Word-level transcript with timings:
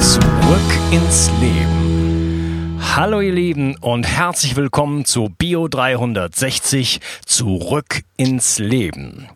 Zurück 0.00 0.20
ins 0.90 1.30
Leben. 1.40 2.78
Hallo 2.94 3.20
ihr 3.20 3.32
Lieben 3.32 3.76
und 3.78 4.06
herzlich 4.06 4.54
willkommen 4.54 5.04
zu 5.04 5.28
Bio 5.28 5.68
360 5.68 7.00
Zurück 7.24 8.02
ins 8.16 8.58
Leben. 8.58 9.28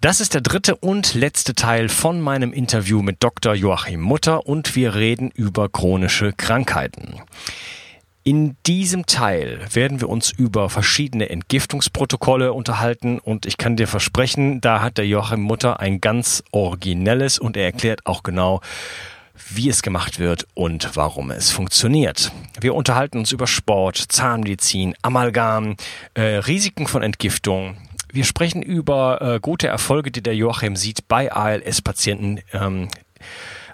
Das 0.00 0.20
ist 0.20 0.32
der 0.32 0.40
dritte 0.40 0.76
und 0.76 1.14
letzte 1.14 1.54
Teil 1.54 1.88
von 1.90 2.20
meinem 2.20 2.52
Interview 2.52 3.02
mit 3.02 3.22
Dr. 3.22 3.54
Joachim 3.54 4.00
Mutter 4.00 4.46
und 4.46 4.74
wir 4.76 4.94
reden 4.94 5.30
über 5.34 5.68
chronische 5.68 6.32
Krankheiten. 6.32 7.20
In 8.22 8.56
diesem 8.66 9.06
Teil 9.06 9.60
werden 9.72 10.00
wir 10.00 10.08
uns 10.08 10.30
über 10.30 10.70
verschiedene 10.70 11.30
Entgiftungsprotokolle 11.30 12.52
unterhalten 12.52 13.18
und 13.18 13.46
ich 13.46 13.56
kann 13.56 13.76
dir 13.76 13.88
versprechen, 13.88 14.60
da 14.60 14.82
hat 14.82 14.98
der 14.98 15.06
Joachim 15.06 15.40
Mutter 15.40 15.80
ein 15.80 16.00
ganz 16.00 16.42
originelles 16.50 17.38
und 17.38 17.56
er 17.56 17.64
erklärt 17.64 18.06
auch 18.06 18.22
genau, 18.22 18.60
wie 19.48 19.68
es 19.68 19.82
gemacht 19.82 20.18
wird 20.18 20.46
und 20.54 20.90
warum 20.94 21.30
es 21.30 21.50
funktioniert. 21.50 22.32
Wir 22.60 22.74
unterhalten 22.74 23.18
uns 23.18 23.32
über 23.32 23.46
Sport, 23.46 23.96
Zahnmedizin, 23.96 24.94
Amalgam, 25.02 25.76
äh, 26.14 26.22
Risiken 26.22 26.86
von 26.86 27.02
Entgiftung. 27.02 27.76
Wir 28.12 28.24
sprechen 28.24 28.62
über 28.62 29.20
äh, 29.20 29.40
gute 29.40 29.68
Erfolge, 29.68 30.10
die 30.10 30.22
der 30.22 30.34
Joachim 30.34 30.76
sieht 30.76 31.06
bei 31.08 31.32
ALS-Patienten. 31.32 32.40
Ähm, 32.52 32.88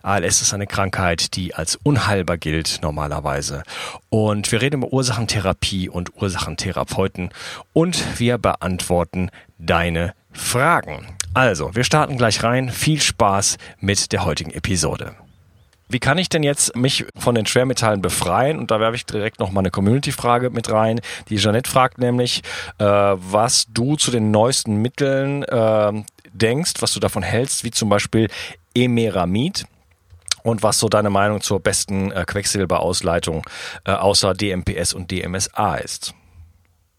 ALS 0.02 0.40
ist 0.40 0.54
eine 0.54 0.66
Krankheit, 0.66 1.34
die 1.34 1.54
als 1.54 1.76
unheilbar 1.82 2.38
gilt 2.38 2.78
normalerweise. 2.80 3.64
Und 4.08 4.52
wir 4.52 4.62
reden 4.62 4.82
über 4.82 4.92
Ursachentherapie 4.92 5.88
und 5.88 6.14
Ursachentherapeuten 6.14 7.30
und 7.72 8.20
wir 8.20 8.38
beantworten 8.38 9.30
deine 9.58 10.14
Fragen. 10.32 11.06
Also, 11.34 11.74
wir 11.74 11.84
starten 11.84 12.16
gleich 12.16 12.42
rein. 12.42 12.70
Viel 12.70 13.00
Spaß 13.00 13.58
mit 13.80 14.12
der 14.12 14.24
heutigen 14.24 14.52
Episode. 14.52 15.16
Wie 15.88 16.00
kann 16.00 16.18
ich 16.18 16.28
denn 16.28 16.42
jetzt 16.42 16.74
mich 16.74 17.06
von 17.16 17.34
den 17.34 17.46
Schwermetallen 17.46 18.02
befreien? 18.02 18.58
Und 18.58 18.70
da 18.70 18.80
werfe 18.80 18.96
ich 18.96 19.06
direkt 19.06 19.38
noch 19.38 19.52
mal 19.52 19.60
eine 19.60 19.70
Community-Frage 19.70 20.50
mit 20.50 20.70
rein. 20.70 21.00
Die 21.28 21.36
Jeanette 21.36 21.70
fragt 21.70 21.98
nämlich, 21.98 22.42
äh, 22.78 22.84
was 22.84 23.66
du 23.68 23.96
zu 23.96 24.10
den 24.10 24.30
neuesten 24.30 24.76
Mitteln 24.82 25.44
äh, 25.44 25.92
denkst, 26.32 26.74
was 26.80 26.92
du 26.92 27.00
davon 27.00 27.22
hältst, 27.22 27.64
wie 27.64 27.70
zum 27.70 27.88
Beispiel 27.88 28.28
Emeramid 28.74 29.66
und 30.42 30.62
was 30.62 30.78
so 30.78 30.88
deine 30.88 31.10
Meinung 31.10 31.40
zur 31.40 31.60
besten 31.60 32.10
äh, 32.12 32.24
Quecksilberausleitung 32.26 33.42
äh, 33.84 33.92
außer 33.92 34.34
DMPS 34.34 34.92
und 34.92 35.10
DMSA 35.10 35.76
ist. 35.76 36.14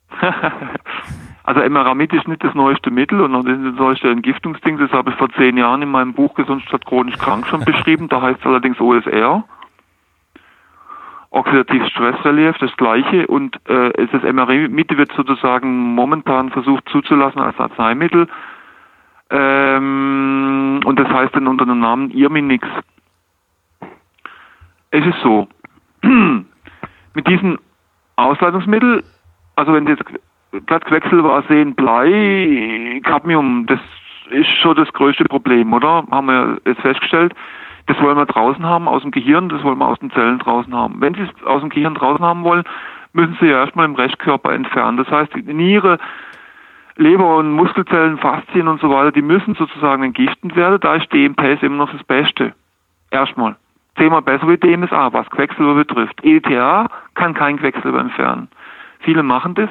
also 1.48 1.62
Emeramid 1.62 2.12
ist 2.12 2.28
nicht 2.28 2.44
das 2.44 2.53
neueste 2.56 2.92
Mittel 2.92 3.22
und 3.22 3.31
das 3.31 3.80
neueste 3.80 4.12
Entgiftungsding, 4.12 4.80
das 4.80 4.92
habe 4.92 5.12
ich 5.12 5.16
vor 5.16 5.30
zehn 5.30 5.56
Jahren 5.56 5.81
in 5.81 5.88
meinem 5.88 6.14
Buch 6.14 6.36
Gesund 6.36 6.62
statt 6.64 6.86
chronisch 6.86 7.17
krank 7.17 7.48
schon 7.48 7.64
beschrieben, 7.66 8.09
da 8.09 8.22
heißt 8.22 8.42
es 8.42 8.45
allerdings 8.45 8.81
OSR. 8.81 9.45
Oxidatives 11.30 11.89
Stressrelief, 11.89 12.58
das 12.58 12.76
gleiche. 12.76 13.28
Und 13.28 13.56
äh, 13.70 14.08
das 14.08 14.26
Emeramid 14.26 14.98
wird 14.98 15.14
sozusagen 15.14 15.95
momentan 15.95 16.49
versucht 16.49 16.89
zuzulassen 16.89 17.39
als 17.39 17.58
Arzneimittel. 17.58 18.27
Ähm, 19.30 20.82
und 20.83 20.99
das 20.99 21.08
heißt 21.08 21.33
dann 21.33 21.48
unter 21.48 21.66
dem 21.66 21.80
Namen 21.80 22.11
Irminix. 22.11 22.67
Es 24.92 25.05
ist 25.05 25.22
so, 25.23 25.48
mit 26.02 27.26
diesen 27.26 27.58
Ausleitungsmitteln, 28.17 29.02
also 29.55 29.72
wenn 29.72 29.86
Sie 29.86 29.93
jetzt 29.93 30.04
glatt 30.66 30.86
Quecksilber, 30.86 31.34
Arsen, 31.34 31.76
Blei, 31.76 33.02
Cadmium, 33.04 33.66
das 33.68 33.80
ist 34.30 34.50
schon 34.62 34.76
das 34.76 34.92
größte 34.94 35.26
Problem, 35.26 35.74
oder? 35.74 36.06
Haben 36.10 36.28
wir 36.28 36.58
jetzt 36.66 36.82
festgestellt. 36.82 37.34
Das 37.88 38.00
wollen 38.02 38.18
wir 38.18 38.26
draußen 38.26 38.66
haben, 38.66 38.88
aus 38.88 39.02
dem 39.02 39.12
Gehirn, 39.12 39.48
das 39.48 39.64
wollen 39.64 39.78
wir 39.78 39.88
aus 39.88 40.00
den 40.00 40.12
Zellen 40.12 40.40
draußen 40.40 40.76
haben. 40.76 41.00
Wenn 41.00 41.14
Sie 41.14 41.22
es 41.22 41.44
aus 41.46 41.62
dem 41.62 41.70
Gehirn 41.70 41.96
draußen 41.96 42.24
haben 42.24 42.44
wollen, 42.44 42.64
müssen 43.14 43.38
Sie 43.40 43.48
ja 43.48 43.64
erstmal 43.64 43.86
im 43.86 43.96
Restkörper 43.96 44.52
entfernen. 44.54 44.98
Das 44.98 45.10
heißt, 45.10 45.36
Niere, 45.38 45.98
Leber 46.98 47.38
und 47.38 47.54
Muskelzellen, 47.54 48.18
Faszien 48.18 48.68
und 48.68 48.82
so 48.82 48.90
weiter, 48.90 49.14
die 49.14 49.22
müssen 49.22 49.56
sozusagen 49.56 50.04
entgiftet 50.04 50.56
werden. 50.58 50.80
Da 50.82 50.96
ist 50.96 51.12
DMPS 51.14 51.64
immer 51.64 51.78
noch 51.78 51.92
das 51.92 52.04
Beste. 52.04 52.54
Erstmal 53.10 53.56
zehnmal 53.98 54.22
besser 54.22 54.48
wie 54.48 54.58
DMSA, 54.58 55.14
was 55.14 55.30
Quecksilber 55.30 55.76
betrifft. 55.76 56.24
EDTA 56.24 56.90
kann 57.16 57.34
kein 57.34 57.58
Quecksilber 57.58 58.00
entfernen. 58.00 58.50
Viele 59.00 59.24
machen 59.24 59.56
das, 59.56 59.70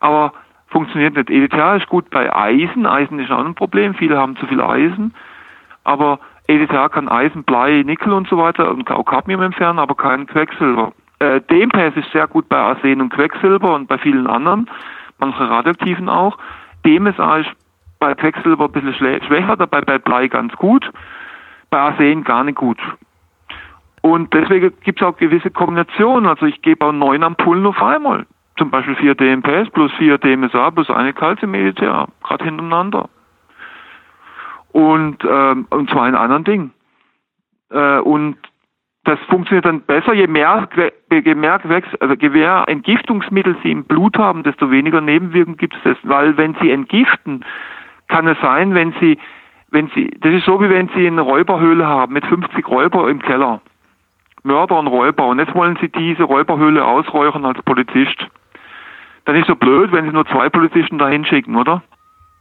aber 0.00 0.32
funktioniert 0.68 1.14
nicht. 1.14 1.30
EDTA 1.30 1.76
ist 1.76 1.88
gut 1.88 2.10
bei 2.10 2.34
Eisen. 2.34 2.86
Eisen 2.86 3.18
ist 3.18 3.30
auch 3.30 3.44
ein 3.44 3.54
Problem. 3.54 3.94
Viele 3.94 4.18
haben 4.18 4.36
zu 4.36 4.46
viel 4.46 4.60
Eisen. 4.60 5.14
Aber 5.84 6.18
EDTA 6.48 6.88
kann 6.88 7.08
Eisen, 7.08 7.44
Blei, 7.44 7.82
Nickel 7.84 8.12
und 8.12 8.28
so 8.28 8.38
weiter 8.38 8.70
und 8.70 8.90
auch 8.90 9.04
Cadmium 9.04 9.42
entfernen, 9.42 9.78
aber 9.78 9.94
kein 9.94 10.26
Quecksilber. 10.26 10.92
Äh, 11.18 11.40
DMPS 11.40 11.96
ist 11.96 12.10
sehr 12.12 12.26
gut 12.26 12.48
bei 12.48 12.58
Arsen 12.58 13.00
und 13.00 13.12
Quecksilber 13.12 13.74
und 13.74 13.88
bei 13.88 13.98
vielen 13.98 14.26
anderen, 14.26 14.68
manche 15.18 15.48
radioaktiven 15.48 16.08
auch. 16.08 16.38
DMSA 16.84 17.38
ist 17.38 17.50
bei 17.98 18.14
Quecksilber 18.14 18.66
ein 18.66 18.72
bisschen 18.72 18.94
schwächer, 18.94 19.56
dabei 19.56 19.80
bei 19.80 19.98
Blei 19.98 20.28
ganz 20.28 20.54
gut, 20.56 20.90
bei 21.70 21.78
Arsen 21.78 22.22
gar 22.22 22.44
nicht 22.44 22.58
gut. 22.58 22.78
Und 24.02 24.32
deswegen 24.34 24.72
gibt 24.84 25.00
es 25.00 25.06
auch 25.06 25.16
gewisse 25.16 25.50
Kombinationen. 25.50 26.28
Also 26.28 26.46
ich 26.46 26.62
gebe 26.62 26.84
auch 26.84 26.92
neun 26.92 27.24
Ampullen 27.24 27.66
auf 27.66 27.82
einmal. 27.82 28.24
Zum 28.58 28.70
Beispiel 28.70 28.96
vier 28.96 29.14
DMPS 29.14 29.70
plus 29.70 29.92
vier 29.94 30.18
DMSA 30.18 30.70
plus 30.70 30.90
eine 30.90 31.12
Calcium-EDTA, 31.12 32.08
gerade 32.22 32.44
hintereinander. 32.44 33.08
Und, 34.72 35.18
ähm, 35.28 35.66
und 35.70 35.90
zwar 35.90 36.08
in 36.08 36.14
anderen 36.14 36.44
Dingen. 36.44 36.72
Äh, 37.70 37.98
und 37.98 38.36
das 39.04 39.18
funktioniert 39.28 39.64
dann 39.64 39.82
besser, 39.82 40.14
je 40.14 40.26
mehr, 40.26 40.68
je 41.10 41.22
also 42.00 42.14
je 42.14 42.28
mehr 42.28 42.64
Entgiftungsmittel 42.66 43.56
Sie 43.62 43.70
im 43.70 43.84
Blut 43.84 44.18
haben, 44.18 44.42
desto 44.42 44.70
weniger 44.70 45.00
Nebenwirkungen 45.00 45.56
gibt 45.56 45.76
es. 45.84 45.96
Weil 46.02 46.36
wenn 46.36 46.56
Sie 46.60 46.70
entgiften, 46.70 47.44
kann 48.08 48.26
es 48.26 48.38
sein, 48.40 48.74
wenn 48.74 48.94
Sie, 49.00 49.18
wenn 49.70 49.88
Sie, 49.94 50.10
das 50.20 50.32
ist 50.34 50.44
so 50.44 50.60
wie 50.60 50.70
wenn 50.70 50.88
Sie 50.88 51.06
eine 51.06 51.20
Räuberhöhle 51.20 51.86
haben 51.86 52.14
mit 52.14 52.26
50 52.26 52.66
Räuber 52.68 53.08
im 53.08 53.20
Keller. 53.22 53.60
Mörder 54.46 54.78
und 54.78 54.86
Räuber. 54.86 55.26
Und 55.26 55.40
jetzt 55.40 55.54
wollen 55.54 55.76
sie 55.80 55.88
diese 55.88 56.22
Räuberhöhle 56.22 56.84
ausräuchern 56.84 57.44
als 57.44 57.60
Polizist. 57.62 58.16
Dann 59.26 59.36
ist 59.36 59.48
so 59.48 59.56
blöd, 59.56 59.92
wenn 59.92 60.06
sie 60.06 60.12
nur 60.12 60.26
zwei 60.26 60.48
Polizisten 60.48 60.98
dahin 60.98 61.24
schicken, 61.24 61.56
oder? 61.56 61.82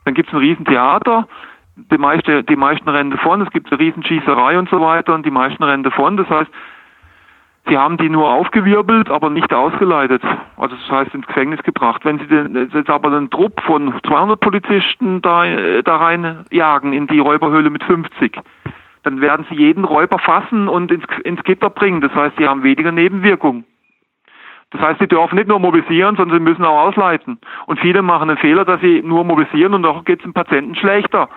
Dann 0.05 0.13
gibt 0.13 0.29
es 0.29 0.35
ein 0.35 0.39
Riesentheater, 0.39 1.27
die, 1.75 1.97
meiste, 1.97 2.43
die 2.43 2.55
meisten 2.55 2.87
rennen 2.87 3.11
davon, 3.11 3.41
es 3.41 3.49
gibt 3.51 3.71
eine 3.71 3.79
Riesenschießerei 3.79 4.57
und 4.57 4.69
so 4.69 4.79
weiter 4.79 5.13
und 5.13 5.25
die 5.25 5.31
meisten 5.31 5.63
rennen 5.63 5.83
davon. 5.83 6.15
Das 6.15 6.29
heißt, 6.29 6.49
sie 7.67 7.77
haben 7.77 7.97
die 7.97 8.07
nur 8.07 8.29
aufgewirbelt, 8.29 9.09
aber 9.09 9.29
nicht 9.29 9.51
ausgeleitet. 9.51 10.21
Also 10.57 10.75
das 10.75 10.89
heißt 10.89 11.15
ins 11.15 11.27
Gefängnis 11.27 11.61
gebracht. 11.63 12.05
Wenn 12.05 12.19
sie 12.19 12.27
den, 12.27 12.69
jetzt 12.71 12.89
aber 12.89 13.09
einen 13.09 13.29
Trupp 13.29 13.59
von 13.61 13.93
200 14.07 14.39
Polizisten 14.39 15.21
da, 15.21 15.81
da 15.81 15.97
rein 15.97 16.45
jagen 16.51 16.93
in 16.93 17.07
die 17.07 17.19
Räuberhöhle 17.19 17.71
mit 17.71 17.83
50, 17.83 18.39
dann 19.03 19.21
werden 19.21 19.45
sie 19.49 19.55
jeden 19.55 19.85
Räuber 19.85 20.19
fassen 20.19 20.67
und 20.67 20.91
ins, 20.91 21.05
ins 21.23 21.43
Gitter 21.43 21.69
bringen. 21.69 22.01
Das 22.01 22.13
heißt, 22.13 22.37
sie 22.37 22.47
haben 22.47 22.63
weniger 22.63 22.91
Nebenwirkungen. 22.91 23.65
Das 24.75 24.89
heißt, 24.89 24.99
sie 24.99 25.07
dürfen 25.07 25.35
nicht 25.35 25.47
nur 25.47 25.59
mobilisieren, 25.59 26.15
sondern 26.15 26.37
sie 26.37 26.43
müssen 26.43 26.65
auch 26.65 26.87
ausleiten. 26.87 27.39
Und 27.65 27.79
viele 27.79 28.01
machen 28.01 28.27
den 28.27 28.37
Fehler, 28.37 28.65
dass 28.65 28.81
sie 28.81 29.01
nur 29.01 29.23
mobilisieren 29.23 29.73
und 29.73 29.85
auch 29.85 30.03
geht 30.03 30.19
es 30.19 30.23
dem 30.23 30.33
Patienten 30.33 30.75
schlechter. 30.75 31.29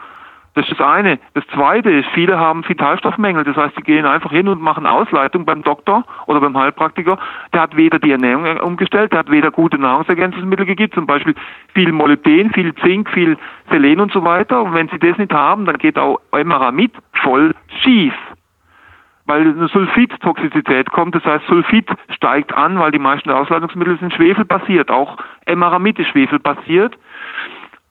Das 0.55 0.69
ist 0.69 0.81
das 0.81 0.89
eine. 0.89 1.21
Das 1.35 1.45
zweite 1.55 1.89
ist, 1.89 2.09
viele 2.15 2.37
haben 2.37 2.69
Vitalstoffmängel. 2.69 3.45
Das 3.45 3.57
heißt, 3.57 3.77
sie 3.77 3.83
gehen 3.83 4.05
einfach 4.05 4.33
hin 4.33 4.49
und 4.49 4.61
machen 4.61 4.87
Ausleitung 4.87 5.45
beim 5.45 5.63
Doktor 5.63 6.05
oder 6.27 6.41
beim 6.41 6.59
Heilpraktiker. 6.59 7.17
Der 7.53 7.61
hat 7.61 7.77
weder 7.77 8.01
die 8.01 8.11
Ernährung 8.11 8.59
umgestellt, 8.59 9.13
der 9.13 9.21
hat 9.21 9.31
weder 9.31 9.53
gute 9.53 9.79
Nahrungsergänzungsmittel 9.79 10.67
gegeben, 10.67 10.93
zum 10.95 11.07
Beispiel 11.07 11.37
viel 11.75 11.93
Molybden, 11.93 12.51
viel 12.53 12.75
Zink, 12.77 13.09
viel 13.11 13.39
Selen 13.71 14.01
und 14.01 14.11
so 14.11 14.25
weiter. 14.25 14.63
Und 14.63 14.75
wenn 14.75 14.89
sie 14.89 14.99
das 14.99 15.17
nicht 15.17 15.33
haben, 15.33 15.65
dann 15.65 15.79
geht 15.79 15.97
auch 15.97 16.19
Emeramid 16.33 16.93
voll 17.13 17.55
schief. 17.83 18.15
Weil 19.29 19.43
eine 19.43 19.69
Sulfid-Toxizität 19.69 20.91
kommt, 20.91 21.15
das 21.15 21.23
heißt, 21.23 21.47
Sulfid 21.49 21.87
steigt 22.09 22.55
an, 22.55 22.79
weil 22.79 22.93
die 22.93 22.99
meisten 22.99 23.29
Ausleitungsmittel 23.29 23.99
sind 23.99 24.15
schwefelbasiert. 24.15 24.91
Auch 24.91 25.19
Emeramid 25.45 25.99
ist 25.99 26.09
schwefelbasiert. 26.09 26.97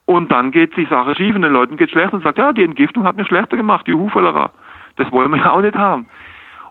Und 0.04 0.32
dann 0.32 0.50
geht 0.50 0.76
die 0.76 0.86
Sache 0.86 1.14
schief 1.14 1.36
und 1.36 1.42
den 1.42 1.52
Leuten 1.52 1.76
geht 1.76 1.92
schlecht 1.92 2.12
und 2.12 2.24
sagt, 2.24 2.38
ja, 2.38 2.52
die 2.52 2.64
Entgiftung 2.64 3.04
hat 3.04 3.16
mir 3.16 3.24
schlechter 3.24 3.56
gemacht, 3.56 3.86
die 3.86 3.92
Juhu, 3.92 4.10
Das 4.96 5.12
wollen 5.12 5.30
wir 5.30 5.38
ja 5.38 5.52
auch 5.52 5.60
nicht 5.60 5.76
haben. 5.76 6.08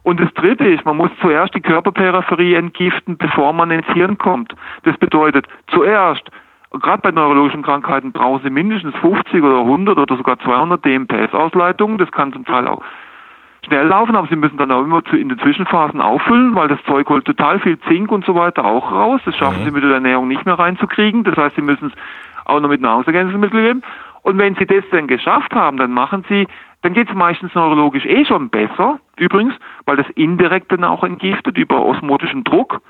Und 0.03 0.19
das 0.19 0.33
Dritte 0.33 0.67
ist, 0.67 0.83
man 0.83 0.97
muss 0.97 1.11
zuerst 1.21 1.55
die 1.55 1.61
Körperperipherie 1.61 2.55
entgiften, 2.55 3.17
bevor 3.17 3.53
man 3.53 3.71
ins 3.71 3.87
Hirn 3.93 4.17
kommt. 4.17 4.53
Das 4.83 4.97
bedeutet, 4.97 5.47
zuerst, 5.67 6.29
gerade 6.71 7.01
bei 7.01 7.11
neurologischen 7.11 7.63
Krankheiten, 7.63 8.11
brauchen 8.11 8.43
Sie 8.43 8.49
mindestens 8.49 8.95
50 8.97 9.41
oder 9.41 9.59
100 9.59 9.97
oder 9.97 10.17
sogar 10.17 10.37
200 10.39 10.83
DMPS-Ausleitungen. 10.83 11.97
Das 11.97 12.11
kann 12.11 12.33
zum 12.33 12.43
Teil 12.43 12.67
auch 12.67 12.83
schnell 13.67 13.87
laufen, 13.87 14.15
aber 14.15 14.27
Sie 14.27 14.35
müssen 14.35 14.57
dann 14.57 14.71
auch 14.71 14.83
immer 14.83 15.01
in 15.13 15.29
den 15.29 15.39
Zwischenphasen 15.39 16.01
auffüllen, 16.01 16.55
weil 16.55 16.67
das 16.67 16.83
Zeug 16.85 17.07
holt 17.09 17.25
total 17.25 17.59
viel 17.59 17.79
Zink 17.81 18.11
und 18.11 18.25
so 18.25 18.35
weiter 18.35 18.65
auch 18.65 18.91
raus. 18.91 19.21
Das 19.25 19.35
schaffen 19.35 19.61
mhm. 19.61 19.65
Sie 19.65 19.71
mit 19.71 19.83
der 19.83 19.91
Ernährung 19.91 20.27
nicht 20.27 20.45
mehr 20.45 20.57
reinzukriegen. 20.57 21.23
Das 21.23 21.37
heißt, 21.37 21.55
Sie 21.55 21.61
müssen 21.61 21.87
es 21.87 21.93
auch 22.45 22.59
noch 22.59 22.69
mit 22.69 22.81
Nahrungsergänzungsmitteln 22.81 23.63
geben. 23.63 23.83
Und 24.23 24.37
wenn 24.37 24.55
Sie 24.55 24.65
das 24.65 24.83
dann 24.91 25.07
geschafft 25.07 25.53
haben, 25.53 25.77
dann 25.77 25.91
machen 25.91 26.25
Sie 26.27 26.47
dann 26.81 26.93
geht 26.93 27.09
es 27.09 27.15
meistens 27.15 27.53
neurologisch 27.55 28.05
eh 28.05 28.25
schon 28.25 28.49
besser, 28.49 28.99
übrigens, 29.17 29.53
weil 29.85 29.97
das 29.97 30.07
indirekt 30.11 30.71
dann 30.71 30.83
auch 30.83 31.03
entgiftet 31.03 31.57
über 31.57 31.83
osmotischen 31.83 32.43
Druck. 32.43 32.81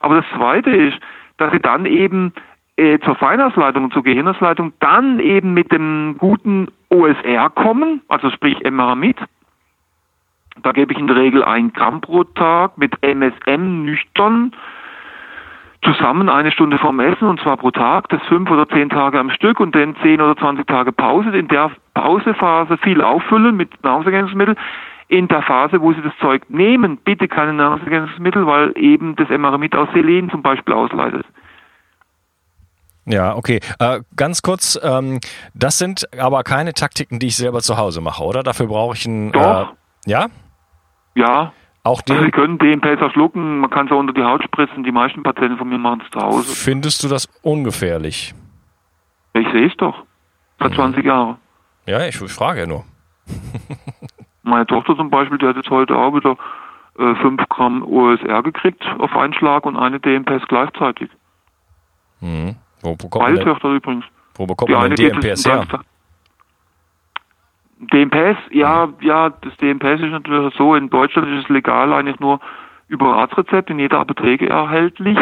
Aber 0.00 0.16
das 0.16 0.24
Zweite 0.36 0.70
ist, 0.70 0.98
dass 1.38 1.52
sie 1.52 1.60
dann 1.60 1.86
eben 1.86 2.32
äh, 2.76 2.98
zur 3.00 3.16
Feinausleitung 3.16 3.84
und 3.84 3.92
zur 3.92 4.02
Gehirnausleitung 4.02 4.74
dann 4.80 5.18
eben 5.18 5.54
mit 5.54 5.72
dem 5.72 6.16
guten 6.18 6.68
OSR 6.90 7.50
kommen, 7.50 8.02
also 8.08 8.30
sprich 8.30 8.62
Emeramid. 8.64 9.16
Da 10.62 10.72
gebe 10.72 10.92
ich 10.92 10.98
in 10.98 11.06
der 11.06 11.16
Regel 11.16 11.44
ein 11.44 11.72
Gramm 11.72 12.00
pro 12.00 12.24
Tag 12.24 12.76
mit 12.78 13.02
MSM 13.02 13.84
nüchtern 13.84 14.52
zusammen 15.84 16.28
eine 16.28 16.52
Stunde 16.52 16.78
vorm 16.78 17.00
Essen 17.00 17.26
und 17.26 17.40
zwar 17.40 17.56
pro 17.56 17.70
Tag, 17.70 18.08
das 18.08 18.22
fünf 18.28 18.50
oder 18.50 18.68
zehn 18.68 18.88
Tage 18.88 19.18
am 19.18 19.30
Stück 19.30 19.58
und 19.60 19.74
dann 19.74 19.96
zehn 20.02 20.20
oder 20.20 20.36
zwanzig 20.36 20.66
Tage 20.66 20.92
Pause. 20.92 21.30
In 21.30 21.48
der 21.48 21.72
Pausephase 21.94 22.78
viel 22.78 23.02
auffüllen 23.02 23.56
mit 23.56 23.82
Nahrungsergänzungsmitteln. 23.82 24.56
In 25.08 25.28
der 25.28 25.42
Phase, 25.42 25.80
wo 25.80 25.92
Sie 25.92 26.00
das 26.00 26.12
Zeug 26.20 26.48
nehmen, 26.48 26.98
bitte 26.98 27.28
keine 27.28 27.52
Nahrungsergänzungsmittel, 27.52 28.46
weil 28.46 28.72
eben 28.76 29.16
das 29.16 29.28
Emaramid 29.28 29.74
aus 29.74 29.88
Selen 29.92 30.30
zum 30.30 30.42
Beispiel 30.42 30.72
ausleitet. 30.72 31.26
Ja, 33.04 33.34
okay. 33.34 33.58
Äh, 33.80 34.00
ganz 34.16 34.42
kurz, 34.42 34.78
ähm, 34.82 35.18
das 35.54 35.78
sind 35.78 36.06
aber 36.18 36.44
keine 36.44 36.72
Taktiken, 36.72 37.18
die 37.18 37.26
ich 37.26 37.36
selber 37.36 37.60
zu 37.60 37.76
Hause 37.76 38.00
mache, 38.00 38.22
oder? 38.22 38.44
Dafür 38.44 38.68
brauche 38.68 38.94
ich 38.94 39.04
ein. 39.06 39.32
Doch. 39.32 39.72
Äh, 40.06 40.10
ja? 40.10 40.26
Ja, 41.14 41.52
auch 41.84 42.00
den 42.00 42.16
also 42.16 42.26
Sie 42.26 42.30
können 42.30 42.58
DMPs 42.58 43.12
schlucken, 43.12 43.58
man 43.58 43.70
kann 43.70 43.86
es 43.86 43.92
auch 43.92 43.98
unter 43.98 44.12
die 44.12 44.22
Haut 44.22 44.44
spritzen. 44.44 44.84
Die 44.84 44.92
meisten 44.92 45.22
Patienten 45.22 45.58
von 45.58 45.68
mir 45.68 45.78
machen 45.78 46.02
es 46.04 46.10
zu 46.10 46.20
Hause. 46.20 46.54
Findest 46.54 47.02
du 47.02 47.08
das 47.08 47.26
ungefährlich? 47.42 48.34
Ich 49.34 49.46
sehe 49.50 49.66
es 49.66 49.76
doch. 49.76 50.04
Seit 50.60 50.70
mhm. 50.70 50.76
20 50.76 51.04
Jahren. 51.04 51.36
Ja, 51.86 52.06
ich, 52.06 52.16
frage 52.16 52.60
ja 52.60 52.66
nur. 52.66 52.84
Meine 54.42 54.66
Tochter 54.66 54.96
zum 54.96 55.10
Beispiel, 55.10 55.38
die 55.38 55.46
hat 55.46 55.56
jetzt 55.56 55.70
heute 55.70 55.96
auch 55.96 56.14
wieder 56.14 56.36
äh, 56.98 57.14
5 57.16 57.48
Gramm 57.48 57.82
OSR 57.82 58.42
gekriegt 58.44 58.84
auf 58.98 59.16
einen 59.16 59.34
Schlag 59.34 59.66
und 59.66 59.76
eine 59.76 59.98
DMPS 59.98 60.46
gleichzeitig. 60.46 61.10
Mhm. 62.20 62.56
Wo 62.80 62.94
bekommt 62.94 63.24
Beide 63.24 63.42
Töchter 63.42 63.70
übrigens. 63.70 64.04
Wo 64.34 64.46
bekommt 64.46 64.70
die 64.70 64.74
man 64.74 64.94
denn 64.94 65.20
DMPS 65.20 65.46
her? 65.46 65.66
DMPS, 67.88 68.38
ja, 68.50 68.88
ja, 69.00 69.30
das 69.30 69.56
DMPS 69.56 70.00
ist 70.00 70.12
natürlich 70.12 70.54
so, 70.54 70.74
in 70.74 70.88
Deutschland 70.88 71.28
ist 71.28 71.44
es 71.44 71.48
legal 71.48 71.92
eigentlich 71.92 72.20
nur 72.20 72.40
über 72.88 73.16
Arztrezept 73.16 73.70
in 73.70 73.78
jeder 73.78 73.98
Apotheke 73.98 74.48
erhältlich. 74.48 75.18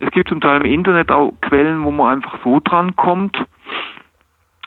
Es 0.00 0.10
gibt 0.10 0.28
zum 0.28 0.40
Teil 0.40 0.60
im 0.62 0.72
Internet 0.72 1.10
auch 1.10 1.32
Quellen, 1.40 1.84
wo 1.84 1.90
man 1.90 2.16
einfach 2.16 2.38
so 2.42 2.60
dran 2.60 2.96
kommt. 2.96 3.36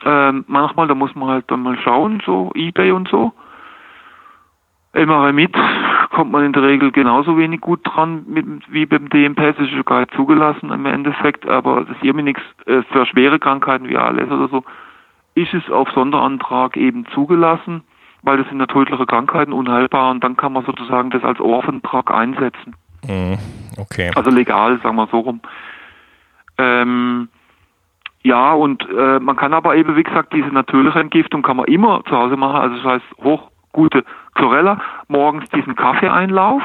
Ähm, 0.04 0.44
manchmal, 0.48 0.88
da 0.88 0.94
muss 0.94 1.14
man 1.14 1.28
halt 1.28 1.50
dann 1.50 1.62
mal 1.62 1.78
schauen, 1.78 2.22
so 2.24 2.50
Ebay 2.54 2.92
und 2.92 3.08
so. 3.08 3.32
MRI 4.94 5.48
kommt 6.10 6.32
man 6.32 6.44
in 6.44 6.52
der 6.52 6.62
Regel 6.62 6.92
genauso 6.92 7.38
wenig 7.38 7.60
gut 7.60 7.80
dran 7.84 8.24
mit, 8.26 8.46
wie 8.68 8.84
beim 8.84 9.08
DMPS, 9.08 9.58
ist 9.58 9.72
sogar 9.74 10.06
zugelassen 10.08 10.70
im 10.70 10.84
Endeffekt, 10.84 11.48
aber 11.48 11.80
das 11.80 11.96
ist 11.96 12.04
irgendwie 12.04 12.24
nichts 12.24 12.42
äh, 12.66 12.82
für 12.82 13.06
schwere 13.06 13.38
Krankheiten 13.38 13.88
wie 13.88 13.96
ALS 13.96 14.30
oder 14.30 14.48
so 14.48 14.64
ist 15.34 15.54
es 15.54 15.70
auf 15.70 15.90
Sonderantrag 15.90 16.76
eben 16.76 17.06
zugelassen, 17.14 17.82
weil 18.22 18.38
das 18.38 18.48
sind 18.48 18.60
ja 18.60 18.66
tödliche 18.66 19.06
Krankheiten, 19.06 19.52
unheilbar 19.52 20.10
und 20.10 20.22
dann 20.22 20.36
kann 20.36 20.52
man 20.52 20.64
sozusagen 20.64 21.10
das 21.10 21.24
als 21.24 21.40
Orphan-Drug 21.40 22.10
einsetzen. 22.10 22.76
Mhm. 23.06 23.38
Okay. 23.78 24.10
Also 24.14 24.30
legal, 24.30 24.78
sagen 24.82 24.96
wir 24.96 25.08
so 25.10 25.20
rum. 25.20 25.40
Ähm, 26.58 27.28
ja, 28.22 28.52
und 28.52 28.86
äh, 28.88 29.18
man 29.18 29.36
kann 29.36 29.52
aber 29.52 29.74
eben, 29.74 29.96
wie 29.96 30.02
gesagt, 30.04 30.32
diese 30.32 30.48
natürliche 30.48 31.00
Entgiftung 31.00 31.42
kann 31.42 31.56
man 31.56 31.66
immer 31.66 32.04
zu 32.04 32.16
Hause 32.16 32.36
machen. 32.36 32.60
Also 32.60 32.76
das 32.76 32.84
heißt, 32.84 33.04
hochgute 33.22 34.04
Chlorella, 34.34 34.80
morgens 35.08 35.48
diesen 35.50 35.74
Kaffeeeinlauf, 35.74 36.62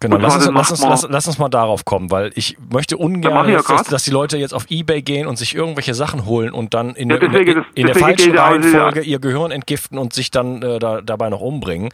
Genau, 0.00 0.16
lass 0.16 0.36
uns, 0.36 0.50
lass, 0.52 0.70
uns, 0.70 0.82
lass, 0.82 1.08
lass, 1.08 1.26
uns 1.26 1.38
mal 1.38 1.48
darauf 1.48 1.84
kommen, 1.84 2.10
weil 2.10 2.30
ich 2.34 2.56
möchte 2.70 2.98
ungern, 2.98 3.48
ja 3.48 3.62
dass, 3.62 3.84
dass, 3.84 4.04
die 4.04 4.10
Leute 4.10 4.36
jetzt 4.36 4.52
auf 4.52 4.66
Ebay 4.68 5.00
gehen 5.00 5.26
und 5.26 5.36
sich 5.36 5.54
irgendwelche 5.54 5.94
Sachen 5.94 6.26
holen 6.26 6.52
und 6.52 6.74
dann 6.74 6.90
in, 6.94 7.08
ja, 7.08 7.16
deswegen, 7.16 7.50
in, 7.50 7.58
in, 7.58 7.64
in 7.74 7.86
der 7.86 7.94
falschen 7.94 8.36
Reihenfolge 8.36 9.00
ihr 9.00 9.18
Gehirn 9.18 9.50
entgiften 9.50 9.98
und 9.98 10.12
sich 10.12 10.30
dann 10.30 10.62
äh, 10.62 10.78
da, 10.78 11.00
dabei 11.00 11.30
noch 11.30 11.40
umbringen. 11.40 11.88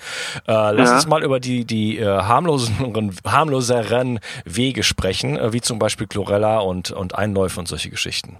Äh, 0.48 0.72
lass 0.72 0.88
ja. 0.88 0.94
uns 0.96 1.06
mal 1.06 1.22
über 1.22 1.38
die, 1.38 1.64
die 1.64 1.98
äh, 1.98 2.06
harmloseren, 2.06 3.14
harmloseren 3.26 4.18
Wege 4.44 4.82
sprechen, 4.82 5.36
äh, 5.36 5.52
wie 5.52 5.60
zum 5.60 5.78
Beispiel 5.78 6.06
Chlorella 6.08 6.58
und, 6.58 6.90
und 6.90 7.16
Einläufe 7.16 7.60
und 7.60 7.66
solche 7.66 7.90
Geschichten. 7.90 8.38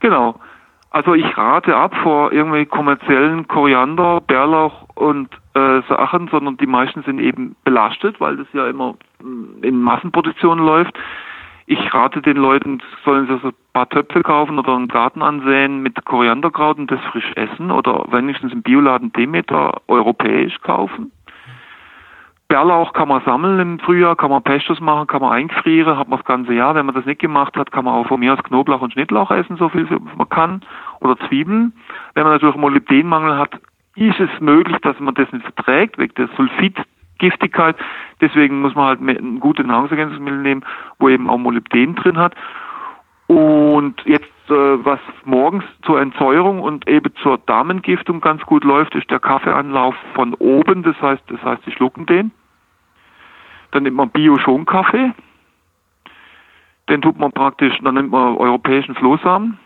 Genau. 0.00 0.34
Also 0.90 1.14
ich 1.14 1.36
rate 1.38 1.74
ab 1.74 1.94
vor 2.02 2.32
irgendwie 2.32 2.66
kommerziellen 2.66 3.48
Koriander, 3.48 4.20
Bärlauch 4.20 4.88
und 4.94 5.30
äh, 5.54 5.82
Sachen, 5.88 6.28
sondern 6.28 6.56
die 6.56 6.66
meisten 6.66 7.02
sind 7.02 7.18
eben 7.18 7.56
belastet, 7.64 8.20
weil 8.20 8.36
das 8.36 8.46
ja 8.52 8.66
immer 8.68 8.94
mm, 9.22 9.62
in 9.62 9.80
Massenproduktion 9.80 10.58
läuft. 10.58 10.98
Ich 11.66 11.94
rate 11.94 12.20
den 12.22 12.36
Leuten, 12.36 12.82
sollen 13.04 13.26
sie 13.28 13.38
so 13.38 13.48
ein 13.48 13.54
paar 13.72 13.88
Töpfe 13.88 14.22
kaufen 14.22 14.58
oder 14.58 14.74
einen 14.74 14.88
Garten 14.88 15.22
ansehen 15.22 15.82
mit 15.82 16.04
Korianderkraut 16.04 16.78
und 16.78 16.90
das 16.90 17.00
frisch 17.12 17.30
essen 17.36 17.70
oder 17.70 18.06
wenigstens 18.10 18.52
im 18.52 18.62
Bioladen 18.62 19.12
Demeter 19.12 19.80
europäisch 19.88 20.58
kaufen. 20.62 21.12
Bärlauch 22.52 22.92
kann 22.92 23.08
man 23.08 23.22
sammeln 23.24 23.58
im 23.60 23.78
Frühjahr, 23.78 24.14
kann 24.14 24.30
man 24.30 24.42
Pestos 24.42 24.78
machen, 24.78 25.06
kann 25.06 25.22
man 25.22 25.32
einfrieren, 25.32 25.96
hat 25.96 26.08
man 26.08 26.18
das 26.18 26.26
ganze 26.26 26.52
Jahr. 26.52 26.74
Wenn 26.74 26.84
man 26.84 26.94
das 26.94 27.06
nicht 27.06 27.20
gemacht 27.20 27.56
hat, 27.56 27.72
kann 27.72 27.86
man 27.86 27.94
auch 27.94 28.06
von 28.06 28.20
mir 28.20 28.34
aus 28.34 28.42
Knoblauch 28.42 28.82
und 28.82 28.92
Schnittlauch 28.92 29.30
essen, 29.30 29.56
so 29.56 29.70
viel 29.70 29.86
man 30.16 30.28
kann. 30.28 30.60
Oder 31.00 31.16
Zwiebeln. 31.28 31.72
Wenn 32.12 32.24
man 32.24 32.32
natürlich 32.32 32.56
Molybdenmangel 32.56 33.38
hat, 33.38 33.58
ist 33.96 34.20
es 34.20 34.30
möglich, 34.40 34.78
dass 34.82 34.98
man 35.00 35.14
das 35.14 35.30
nicht 35.32 35.44
verträgt, 35.44 35.98
wegen 35.98 36.14
der 36.14 36.28
Sulfitgiftigkeit. 36.36 37.76
Deswegen 38.20 38.60
muss 38.60 38.74
man 38.74 38.86
halt 38.86 39.00
ein 39.00 39.40
gutes 39.40 39.66
Nahrungsergänzungsmittel 39.66 40.40
nehmen, 40.40 40.64
wo 40.98 41.08
eben 41.08 41.28
auch 41.28 41.38
Molybden 41.38 41.94
drin 41.94 42.18
hat. 42.18 42.34
Und 43.26 44.02
jetzt, 44.04 44.26
äh, 44.48 44.84
was 44.84 45.00
morgens 45.24 45.64
zur 45.82 46.00
Entsäuerung 46.00 46.60
und 46.60 46.88
eben 46.88 47.14
zur 47.22 47.38
Darmentgiftung 47.38 48.20
ganz 48.20 48.42
gut 48.42 48.64
läuft, 48.64 48.94
ist 48.94 49.10
der 49.10 49.20
Kaffeeanlauf 49.20 49.94
von 50.14 50.34
oben. 50.34 50.82
Das 50.82 51.00
heißt, 51.00 51.22
das 51.28 51.42
heißt, 51.42 51.62
sie 51.64 51.72
schlucken 51.72 52.06
den. 52.06 52.30
Dann 53.70 53.84
nimmt 53.84 53.96
man 53.96 54.10
Bio-Schonkaffee. 54.10 55.12
Den 56.88 57.00
tut 57.00 57.18
man 57.18 57.32
praktisch, 57.32 57.78
dann 57.82 57.94
nimmt 57.94 58.10
man 58.10 58.36
europäischen 58.36 58.94
Flohsamen, 58.94 59.58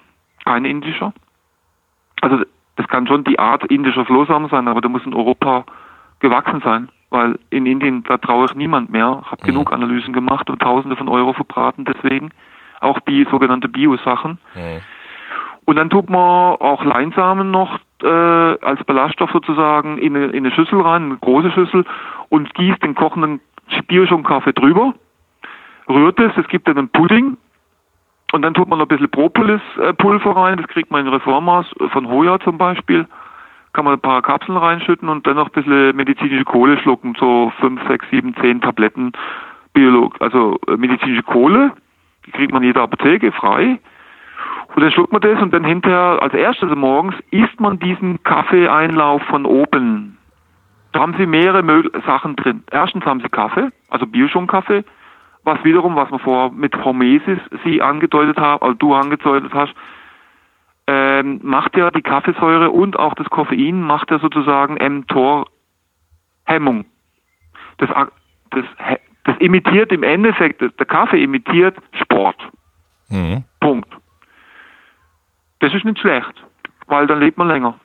kein 0.45 0.65
indischer. 0.65 1.13
Also 2.21 2.45
das 2.77 2.89
kann 2.89 3.07
schon 3.07 3.25
die 3.25 3.39
Art 3.39 3.65
indischer 3.65 4.05
Flohsamen 4.05 4.49
sein, 4.51 4.69
aber 4.69 4.81
der 4.81 4.91
muss 4.91 5.05
in 5.05 5.15
Europa 5.15 5.65
gewachsen 6.21 6.61
sein, 6.65 6.89
weil 7.11 7.39
in 7.51 7.67
Indien, 7.67 8.05
da 8.05 8.19
traue 8.19 8.47
ich 8.47 8.55
niemand 8.55 8.91
mehr. 8.91 9.23
Ich 9.25 9.31
habe 9.31 9.43
mhm. 9.43 9.47
genug 9.47 9.73
Analysen 9.73 10.13
gemacht 10.13 10.49
und 10.51 10.61
Tausende 10.61 10.97
von 10.97 11.09
Euro 11.09 11.33
verbraten 11.33 11.85
deswegen. 11.85 12.31
Auch 12.81 13.01
die 13.01 13.27
sogenannte 13.31 13.69
Bio-Sachen. 13.69 14.39
Mhm. 14.55 14.81
Und 15.65 15.77
dann 15.77 15.91
tut 15.91 16.09
man 16.09 16.57
auch 16.57 16.85
Leinsamen 16.85 17.51
noch 17.51 17.81
äh, 18.03 18.07
als 18.07 18.85
Ballaststoff 18.85 19.31
sozusagen 19.33 19.99
in 19.99 20.15
eine, 20.15 20.27
in 20.27 20.47
eine 20.47 20.55
Schüssel 20.55 20.81
rein, 20.81 21.05
eine 21.05 21.17
große 21.17 21.51
Schüssel, 21.51 21.85
und 22.29 22.55
gießt 22.55 22.83
den 22.83 22.95
kochenden 22.95 23.41
Bioschonkaffee 23.89 24.53
drüber, 24.53 24.95
rührt 25.89 26.21
es, 26.21 26.37
es 26.37 26.47
gibt 26.49 26.69
dann 26.69 26.79
einen 26.79 26.89
Pudding, 26.89 27.37
und 28.33 28.43
dann 28.43 28.55
tut 28.55 28.69
man 28.69 28.79
noch 28.79 28.87
ein 28.87 28.89
bisschen 28.89 29.11
Propolis-Pulver 29.11 30.37
rein, 30.37 30.59
das 30.59 30.69
kriegt 30.69 30.91
man 30.91 31.07
in 31.07 31.13
Reformhaus 31.13 31.67
von 31.93 32.09
Hoya 32.09 32.41
zum 32.41 32.59
Beispiel. 32.59 33.07
Kann 33.73 33.85
man 33.85 33.95
ein 33.95 34.01
paar 34.01 34.23
Kapseln 34.23 34.59
reinschütten 34.59 35.09
und 35.09 35.27
dann 35.27 35.37
noch 35.37 35.49
ein 35.49 35.63
bisschen 35.63 35.95
medizinische 35.95 36.45
Kohle 36.45 36.79
schlucken, 36.79 37.15
so 37.19 37.53
5, 37.61 37.87
6, 37.87 38.07
7, 38.11 38.35
10 38.41 38.61
Tabletten 38.63 39.13
Biolog, 39.75 40.17
also 40.21 40.59
äh, 40.67 40.77
medizinische 40.77 41.23
Kohle. 41.23 41.73
Die 42.25 42.31
kriegt 42.33 42.53
man 42.53 42.63
in 42.63 42.69
jeder 42.69 42.83
Apotheke 42.83 43.31
frei. 43.31 43.79
Und 44.75 44.83
dann 44.83 44.91
schluckt 44.91 45.13
man 45.13 45.21
das 45.21 45.41
und 45.41 45.55
dann 45.55 45.65
hinterher, 45.65 46.19
als 46.21 46.35
erstes 46.35 46.75
morgens, 46.75 47.15
isst 47.31 47.61
man 47.61 47.79
diesen 47.79 48.23
Kaffeeeinlauf 48.25 49.23
von 49.25 49.47
oben. 49.47 50.19
Da 50.93 51.01
haben 51.01 51.15
sie 51.19 51.27
mehrere 51.27 51.63
Sachen 52.07 52.37
drin. 52.37 52.65
Erstens 52.71 53.05
haben 53.05 53.21
sie 53.21 53.29
Kaffee, 53.29 53.69
also 53.91 54.07
Bioschonkaffee 54.07 54.85
was 55.47 55.63
wiederum, 55.63 55.95
was 55.95 56.11
wir 56.11 56.19
vorher 56.19 56.51
mit 56.51 56.75
Hormesis 56.85 57.39
sie 57.65 57.81
angedeutet 57.81 58.37
haben, 58.37 58.63
also 58.63 58.75
du 58.75 58.95
angedeutet 58.95 59.55
hast, 59.55 59.73
ähm, 60.89 61.41
macht 61.43 61.77
ja 61.77 61.91
die 61.91 62.03
Kaffeesäure 62.03 62.71
und 62.71 62.99
auch 62.99 63.15
das 63.15 63.31
Koffein 63.31 63.81
macht 63.81 64.11
ja 64.11 64.19
sozusagen 64.19 64.75
mTOR 64.75 65.47
Hemmung. 66.45 66.85
Das, 67.79 67.89
das, 68.51 68.65
das 69.25 69.37
imitiert 69.39 69.93
im 69.93 70.03
Endeffekt, 70.03 70.61
der 70.61 70.87
Kaffee 70.87 71.23
imitiert 71.23 71.77
Sport. 72.01 72.37
Mhm. 73.09 73.45
Punkt. 73.61 73.89
Das 75.61 75.73
ist 75.73 75.85
nicht 75.85 76.01
schlecht, 76.01 76.45
weil 76.87 77.07
dann 77.07 77.21
lebt 77.21 77.39
man 77.39 77.49
länger. 77.49 77.79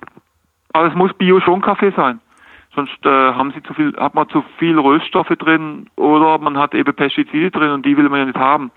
Aber 0.74 0.88
es 0.88 0.96
muss 0.96 1.14
Bio-Schonkaffee 1.14 1.94
sein. 1.96 2.22
Sonst 2.74 3.06
äh, 3.06 3.10
haben 3.10 3.52
sie 3.52 3.62
zu 3.64 3.74
viel, 3.74 3.94
hat 3.98 4.16
man 4.16 4.30
zu 4.30 4.44
viel 4.58 4.80
Röststoffe 4.80 5.36
drin 5.38 5.88
oder 5.98 6.38
man 6.38 6.58
hat 6.58 6.74
eben 6.74 6.94
Pestizide 6.94 7.52
drin 7.52 7.72
und 7.72 7.86
die 7.86 7.98
will 7.98 8.08
man 8.08 8.20
ja 8.20 8.26
nicht 8.26 8.38
haben. 8.38 8.72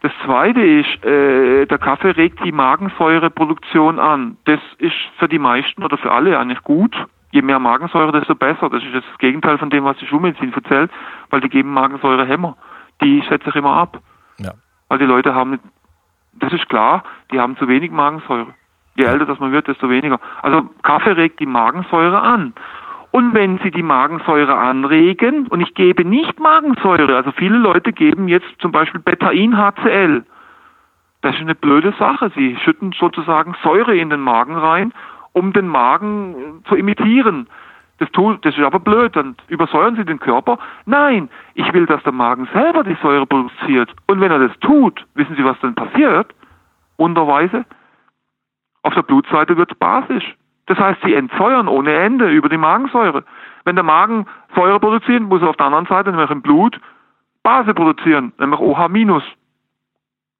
Das 0.00 0.12
zweite 0.24 0.60
ist, 0.60 1.04
äh, 1.04 1.66
der 1.66 1.78
Kaffee 1.78 2.10
regt 2.10 2.44
die 2.44 2.52
Magensäureproduktion 2.52 3.98
an. 3.98 4.36
Das 4.44 4.60
ist 4.78 4.94
für 5.18 5.28
die 5.28 5.40
meisten 5.40 5.82
oder 5.82 5.98
für 5.98 6.12
alle 6.12 6.38
eigentlich 6.38 6.62
gut. 6.62 6.94
Je 7.32 7.42
mehr 7.42 7.58
Magensäure, 7.58 8.12
desto 8.12 8.34
besser. 8.34 8.70
Das 8.70 8.82
ist 8.82 8.94
das 8.94 9.04
Gegenteil 9.18 9.58
von 9.58 9.70
dem, 9.70 9.84
was 9.84 9.96
die 9.98 10.06
Schulmedizin 10.06 10.52
erzählt, 10.52 10.90
weil 11.30 11.40
die 11.40 11.48
geben 11.48 11.72
Magensäurehämmer. 11.72 12.56
Die 13.02 13.22
setze 13.28 13.48
ich 13.50 13.56
immer 13.56 13.72
ab. 13.72 14.00
Ja. 14.38 14.52
Weil 14.88 14.98
die 14.98 15.04
Leute 15.04 15.34
haben, 15.34 15.58
das 16.34 16.52
ist 16.52 16.68
klar, 16.68 17.02
die 17.32 17.40
haben 17.40 17.56
zu 17.56 17.68
wenig 17.68 17.90
Magensäure. 17.90 18.54
Je 18.94 19.04
älter 19.04 19.26
das 19.26 19.38
man 19.40 19.52
wird, 19.52 19.68
desto 19.68 19.90
weniger. 19.90 20.20
Also 20.42 20.70
Kaffee 20.82 21.12
regt 21.12 21.40
die 21.40 21.46
Magensäure 21.46 22.20
an. 22.20 22.54
Und 23.18 23.34
wenn 23.34 23.58
Sie 23.64 23.72
die 23.72 23.82
Magensäure 23.82 24.56
anregen, 24.56 25.48
und 25.48 25.60
ich 25.60 25.74
gebe 25.74 26.04
nicht 26.04 26.38
Magensäure, 26.38 27.16
also 27.16 27.32
viele 27.32 27.58
Leute 27.58 27.92
geben 27.92 28.28
jetzt 28.28 28.46
zum 28.60 28.70
Beispiel 28.70 29.00
Betain-HCl. 29.00 30.24
Das 31.22 31.34
ist 31.34 31.40
eine 31.40 31.56
blöde 31.56 31.92
Sache. 31.98 32.30
Sie 32.36 32.56
schütten 32.62 32.92
sozusagen 32.92 33.56
Säure 33.64 33.96
in 33.96 34.10
den 34.10 34.20
Magen 34.20 34.54
rein, 34.54 34.92
um 35.32 35.52
den 35.52 35.66
Magen 35.66 36.62
zu 36.68 36.76
imitieren. 36.76 37.48
Das, 37.98 38.08
tut, 38.12 38.46
das 38.46 38.56
ist 38.56 38.62
aber 38.62 38.78
blöd, 38.78 39.16
dann 39.16 39.34
übersäuern 39.48 39.96
Sie 39.96 40.04
den 40.04 40.20
Körper. 40.20 40.56
Nein, 40.86 41.28
ich 41.54 41.72
will, 41.72 41.86
dass 41.86 42.00
der 42.04 42.12
Magen 42.12 42.48
selber 42.52 42.84
die 42.84 42.96
Säure 43.02 43.26
produziert. 43.26 43.92
Und 44.06 44.20
wenn 44.20 44.30
er 44.30 44.46
das 44.46 44.56
tut, 44.60 45.04
wissen 45.14 45.34
Sie, 45.34 45.44
was 45.44 45.58
dann 45.58 45.74
passiert? 45.74 46.32
Wunderweise, 46.98 47.64
auf 48.84 48.94
der 48.94 49.02
Blutseite 49.02 49.56
wird 49.56 49.72
es 49.72 49.78
basisch. 49.78 50.37
Das 50.68 50.78
heißt, 50.78 51.00
sie 51.02 51.14
entsäuern 51.14 51.66
ohne 51.66 51.94
Ende 51.94 52.30
über 52.30 52.48
die 52.48 52.58
Magensäure. 52.58 53.24
Wenn 53.64 53.76
der 53.76 53.84
Magen 53.84 54.26
Säure 54.54 54.78
produziert, 54.78 55.22
muss 55.22 55.42
er 55.42 55.48
auf 55.48 55.56
der 55.56 55.66
anderen 55.66 55.86
Seite, 55.86 56.10
nämlich 56.10 56.30
im 56.30 56.42
Blut, 56.42 56.78
Base 57.42 57.72
produzieren, 57.72 58.32
nämlich 58.38 58.60
OH-. 58.60 59.22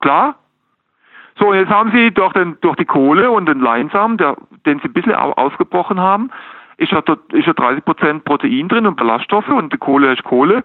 Klar? 0.00 0.35
So, 1.38 1.54
jetzt 1.54 1.70
haben 1.70 1.92
Sie 1.92 2.11
durch, 2.11 2.32
den, 2.35 2.58
durch 2.61 2.76
die 2.76 2.85
Kohle 2.85 3.30
und 3.30 3.47
den 3.47 3.61
Leinsamen, 3.61 4.18
der, 4.18 4.37
den 4.66 4.80
Sie 4.80 4.88
ein 4.88 4.92
bisschen 4.92 5.14
ausgebrochen 5.14 5.99
haben, 5.99 6.30
ist 6.76 6.92
ja, 6.92 6.99
ist 6.99 7.47
ja 7.47 7.52
30% 7.52 8.20
Protein 8.20 8.68
drin 8.68 8.87
und 8.87 8.97
Ballaststoffe 8.97 9.49
und 9.49 9.73
die 9.73 9.78
Kohle 9.78 10.12
ist 10.12 10.25
Kohle. 10.25 10.62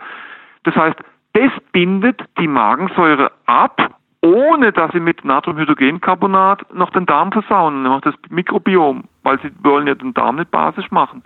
Das 0.63 0.75
heißt, 0.75 0.97
das 1.33 1.51
bindet 1.71 2.21
die 2.37 2.47
Magensäure 2.47 3.31
ab 3.45 3.95
ohne 4.23 4.71
dass 4.71 4.91
sie 4.93 5.01
mit 5.01 5.25
Natriumhydrogencarbonat 5.25 6.73
noch 6.73 6.91
den 6.91 7.05
Darm 7.05 7.31
versauen, 7.33 7.83
nämlich 7.83 8.01
das 8.01 8.15
Mikrobiom, 8.29 9.03
weil 9.23 9.39
sie 9.41 9.51
wollen 9.61 9.85
ja 9.85 9.95
den 9.95 10.13
Darm 10.13 10.37
nicht 10.37 10.49
basisch 10.49 10.89
machen. 10.91 11.23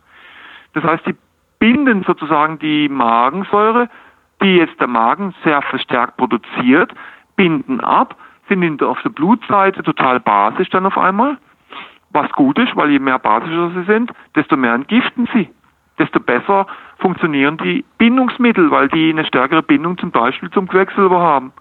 Das 0.73 0.83
heißt, 0.83 1.05
sie 1.05 1.15
binden 1.59 2.03
sozusagen 2.03 2.57
die 2.57 2.89
Magensäure, 2.89 3.87
die 4.41 4.57
jetzt 4.57 4.79
der 4.79 4.87
Magen 4.87 5.35
sehr 5.43 5.61
verstärkt 5.61 6.17
produziert, 6.17 6.91
binden 7.35 7.81
ab, 7.81 8.15
sind 8.49 8.81
auf 8.81 8.99
der 9.03 9.09
Blutseite 9.09 9.83
total 9.83 10.19
basisch 10.19 10.69
dann 10.69 10.87
auf 10.87 10.97
einmal, 10.97 11.37
was 12.11 12.31
gut 12.31 12.57
ist, 12.57 12.75
weil 12.75 12.89
je 12.89 12.99
mehr 12.99 13.19
basischer 13.19 13.71
sie 13.75 13.83
sind, 13.83 14.11
desto 14.35 14.57
mehr 14.57 14.73
entgiften 14.73 15.29
sie, 15.33 15.49
desto 15.99 16.19
besser 16.19 16.65
funktionieren 16.97 17.57
die 17.57 17.85
Bindungsmittel, 17.99 18.71
weil 18.71 18.87
die 18.87 19.11
eine 19.11 19.25
stärkere 19.25 19.61
Bindung 19.61 19.99
zum 19.99 20.09
Beispiel 20.09 20.49
zum 20.49 20.67
Quecksilber 20.67 21.19
haben. 21.19 21.53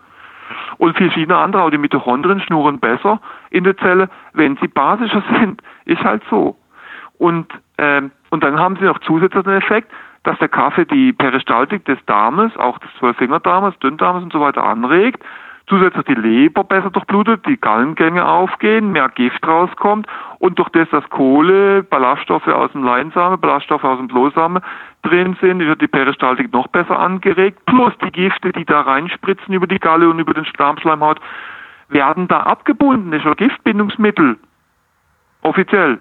Und 0.78 0.96
verschiedene 0.96 1.36
andere, 1.36 1.62
auch 1.62 1.70
die 1.70 1.78
Mitochondrien 1.78 2.40
schnurren 2.40 2.78
besser 2.78 3.20
in 3.50 3.64
der 3.64 3.76
Zelle, 3.78 4.08
wenn 4.32 4.56
sie 4.56 4.68
basischer 4.68 5.22
sind. 5.40 5.62
Ist 5.84 6.02
halt 6.02 6.22
so. 6.30 6.56
Und, 7.18 7.46
ähm, 7.78 8.10
und 8.30 8.44
dann 8.44 8.58
haben 8.58 8.76
sie 8.76 8.84
noch 8.84 8.98
zusätzlich 9.00 9.44
den 9.44 9.54
Effekt, 9.54 9.90
dass 10.24 10.38
der 10.38 10.48
Kaffee 10.48 10.84
die 10.84 11.12
Peristaltik 11.12 11.84
des 11.84 11.98
Darmes, 12.06 12.56
auch 12.56 12.78
des 12.78 12.90
Zwölffingerdarmes, 12.98 13.78
Dünndarmes 13.78 14.24
und 14.24 14.32
so 14.32 14.40
weiter 14.40 14.64
anregt 14.64 15.22
zusätzlich 15.68 16.04
die 16.04 16.14
Leber 16.14 16.64
besser 16.64 16.90
durchblutet, 16.90 17.44
die 17.46 17.56
Gallengänge 17.56 18.26
aufgehen, 18.26 18.92
mehr 18.92 19.08
Gift 19.08 19.46
rauskommt 19.46 20.06
und 20.38 20.58
durch 20.58 20.68
das, 20.70 20.88
dass 20.90 21.08
Kohle, 21.10 21.82
Ballaststoffe 21.82 22.46
aus 22.46 22.70
dem 22.72 22.84
Leinsamen, 22.84 23.40
Ballaststoffe 23.40 23.84
aus 23.84 23.98
dem 23.98 24.08
Blosamen 24.08 24.62
drin 25.02 25.36
sind, 25.40 25.60
wird 25.60 25.80
die 25.80 25.88
Peristaltik 25.88 26.52
noch 26.52 26.68
besser 26.68 26.98
angeregt, 26.98 27.58
plus 27.66 27.92
die 28.04 28.12
Gifte, 28.12 28.52
die 28.52 28.64
da 28.64 28.82
reinspritzen 28.82 29.54
über 29.54 29.66
die 29.66 29.80
Galle 29.80 30.08
und 30.08 30.18
über 30.18 30.34
den 30.34 30.46
Darmschleimhaut, 30.56 31.20
werden 31.88 32.28
da 32.28 32.40
abgebunden. 32.40 33.10
Das 33.10 33.20
ist 33.20 33.26
ein 33.26 33.36
Giftbindungsmittel. 33.36 34.38
Offiziell. 35.42 36.00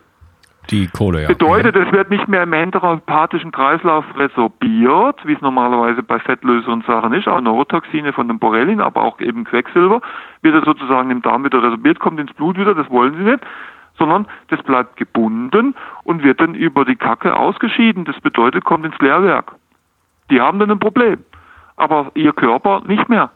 Die 0.71 0.87
Kohle, 0.87 1.23
ja. 1.23 1.27
Bedeutet, 1.27 1.75
es 1.75 1.91
wird 1.91 2.09
nicht 2.09 2.27
mehr 2.27 2.43
im 2.43 2.53
enteropathischen 2.53 3.51
Kreislauf 3.51 4.05
resorbiert, 4.17 5.19
wie 5.25 5.33
es 5.33 5.41
normalerweise 5.41 6.01
bei 6.01 6.19
fettlöseren 6.19 6.83
Sachen 6.87 7.13
ist, 7.13 7.27
auch 7.27 7.39
Neurotoxine 7.41 8.13
von 8.13 8.27
den 8.27 8.39
Borrelien, 8.39 8.81
aber 8.81 9.03
auch 9.03 9.19
eben 9.19 9.43
Quecksilber, 9.43 10.01
wird 10.41 10.55
er 10.55 10.65
sozusagen 10.65 11.11
im 11.11 11.21
Darm 11.21 11.43
wieder 11.43 11.61
resorbiert, 11.61 11.99
kommt 11.99 12.19
ins 12.19 12.33
Blut 12.33 12.57
wieder, 12.57 12.73
das 12.73 12.89
wollen 12.89 13.15
sie 13.15 13.23
nicht, 13.23 13.39
sondern 13.97 14.27
das 14.49 14.61
bleibt 14.63 14.97
gebunden 14.97 15.75
und 16.03 16.23
wird 16.23 16.41
dann 16.41 16.55
über 16.55 16.85
die 16.85 16.95
Kacke 16.95 17.35
ausgeschieden. 17.35 18.05
Das 18.05 18.19
bedeutet, 18.19 18.65
kommt 18.65 18.85
ins 18.85 18.97
Leerwerk. 18.99 19.55
Die 20.29 20.41
haben 20.41 20.59
dann 20.59 20.71
ein 20.71 20.79
Problem, 20.79 21.19
aber 21.77 22.11
ihr 22.15 22.33
Körper 22.33 22.81
nicht 22.87 23.07
mehr. 23.09 23.29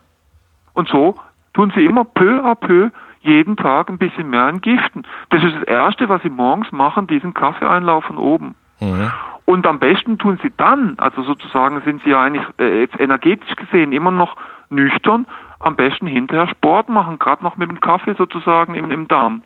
Und 0.73 0.89
so 0.89 1.15
tun 1.53 1.71
sie 1.75 1.85
immer 1.85 2.05
peu 2.05 2.43
à 2.43 2.55
peu 2.55 2.89
jeden 3.21 3.57
Tag 3.57 3.89
ein 3.89 3.97
bisschen 3.97 4.29
mehr 4.29 4.47
entgiften. 4.47 5.05
Das 5.29 5.43
ist 5.43 5.55
das 5.55 5.63
Erste, 5.63 6.09
was 6.09 6.21
sie 6.21 6.29
morgens 6.29 6.71
machen, 6.71 7.07
diesen 7.07 7.33
Kaffeeeinlauf 7.33 8.05
von 8.05 8.17
oben. 8.17 8.55
Mhm. 8.79 9.11
Und 9.45 9.65
am 9.65 9.79
besten 9.79 10.17
tun 10.17 10.39
sie 10.43 10.51
dann, 10.57 10.95
also 10.99 11.23
sozusagen 11.23 11.81
sind 11.81 12.03
sie 12.03 12.11
ja 12.11 12.21
eigentlich 12.21 12.45
äh, 12.59 12.81
jetzt 12.81 12.99
energetisch 12.99 13.55
gesehen 13.55 13.91
immer 13.91 14.11
noch 14.11 14.35
nüchtern, 14.69 15.25
am 15.59 15.75
besten 15.75 16.07
hinterher 16.07 16.47
Sport 16.47 16.87
machen, 16.87 17.19
gerade 17.19 17.43
noch 17.43 17.57
mit 17.57 17.69
dem 17.69 17.79
Kaffee 17.79 18.13
sozusagen 18.13 18.75
im, 18.75 18.91
im 18.91 19.07
Darm. 19.07 19.41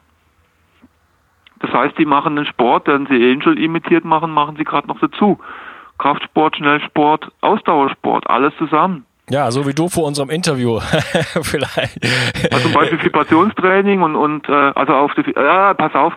Das 1.59 1.71
heißt, 1.71 1.97
die 1.97 2.05
machen 2.05 2.35
den 2.35 2.45
Sport, 2.45 2.87
den 2.87 3.07
sie 3.07 3.31
Angel 3.31 3.57
imitiert 3.57 4.03
machen, 4.03 4.31
machen 4.31 4.57
sie 4.57 4.65
gerade 4.65 4.87
noch 4.87 4.99
dazu. 4.99 5.39
Kraftsport, 5.97 6.57
Schnellsport, 6.57 7.31
Ausdauersport, 7.39 8.29
alles 8.29 8.53
zusammen. 8.57 9.05
Ja, 9.33 9.49
so 9.49 9.65
wie 9.65 9.73
du 9.73 9.89
vor 9.89 10.05
unserem 10.05 10.29
Interview 10.29 10.79
vielleicht. 11.41 11.97
Also 12.53 12.69
zum 12.69 12.73
Beispiel 12.73 13.03
Vibrationstraining 13.03 14.03
und, 14.03 14.15
und 14.15 14.47
äh, 14.47 14.51
also 14.75 14.93
auf 14.93 15.11
die, 15.15 15.23
ja, 15.35 15.73
pass 15.73 15.95
auf, 15.95 16.13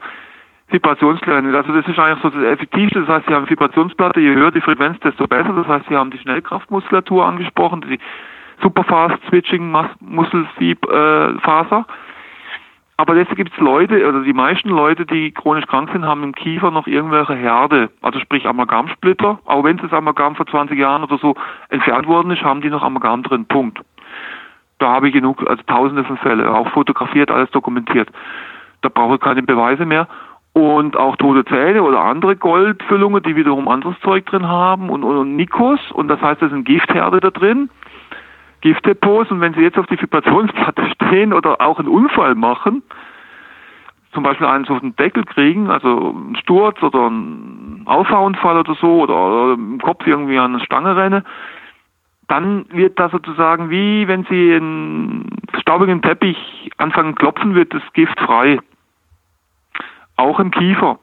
Vibrationstraining. 0.68 1.54
Also 1.54 1.72
das 1.72 1.88
ist 1.88 1.98
eigentlich 1.98 2.22
so 2.22 2.28
das 2.28 2.42
Effektivste. 2.44 3.00
Das 3.00 3.08
heißt, 3.08 3.26
Sie 3.26 3.32
haben 3.32 3.48
Vibrationsplatte, 3.48 4.20
je 4.20 4.34
höher 4.34 4.50
die 4.50 4.60
Frequenz, 4.60 5.00
desto 5.00 5.26
besser. 5.26 5.54
Das 5.54 5.66
heißt, 5.66 5.86
Sie 5.88 5.96
haben 5.96 6.10
die 6.10 6.18
Schnellkraftmuskulatur 6.18 7.24
angesprochen, 7.24 7.82
die 7.88 7.98
Superfast 8.62 9.16
Switching 9.30 9.74
Muskelfaser. 10.00 11.78
Äh, 11.78 12.05
aber 12.98 13.14
deshalb 13.14 13.36
gibt 13.36 13.52
es 13.52 13.58
Leute, 13.58 14.08
oder 14.08 14.22
die 14.22 14.32
meisten 14.32 14.70
Leute, 14.70 15.04
die 15.04 15.30
chronisch 15.30 15.66
krank 15.66 15.90
sind, 15.92 16.06
haben 16.06 16.22
im 16.22 16.34
Kiefer 16.34 16.70
noch 16.70 16.86
irgendwelche 16.86 17.34
Herde, 17.34 17.90
also 18.00 18.18
sprich 18.20 18.46
Amalgamsplitter. 18.46 19.38
Auch 19.44 19.64
wenn 19.64 19.76
das 19.76 19.92
Amalgam 19.92 20.34
vor 20.34 20.46
20 20.46 20.78
Jahren 20.78 21.04
oder 21.04 21.18
so 21.18 21.34
entfernt 21.68 22.06
worden 22.06 22.30
ist, 22.30 22.42
haben 22.42 22.62
die 22.62 22.70
noch 22.70 22.82
Amalgam 22.82 23.22
drin. 23.22 23.44
Punkt. 23.44 23.80
Da 24.78 24.88
habe 24.92 25.08
ich 25.08 25.14
genug, 25.14 25.46
also 25.46 25.62
tausende 25.66 26.04
von 26.04 26.16
Fällen, 26.18 26.46
auch 26.46 26.68
fotografiert, 26.68 27.30
alles 27.30 27.50
dokumentiert. 27.50 28.08
Da 28.80 28.88
brauche 28.88 29.16
ich 29.16 29.20
keine 29.20 29.42
Beweise 29.42 29.84
mehr. 29.84 30.08
Und 30.54 30.96
auch 30.96 31.16
tote 31.16 31.44
Zähne 31.44 31.82
oder 31.82 32.00
andere 32.00 32.34
Goldfüllungen, 32.34 33.22
die 33.22 33.36
wiederum 33.36 33.68
anderes 33.68 34.00
Zeug 34.00 34.24
drin 34.24 34.48
haben 34.48 34.88
und, 34.88 35.04
und, 35.04 35.18
und 35.18 35.36
Nikos. 35.36 35.80
Und 35.92 36.08
das 36.08 36.20
heißt, 36.22 36.40
da 36.40 36.48
sind 36.48 36.64
Giftherde 36.64 37.20
da 37.20 37.30
drin. 37.30 37.68
Giftdepots 38.66 39.30
und 39.30 39.40
wenn 39.40 39.54
Sie 39.54 39.60
jetzt 39.60 39.78
auf 39.78 39.86
die 39.86 40.00
Vibrationsplatte 40.00 40.90
stehen 40.94 41.32
oder 41.32 41.60
auch 41.60 41.78
einen 41.78 41.86
Unfall 41.86 42.34
machen, 42.34 42.82
zum 44.12 44.24
Beispiel 44.24 44.48
einen 44.48 44.66
auf 44.66 44.80
den 44.80 44.96
Deckel 44.96 45.24
kriegen, 45.24 45.70
also 45.70 46.16
einen 46.16 46.36
Sturz 46.36 46.82
oder 46.82 47.06
einen 47.06 47.82
Auffahrunfall 47.84 48.58
oder 48.58 48.74
so 48.74 49.02
oder, 49.02 49.14
oder 49.14 49.54
im 49.54 49.80
Kopf 49.80 50.04
irgendwie 50.04 50.36
an 50.36 50.54
eine 50.54 50.64
Stange 50.64 50.96
rennen, 50.96 51.24
dann 52.26 52.66
wird 52.70 52.98
das 52.98 53.12
sozusagen 53.12 53.70
wie 53.70 54.08
wenn 54.08 54.24
Sie 54.24 54.54
einen 54.54 55.28
staubigen 55.60 56.02
Teppich 56.02 56.70
anfangen 56.76 57.14
klopfen, 57.14 57.54
wird 57.54 57.72
das 57.72 57.82
Gift 57.92 58.18
frei. 58.18 58.58
Auch 60.16 60.40
im 60.40 60.50
Kiefer. 60.50 60.98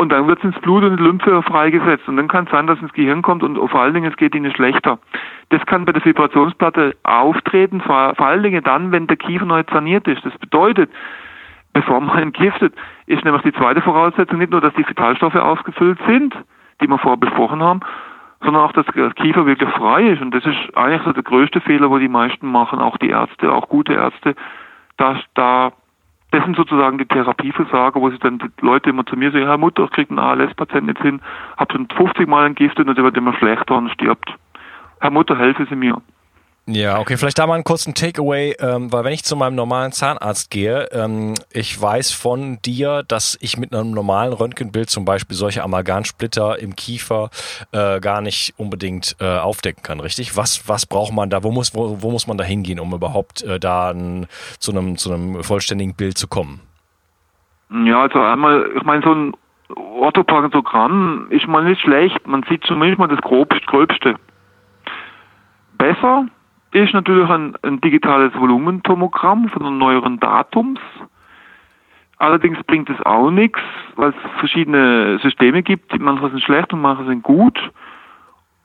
Und 0.00 0.08
dann 0.08 0.26
wird 0.26 0.38
es 0.38 0.44
ins 0.44 0.58
Blut 0.60 0.82
und 0.82 0.92
in 0.92 0.96
die 0.96 1.02
Lymphe 1.02 1.42
freigesetzt. 1.42 2.08
Und 2.08 2.16
dann 2.16 2.26
kann 2.26 2.46
es 2.46 2.50
sein, 2.50 2.66
dass 2.66 2.78
es 2.78 2.84
ins 2.84 2.94
Gehirn 2.94 3.20
kommt 3.20 3.42
und 3.42 3.58
vor 3.68 3.82
allen 3.82 3.92
Dingen 3.92 4.10
es 4.10 4.16
geht 4.16 4.34
ihnen 4.34 4.50
schlechter. 4.50 4.98
Das 5.50 5.60
kann 5.66 5.84
bei 5.84 5.92
der 5.92 6.02
Vibrationsplatte 6.02 6.96
auftreten, 7.02 7.82
vor, 7.82 8.14
vor 8.14 8.26
allen 8.26 8.42
Dingen 8.42 8.64
dann, 8.64 8.92
wenn 8.92 9.08
der 9.08 9.18
Kiefer 9.18 9.44
neu 9.44 9.62
saniert 9.70 10.08
ist. 10.08 10.24
Das 10.24 10.32
bedeutet, 10.38 10.90
bevor 11.74 12.00
man 12.00 12.16
entgiftet, 12.22 12.72
ist 13.04 13.26
nämlich 13.26 13.42
die 13.42 13.52
zweite 13.52 13.82
Voraussetzung 13.82 14.38
nicht 14.38 14.52
nur, 14.52 14.62
dass 14.62 14.72
die 14.72 14.88
Vitalstoffe 14.88 15.36
aufgefüllt 15.36 15.98
sind, 16.06 16.34
die 16.80 16.88
wir 16.88 16.96
vorher 16.96 17.18
besprochen 17.18 17.62
haben, 17.62 17.80
sondern 18.42 18.62
auch, 18.62 18.72
dass 18.72 18.86
der 18.86 19.10
Kiefer 19.10 19.44
wirklich 19.44 19.68
frei 19.68 20.04
ist. 20.04 20.22
Und 20.22 20.34
das 20.34 20.46
ist 20.46 20.78
eigentlich 20.78 21.02
so 21.02 21.12
der 21.12 21.24
größte 21.24 21.60
Fehler, 21.60 21.90
wo 21.90 21.98
die 21.98 22.08
meisten 22.08 22.50
machen, 22.50 22.78
auch 22.78 22.96
die 22.96 23.10
Ärzte, 23.10 23.52
auch 23.52 23.68
gute 23.68 23.92
Ärzte, 23.92 24.34
dass 24.96 25.18
da 25.34 25.72
das 26.30 26.44
sind 26.44 26.56
sozusagen 26.56 26.98
die 26.98 27.06
Therapieversager, 27.06 28.00
wo 28.00 28.10
sich 28.10 28.20
dann 28.20 28.38
die 28.38 28.48
Leute 28.60 28.90
immer 28.90 29.04
zu 29.04 29.16
mir 29.16 29.32
sagen, 29.32 29.46
Herr 29.46 29.58
Mutter, 29.58 29.84
ich 29.84 29.90
kriege 29.90 30.10
einen 30.10 30.18
ALS-Patient 30.18 30.86
nicht 30.86 31.02
hin, 31.02 31.20
habe 31.56 31.72
schon 31.72 31.88
50 31.88 32.28
Mal 32.28 32.46
entgiftet 32.46 32.88
und 32.88 32.96
der 32.96 33.04
wird 33.04 33.16
immer 33.16 33.34
schlechter 33.34 33.76
und 33.76 33.90
stirbt. 33.90 34.34
Herr 35.00 35.10
Mutter, 35.10 35.36
helfen 35.36 35.66
Sie 35.68 35.76
mir. 35.76 36.00
Ja, 36.72 37.00
okay, 37.00 37.16
vielleicht 37.16 37.38
da 37.38 37.48
mal 37.48 37.54
einen 37.54 37.64
kurzen 37.64 37.94
Takeaway, 37.94 38.54
ähm, 38.60 38.92
weil 38.92 39.02
wenn 39.02 39.12
ich 39.12 39.24
zu 39.24 39.34
meinem 39.34 39.56
normalen 39.56 39.90
Zahnarzt 39.90 40.52
gehe, 40.52 40.88
ähm, 40.92 41.34
ich 41.52 41.80
weiß 41.80 42.12
von 42.12 42.58
dir, 42.64 43.02
dass 43.08 43.36
ich 43.40 43.58
mit 43.58 43.74
einem 43.74 43.90
normalen 43.90 44.32
Röntgenbild 44.32 44.88
zum 44.88 45.04
Beispiel 45.04 45.36
solche 45.36 45.64
Amalgamsplitter 45.64 46.60
im 46.60 46.76
Kiefer 46.76 47.30
äh, 47.72 47.98
gar 47.98 48.20
nicht 48.20 48.54
unbedingt 48.56 49.16
äh, 49.18 49.38
aufdecken 49.38 49.82
kann, 49.82 49.98
richtig? 49.98 50.36
Was, 50.36 50.68
was 50.68 50.86
braucht 50.86 51.12
man 51.12 51.28
da? 51.28 51.42
Wo 51.42 51.50
muss, 51.50 51.74
wo, 51.74 52.02
wo 52.02 52.10
muss 52.12 52.28
man 52.28 52.38
da 52.38 52.44
hingehen, 52.44 52.78
um 52.78 52.94
überhaupt 52.94 53.42
äh, 53.42 53.58
da 53.58 53.90
ein, 53.90 54.28
zu, 54.60 54.70
einem, 54.70 54.96
zu 54.96 55.12
einem 55.12 55.42
vollständigen 55.42 55.94
Bild 55.96 56.18
zu 56.18 56.28
kommen? 56.28 56.60
Ja, 57.84 58.02
also 58.02 58.20
einmal, 58.20 58.70
ich 58.76 58.84
meine, 58.84 59.02
so 59.02 59.12
ein 59.12 59.34
Orthopagnogramm 59.74 61.26
ist 61.30 61.48
mal 61.48 61.64
nicht 61.64 61.80
schlecht. 61.80 62.24
Man 62.28 62.44
sieht 62.48 62.62
zumindest 62.64 63.00
mal 63.00 63.08
das 63.08 63.20
Grobst, 63.22 63.66
Gröbste. 63.66 64.14
Besser 65.78 66.26
ist 66.72 66.94
natürlich 66.94 67.28
ein, 67.28 67.54
ein 67.62 67.80
digitales 67.80 68.32
Volumentomogramm 68.38 69.48
von 69.48 69.66
einem 69.66 69.78
neueren 69.78 70.20
Datums. 70.20 70.80
Allerdings 72.18 72.62
bringt 72.64 72.90
es 72.90 73.00
auch 73.02 73.30
nichts, 73.30 73.60
weil 73.96 74.10
es 74.10 74.38
verschiedene 74.38 75.18
Systeme 75.20 75.62
gibt. 75.62 75.98
Manche 75.98 76.28
sind 76.28 76.42
schlecht 76.42 76.72
und 76.72 76.82
manche 76.82 77.04
sind 77.04 77.22
gut. 77.22 77.58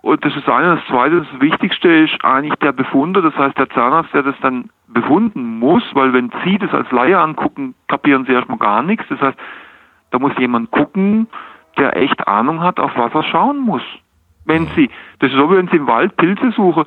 Und 0.02 0.24
das 0.24 0.36
ist 0.36 0.48
eine. 0.48 0.76
Das 0.76 0.86
zweite, 0.88 1.22
das 1.22 1.42
Wichtigste 1.42 1.90
ist 1.90 2.24
eigentlich 2.24 2.54
der 2.56 2.74
Befunder, 2.74 3.24
das 3.24 3.36
heißt 3.36 3.58
der 3.58 3.70
Zahnarzt, 3.70 4.14
der 4.14 4.22
das 4.22 4.36
dann 4.42 4.70
befunden 4.88 5.58
muss, 5.58 5.84
weil 5.94 6.14
wenn 6.14 6.32
Sie 6.44 6.60
das 6.60 6.72
als 6.74 6.92
Laie 6.92 7.18
angucken, 7.18 7.74
kapieren 7.88 8.26
Sie 8.26 8.34
erstmal 8.34 8.60
gar 8.60 8.84
nichts. 8.84 9.06
Das 9.10 9.20
heißt, 9.20 9.38
da 10.12 10.20
muss 10.20 10.38
jemand 10.38 10.70
gucken, 10.70 11.28
der 11.78 11.98
echt 11.98 12.28
Ahnung 12.28 12.62
hat, 12.62 12.80
auf 12.80 12.92
was 12.96 13.16
er 13.16 13.24
schauen 13.24 13.60
muss. 13.60 13.82
Wenn 14.46 14.68
Sie, 14.76 14.92
das 15.20 15.32
ist 15.32 15.38
so, 15.38 15.50
wie 15.50 15.58
wenn 15.58 15.70
Sie 15.70 15.78
im 15.78 15.88
Wald 15.88 16.16
Pilze 16.18 16.52
suchen, 16.52 16.86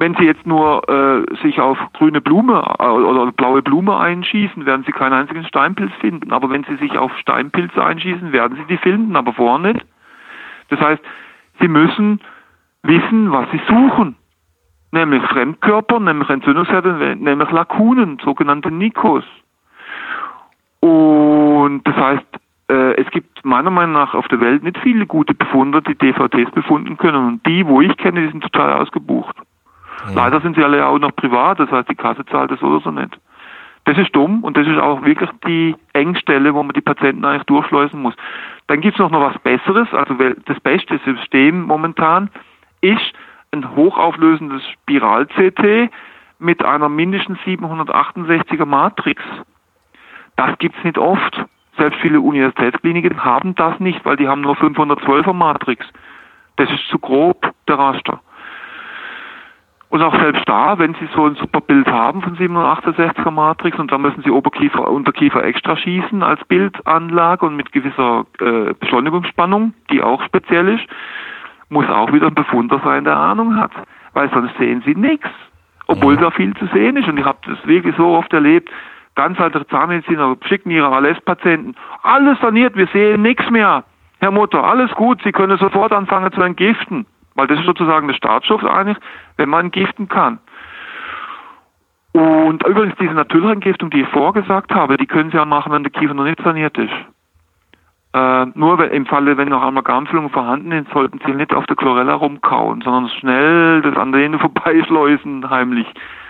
wenn 0.00 0.14
Sie 0.14 0.24
jetzt 0.24 0.46
nur 0.46 0.88
äh, 0.88 1.36
sich 1.42 1.60
auf 1.60 1.78
grüne 1.92 2.22
Blume 2.22 2.64
äh, 2.78 2.84
oder 2.84 3.30
blaue 3.32 3.60
Blume 3.60 3.98
einschießen, 3.98 4.64
werden 4.64 4.82
Sie 4.86 4.92
keinen 4.92 5.12
einzigen 5.12 5.44
Steinpilz 5.44 5.92
finden. 6.00 6.32
Aber 6.32 6.48
wenn 6.48 6.64
Sie 6.64 6.76
sich 6.76 6.96
auf 6.96 7.14
Steinpilze 7.18 7.84
einschießen, 7.84 8.32
werden 8.32 8.56
Sie 8.56 8.64
die 8.64 8.78
finden, 8.78 9.14
aber 9.14 9.34
vorher 9.34 9.72
nicht. 9.72 9.84
Das 10.70 10.80
heißt, 10.80 11.02
Sie 11.60 11.68
müssen 11.68 12.20
wissen, 12.82 13.30
was 13.30 13.50
Sie 13.50 13.60
suchen. 13.68 14.16
Nämlich 14.90 15.22
Fremdkörper, 15.24 16.00
nämlich 16.00 16.30
Entzündungsherde, 16.30 17.16
nämlich 17.16 17.50
Lakunen, 17.50 18.18
sogenannte 18.24 18.70
Nikos. 18.70 19.24
Und 20.80 21.82
das 21.84 21.94
heißt, 21.94 22.26
äh, 22.70 22.94
es 22.94 23.10
gibt 23.10 23.44
meiner 23.44 23.70
Meinung 23.70 23.92
nach 23.92 24.14
auf 24.14 24.26
der 24.28 24.40
Welt 24.40 24.62
nicht 24.62 24.78
viele 24.78 25.04
gute 25.04 25.34
Befunder, 25.34 25.82
die 25.82 25.94
DVTs 25.94 26.52
befunden 26.52 26.96
können. 26.96 27.26
Und 27.26 27.46
die, 27.46 27.66
wo 27.66 27.82
ich 27.82 27.94
kenne, 27.98 28.22
die 28.22 28.30
sind 28.30 28.42
total 28.42 28.80
ausgebucht. 28.80 29.36
Mhm. 30.08 30.14
Leider 30.14 30.40
sind 30.40 30.56
sie 30.56 30.64
alle 30.64 30.86
auch 30.86 30.98
noch 30.98 31.14
privat, 31.14 31.60
das 31.60 31.70
heißt, 31.70 31.88
die 31.88 31.94
Kasse 31.94 32.24
zahlt 32.26 32.50
das 32.50 32.62
oder 32.62 32.80
so 32.80 32.90
nicht. 32.90 33.18
Das 33.84 33.96
ist 33.98 34.14
dumm 34.14 34.44
und 34.44 34.56
das 34.56 34.66
ist 34.66 34.78
auch 34.78 35.02
wirklich 35.04 35.30
die 35.46 35.74
Engstelle, 35.94 36.54
wo 36.54 36.62
man 36.62 36.74
die 36.74 36.80
Patienten 36.80 37.24
eigentlich 37.24 37.44
durchschleusen 37.44 38.00
muss. 38.00 38.14
Dann 38.66 38.80
gibt 38.80 38.94
es 38.94 39.00
noch, 39.00 39.10
noch 39.10 39.20
was 39.20 39.38
Besseres, 39.38 39.88
also 39.92 40.14
das 40.46 40.60
beste 40.60 40.98
System 41.04 41.62
momentan 41.62 42.30
ist 42.82 43.12
ein 43.52 43.74
hochauflösendes 43.74 44.62
Spiral-CT 44.68 45.90
mit 46.38 46.64
einer 46.64 46.88
mindestens 46.88 47.38
768er 47.40 48.64
Matrix. 48.64 49.22
Das 50.36 50.56
gibt 50.58 50.76
es 50.78 50.84
nicht 50.84 50.98
oft. 50.98 51.44
Selbst 51.76 52.00
viele 52.00 52.20
Universitätskliniken 52.20 53.24
haben 53.24 53.54
das 53.54 53.78
nicht, 53.80 54.04
weil 54.04 54.16
die 54.16 54.28
haben 54.28 54.40
nur 54.40 54.54
512er 54.56 55.32
Matrix. 55.32 55.86
Das 56.56 56.70
ist 56.70 56.86
zu 56.88 56.98
grob, 56.98 57.52
der 57.68 57.78
Raster. 57.78 58.20
Und 59.90 60.02
auch 60.02 60.14
selbst 60.20 60.48
da, 60.48 60.78
wenn 60.78 60.94
Sie 60.94 61.08
so 61.16 61.26
ein 61.26 61.34
super 61.34 61.60
Bild 61.60 61.88
haben 61.88 62.22
von 62.22 62.36
768er 62.36 63.30
Matrix 63.32 63.76
und 63.76 63.90
dann 63.90 64.02
müssen 64.02 64.22
Sie 64.22 64.30
Oberkiefer, 64.30 64.88
Unterkiefer 64.88 65.44
extra 65.44 65.76
schießen 65.76 66.22
als 66.22 66.44
Bildanlage 66.44 67.44
und 67.44 67.56
mit 67.56 67.72
gewisser 67.72 68.24
äh, 68.38 68.72
Beschleunigungsspannung, 68.78 69.74
die 69.90 70.00
auch 70.00 70.22
speziell 70.22 70.68
ist, 70.68 70.86
muss 71.70 71.88
auch 71.88 72.12
wieder 72.12 72.28
ein 72.28 72.34
Befunder 72.34 72.80
sein, 72.84 73.02
der 73.02 73.16
Ahnung 73.16 73.56
hat. 73.56 73.72
Weil 74.12 74.30
sonst 74.30 74.56
sehen 74.58 74.82
Sie 74.86 74.94
nichts. 74.94 75.28
Obwohl 75.88 76.16
da 76.16 76.30
viel 76.30 76.54
zu 76.54 76.66
sehen 76.66 76.96
ist. 76.96 77.08
Und 77.08 77.18
ich 77.18 77.24
habe 77.24 77.38
das 77.46 77.58
wirklich 77.66 77.96
so 77.96 78.06
oft 78.10 78.32
erlebt. 78.32 78.70
Ganz 79.16 79.40
alte 79.40 79.66
Zahnmediziner 79.66 80.36
schicken 80.46 80.70
ihre 80.70 80.86
ALS-Patienten. 80.86 81.74
Alles 82.04 82.38
saniert, 82.40 82.76
wir 82.76 82.86
sehen 82.92 83.22
nichts 83.22 83.50
mehr. 83.50 83.82
Herr 84.20 84.30
Mutter, 84.30 84.62
alles 84.62 84.92
gut, 84.92 85.20
Sie 85.24 85.32
können 85.32 85.58
sofort 85.58 85.92
anfangen 85.92 86.30
zu 86.32 86.42
entgiften. 86.42 87.06
Weil 87.40 87.46
das 87.46 87.58
ist 87.58 87.64
sozusagen 87.64 88.06
der 88.06 88.14
Startschuss 88.14 88.62
eigentlich, 88.62 88.98
wenn 89.38 89.48
man 89.48 89.64
entgiften 89.64 90.08
kann. 90.08 90.40
Und 92.12 92.62
übrigens 92.66 92.94
diese 93.00 93.14
natürliche 93.14 93.52
Entgiftung, 93.52 93.88
die 93.88 94.02
ich 94.02 94.08
vorgesagt 94.08 94.74
habe, 94.74 94.98
die 94.98 95.06
können 95.06 95.30
Sie 95.30 95.38
ja 95.38 95.46
machen, 95.46 95.72
wenn 95.72 95.82
der 95.82 95.90
Kiefer 95.90 96.12
noch 96.12 96.24
nicht 96.24 96.38
saniert 96.44 96.76
ist. 96.76 96.92
Äh, 98.12 98.46
nur 98.54 98.92
im 98.92 99.06
Falle, 99.06 99.38
wenn 99.38 99.48
noch 99.48 99.62
Amalgamfüllungen 99.62 100.28
vorhanden 100.28 100.70
sind, 100.70 100.88
sollten 100.92 101.18
Sie 101.24 101.32
nicht 101.32 101.54
auf 101.54 101.64
der 101.64 101.76
Chlorella 101.76 102.12
rumkauen, 102.12 102.82
sondern 102.82 103.08
schnell 103.08 103.80
das 103.80 103.96
an 103.96 104.12
denen 104.12 104.38
vorbeischleusen, 104.38 105.48
heimlich. 105.48 105.86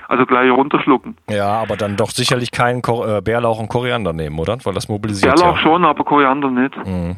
Also 0.06 0.26
gleich 0.26 0.48
runterschlucken. 0.52 1.16
Ja, 1.28 1.60
aber 1.60 1.76
dann 1.76 1.96
doch 1.96 2.10
sicherlich 2.10 2.52
keinen 2.52 2.82
Ko 2.82 3.04
äh, 3.04 3.20
Bärlauch 3.20 3.58
und 3.58 3.68
Koriander 3.68 4.12
nehmen, 4.12 4.38
oder? 4.38 4.58
Weil 4.62 4.74
das 4.74 4.88
mobilisiert 4.88 5.34
Bärlauch 5.34 5.56
ja. 5.56 5.62
schon, 5.62 5.84
aber 5.84 6.04
Koriander 6.04 6.50
nicht. 6.50 6.76
Mhm. 6.86 7.16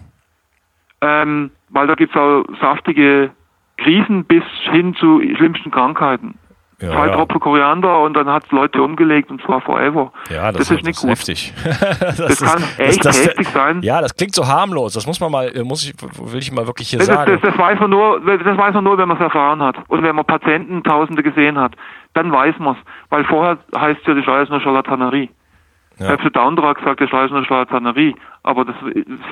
Ähm, 1.02 1.50
weil 1.68 1.86
da 1.86 1.94
gibt 1.94 2.14
es 2.14 2.20
auch 2.20 2.44
saftige 2.60 3.32
Krisen 3.82 4.24
bis 4.24 4.44
hin 4.70 4.94
zu 4.94 5.20
schlimmsten 5.36 5.70
Krankheiten. 5.70 6.38
Ja, 6.82 6.90
Zwei 6.90 7.06
ja. 7.06 7.14
Tropfen 7.14 7.38
Koriander 7.38 8.00
und 8.00 8.14
dann 8.14 8.28
hat 8.28 8.44
es 8.44 8.50
Leute 8.50 8.82
umgelegt 8.82 9.30
und 9.30 9.40
zwar 9.42 9.60
forever. 9.60 10.12
Ja, 10.30 10.50
das, 10.50 10.68
das 10.68 10.70
ist, 10.72 10.84
nicht 10.84 10.96
das 10.96 11.00
gut. 11.02 11.10
heftig. 11.10 11.54
das, 11.64 12.16
das 12.16 12.40
kann 12.40 12.60
ist, 12.60 12.80
echt 12.80 13.04
das, 13.04 13.24
heftig 13.24 13.48
sein. 13.50 13.82
Ja, 13.82 14.00
das 14.00 14.16
klingt 14.16 14.34
so 14.34 14.48
harmlos. 14.48 14.94
Das 14.94 15.06
muss 15.06 15.20
man 15.20 15.30
mal, 15.30 15.52
muss 15.62 15.84
ich, 15.84 15.94
will 16.00 16.40
ich 16.40 16.50
mal 16.50 16.66
wirklich 16.66 16.88
hier 16.88 16.98
das, 16.98 17.06
sagen. 17.06 17.38
Das, 17.40 17.56
weiß 17.56 17.78
man 17.78 17.90
nur, 17.90 18.20
das 18.20 18.58
weiß 18.58 18.74
man 18.74 18.82
nur, 18.82 18.98
wenn 18.98 19.06
man 19.06 19.16
es 19.16 19.22
erfahren 19.22 19.62
hat 19.62 19.76
und 19.86 20.02
wenn 20.02 20.16
man 20.16 20.24
Patienten 20.24 20.82
Tausende 20.82 21.22
gesehen 21.22 21.56
hat. 21.56 21.76
Dann 22.14 22.32
weiß 22.32 22.58
man 22.58 22.74
es, 22.74 22.82
weil 23.10 23.24
vorher 23.26 23.58
heißt 23.76 24.00
es 24.00 24.06
ja, 24.06 24.14
die 24.14 24.24
Scheiße 24.24 24.50
nur 24.50 24.60
Charlatanerie. 24.60 25.30
Ja. 26.00 26.06
Selbst 26.06 26.24
der 26.24 26.30
Downdrag 26.32 26.80
sagt, 26.84 26.98
die 26.98 27.06
Scheiße 27.06 27.32
nur 27.32 27.44
Charlatanerie. 27.44 28.16
Aber 28.42 28.64
das, 28.64 28.74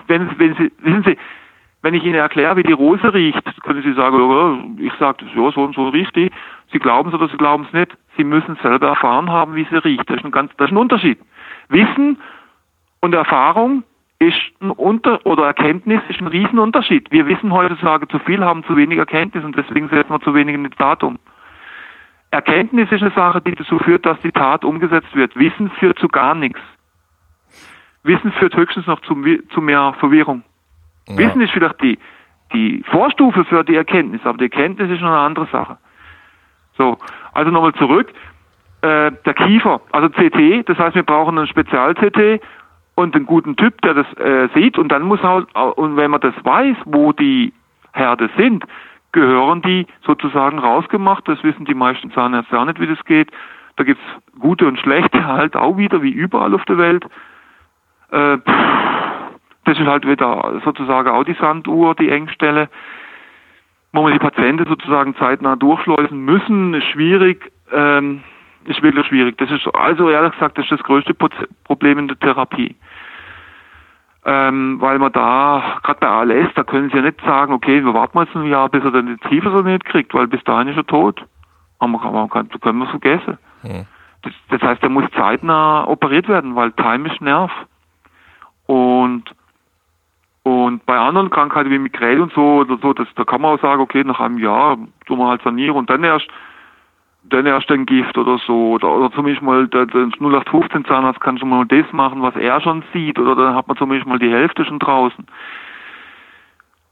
wenn, 0.06 0.38
wenn 0.38 0.54
Sie, 0.54 0.70
wissen 0.82 1.02
Sie, 1.04 1.18
wenn 1.82 1.94
ich 1.94 2.04
Ihnen 2.04 2.16
erkläre, 2.16 2.56
wie 2.56 2.62
die 2.62 2.72
Rose 2.72 3.14
riecht, 3.14 3.42
können 3.62 3.82
Sie 3.82 3.94
sagen, 3.94 4.20
oh, 4.20 4.82
ich 4.82 4.92
sage, 4.98 5.24
ja, 5.34 5.50
so 5.52 5.62
und 5.62 5.74
so 5.74 5.88
riecht 5.88 6.14
die. 6.14 6.30
Sie 6.72 6.78
glauben 6.78 7.08
es 7.08 7.14
oder 7.14 7.28
Sie 7.28 7.36
glauben 7.36 7.64
es 7.66 7.72
nicht. 7.72 7.96
Sie 8.16 8.24
müssen 8.24 8.56
selber 8.62 8.88
erfahren 8.88 9.30
haben, 9.30 9.54
wie 9.54 9.66
sie 9.70 9.76
riecht. 9.76 10.08
Das 10.10 10.18
ist 10.18 10.24
ein, 10.24 10.30
ganz, 10.30 10.52
das 10.56 10.66
ist 10.66 10.72
ein 10.72 10.76
Unterschied. 10.76 11.18
Wissen 11.68 12.18
und 13.00 13.14
Erfahrung 13.14 13.84
ist 14.18 14.36
ein 14.60 14.70
Unter 14.70 15.24
oder 15.24 15.46
Erkenntnis 15.46 16.02
ist 16.08 16.20
ein 16.20 16.26
Riesenunterschied. 16.26 17.10
Wir 17.10 17.26
wissen 17.26 17.52
heutzutage 17.52 18.06
zu 18.08 18.18
viel, 18.18 18.44
haben 18.44 18.62
zu 18.64 18.76
wenig 18.76 18.98
Erkenntnis 18.98 19.42
und 19.44 19.56
deswegen 19.56 19.88
setzen 19.88 20.10
wir 20.10 20.20
zu 20.20 20.34
wenig 20.34 20.54
in 20.54 20.64
das 20.64 20.76
Datum. 20.76 21.18
Erkenntnis 22.30 22.92
ist 22.92 23.02
eine 23.02 23.12
Sache, 23.12 23.40
die 23.40 23.54
dazu 23.54 23.78
führt, 23.78 24.04
dass 24.04 24.20
die 24.20 24.32
Tat 24.32 24.64
umgesetzt 24.64 25.14
wird. 25.14 25.34
Wissen 25.36 25.70
führt 25.70 25.98
zu 25.98 26.08
gar 26.08 26.34
nichts. 26.34 26.60
Wissen 28.02 28.32
führt 28.32 28.54
höchstens 28.54 28.86
noch 28.86 29.00
zu, 29.00 29.16
zu 29.48 29.60
mehr 29.60 29.94
Verwirrung. 29.98 30.44
Ja. 31.10 31.18
Wissen 31.18 31.40
ist 31.40 31.52
vielleicht 31.52 31.80
die, 31.82 31.98
die 32.52 32.82
Vorstufe 32.90 33.44
für 33.44 33.64
die 33.64 33.76
Erkenntnis, 33.76 34.20
aber 34.24 34.38
die 34.38 34.44
Erkenntnis 34.44 34.90
ist 34.90 35.00
noch 35.00 35.10
eine 35.10 35.18
andere 35.18 35.46
Sache. 35.46 35.78
So, 36.76 36.98
also 37.32 37.50
nochmal 37.50 37.74
zurück. 37.74 38.12
Äh, 38.82 39.12
der 39.26 39.34
Kiefer, 39.34 39.80
also 39.92 40.08
CT, 40.08 40.68
das 40.68 40.78
heißt, 40.78 40.94
wir 40.94 41.02
brauchen 41.02 41.36
einen 41.36 41.46
Spezial-CT 41.46 42.40
und 42.94 43.14
einen 43.14 43.26
guten 43.26 43.56
Typ, 43.56 43.80
der 43.82 43.94
das 43.94 44.06
äh, 44.14 44.48
sieht 44.54 44.78
und 44.78 44.88
dann 44.88 45.02
muss 45.02 45.22
halt, 45.22 45.54
und 45.54 45.96
wenn 45.96 46.10
man 46.10 46.20
das 46.20 46.34
weiß, 46.42 46.76
wo 46.86 47.12
die 47.12 47.52
Herde 47.92 48.30
sind, 48.36 48.64
gehören 49.12 49.62
die 49.62 49.86
sozusagen 50.06 50.58
rausgemacht. 50.58 51.26
Das 51.26 51.42
wissen 51.42 51.64
die 51.64 51.74
meisten 51.74 52.10
Zahnärzte 52.12 52.58
auch 52.58 52.64
nicht, 52.64 52.80
wie 52.80 52.86
das 52.86 53.04
geht. 53.04 53.30
Da 53.76 53.84
gibt's 53.84 54.04
gute 54.38 54.66
und 54.66 54.78
schlechte 54.78 55.26
halt 55.26 55.56
auch 55.56 55.76
wieder, 55.76 56.02
wie 56.02 56.10
überall 56.10 56.54
auf 56.54 56.64
der 56.64 56.78
Welt. 56.78 57.04
Äh, 58.10 58.38
das 59.64 59.78
ist 59.78 59.86
halt 59.86 60.06
wieder 60.06 60.60
sozusagen 60.64 61.08
auch 61.10 61.24
die 61.24 61.34
Sanduhr, 61.34 61.94
die 61.94 62.10
Engstelle. 62.10 62.68
Wo 63.92 64.06
wir 64.06 64.12
die 64.12 64.20
Patienten 64.20 64.66
sozusagen 64.68 65.16
zeitnah 65.16 65.56
durchschleusen 65.56 66.24
müssen, 66.24 66.74
ist 66.74 66.86
schwierig, 66.86 67.50
ähm, 67.72 68.22
ist 68.64 68.82
wirklich 68.82 69.06
schwierig. 69.06 69.36
Das 69.38 69.50
ist 69.50 69.66
also 69.74 70.10
ehrlich 70.10 70.32
gesagt, 70.32 70.58
das 70.58 70.64
ist 70.66 70.72
das 70.72 70.82
größte 70.82 71.14
Problem 71.64 71.98
in 71.98 72.08
der 72.08 72.18
Therapie. 72.18 72.76
ähm, 74.24 74.80
weil 74.80 74.98
man 74.98 75.12
da, 75.12 75.78
gerade 75.82 76.00
bei 76.00 76.06
ALS, 76.06 76.50
da 76.54 76.62
können 76.62 76.90
sie 76.90 76.96
ja 76.96 77.02
nicht 77.02 77.20
sagen, 77.22 77.52
okay, 77.54 77.82
wir 77.82 77.94
warten 77.94 78.18
jetzt 78.18 78.36
ein 78.36 78.44
Jahr, 78.44 78.68
bis 78.68 78.84
er 78.84 78.90
dann 78.90 79.06
die 79.06 79.28
Tiefe 79.28 79.48
nicht 79.62 79.84
kriegt, 79.86 80.12
weil 80.12 80.26
bis 80.26 80.44
dahin 80.44 80.68
ist 80.68 80.76
er 80.76 80.86
tot. 80.86 81.24
Aber 81.78 81.88
man 81.88 82.00
kann, 82.02 82.12
man 82.12 82.28
kann, 82.28 82.48
können 82.60 82.78
wir 82.80 82.86
vergessen. 82.86 83.38
Hm. 83.62 83.86
Das, 84.22 84.32
das, 84.50 84.60
heißt, 84.60 84.82
er 84.82 84.90
muss 84.90 85.10
zeitnah 85.16 85.88
operiert 85.88 86.28
werden, 86.28 86.54
weil 86.54 86.72
Time 86.72 87.10
ist 87.10 87.20
Nerv. 87.22 87.50
Und 88.66 89.24
und 90.42 90.86
bei 90.86 90.96
anderen 90.98 91.30
Krankheiten 91.30 91.70
wie 91.70 91.78
Migräne 91.78 92.22
und 92.22 92.32
so 92.32 92.60
oder 92.60 92.78
so, 92.80 92.92
das, 92.92 93.08
da 93.14 93.24
kann 93.24 93.42
man 93.42 93.56
auch 93.56 93.62
sagen, 93.62 93.82
okay, 93.82 94.04
nach 94.04 94.20
einem 94.20 94.38
Jahr 94.38 94.78
tun 95.06 95.18
wir 95.18 95.28
halt 95.28 95.42
sanieren 95.42 95.76
und 95.76 95.90
dann 95.90 96.04
erst 96.04 96.28
dann 97.24 97.46
erst 97.46 97.70
ein 97.70 97.86
Gift 97.86 98.16
oder 98.16 98.38
so. 98.38 98.72
Oder, 98.72 98.90
oder 98.90 99.12
zumindest 99.12 99.42
mal 99.42 99.68
der, 99.68 99.86
der 99.86 100.06
0815 100.06 100.84
Zahnarzt 100.86 101.20
kann 101.20 101.38
schon 101.38 101.48
mal 101.48 101.66
das 101.66 101.90
machen, 101.92 102.22
was 102.22 102.34
er 102.36 102.60
schon 102.60 102.82
sieht. 102.92 103.18
Oder 103.18 103.36
dann 103.36 103.54
hat 103.54 103.68
man 103.68 103.76
zumindest 103.76 104.08
mal 104.08 104.18
die 104.18 104.30
Hälfte 104.30 104.64
schon 104.64 104.78
draußen. 104.78 105.26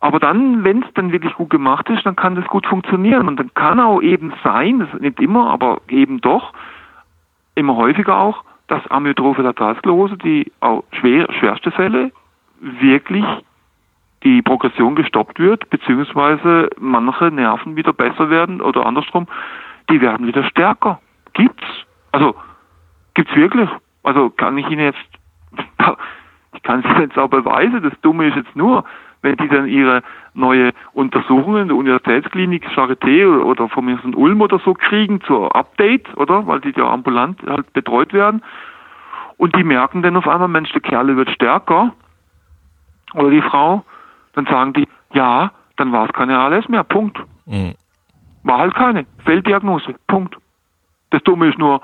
Aber 0.00 0.20
dann, 0.20 0.62
wenn 0.64 0.82
es 0.82 0.92
dann 0.94 1.12
wirklich 1.12 1.34
gut 1.34 1.50
gemacht 1.50 1.88
ist, 1.88 2.06
dann 2.06 2.14
kann 2.14 2.36
das 2.36 2.46
gut 2.46 2.66
funktionieren. 2.66 3.26
Und 3.26 3.38
dann 3.38 3.52
kann 3.54 3.80
auch 3.80 4.00
eben 4.00 4.32
sein, 4.44 4.80
das 4.80 5.00
nicht 5.00 5.18
immer, 5.20 5.50
aber 5.50 5.80
eben 5.88 6.20
doch, 6.20 6.52
immer 7.54 7.76
häufiger 7.76 8.16
auch, 8.16 8.44
dass 8.68 8.86
Amyotrophe 8.90 9.42
Lateralsklerose, 9.42 10.16
die 10.18 10.52
auch 10.60 10.84
schwer, 10.92 11.26
schwerste 11.32 11.70
Fälle, 11.72 12.12
wirklich 12.60 13.24
die 14.24 14.42
Progression 14.42 14.96
gestoppt 14.96 15.38
wird, 15.38 15.70
beziehungsweise 15.70 16.70
manche 16.78 17.30
Nerven 17.30 17.76
wieder 17.76 17.92
besser 17.92 18.30
werden 18.30 18.60
oder 18.60 18.84
andersrum, 18.84 19.26
die 19.90 20.00
werden 20.00 20.26
wieder 20.26 20.44
stärker. 20.44 21.00
Gibt's. 21.34 21.64
Also, 22.12 22.34
gibt's 23.14 23.34
wirklich. 23.34 23.68
Also 24.02 24.30
kann 24.30 24.58
ich 24.58 24.68
Ihnen 24.68 24.86
jetzt, 24.86 24.98
ich 26.54 26.62
kann 26.62 26.84
es 26.84 26.98
jetzt 26.98 27.18
auch 27.18 27.28
beweisen, 27.28 27.82
das 27.82 27.92
Dumme 28.00 28.28
ist 28.28 28.36
jetzt 28.36 28.56
nur, 28.56 28.84
wenn 29.22 29.36
die 29.36 29.48
dann 29.48 29.66
ihre 29.66 30.02
neue 30.34 30.72
Untersuchungen 30.92 31.68
der 31.68 31.76
Universitätsklinik 31.76 32.66
Charité 32.68 33.26
oder, 33.26 33.68
von 33.68 33.84
mir 33.84 33.98
Ulm 34.16 34.40
oder 34.40 34.58
so 34.60 34.74
kriegen 34.74 35.20
zur 35.22 35.54
Update, 35.54 36.16
oder? 36.16 36.46
Weil 36.46 36.60
die 36.60 36.72
ja 36.76 36.88
ambulant 36.88 37.40
halt 37.46 37.72
betreut 37.72 38.12
werden. 38.12 38.42
Und 39.36 39.56
die 39.56 39.64
merken 39.64 40.02
dann 40.02 40.16
auf 40.16 40.28
einmal, 40.28 40.48
Mensch, 40.48 40.70
der 40.72 40.80
Kerl 40.80 41.16
wird 41.16 41.30
stärker. 41.30 41.92
Oder 43.14 43.30
die 43.30 43.42
Frau. 43.42 43.84
Dann 44.34 44.46
sagen 44.46 44.72
die, 44.72 44.86
ja, 45.12 45.50
dann 45.76 45.92
war 45.92 46.06
es 46.06 46.12
keine 46.12 46.38
ALS 46.38 46.68
mehr. 46.68 46.84
Punkt. 46.84 47.18
Mhm. 47.46 47.74
War 48.42 48.58
halt 48.58 48.74
keine. 48.74 49.06
Fehldiagnose. 49.24 49.94
Punkt. 50.06 50.36
Das 51.10 51.22
Dumme 51.22 51.48
ist 51.48 51.58
nur, 51.58 51.80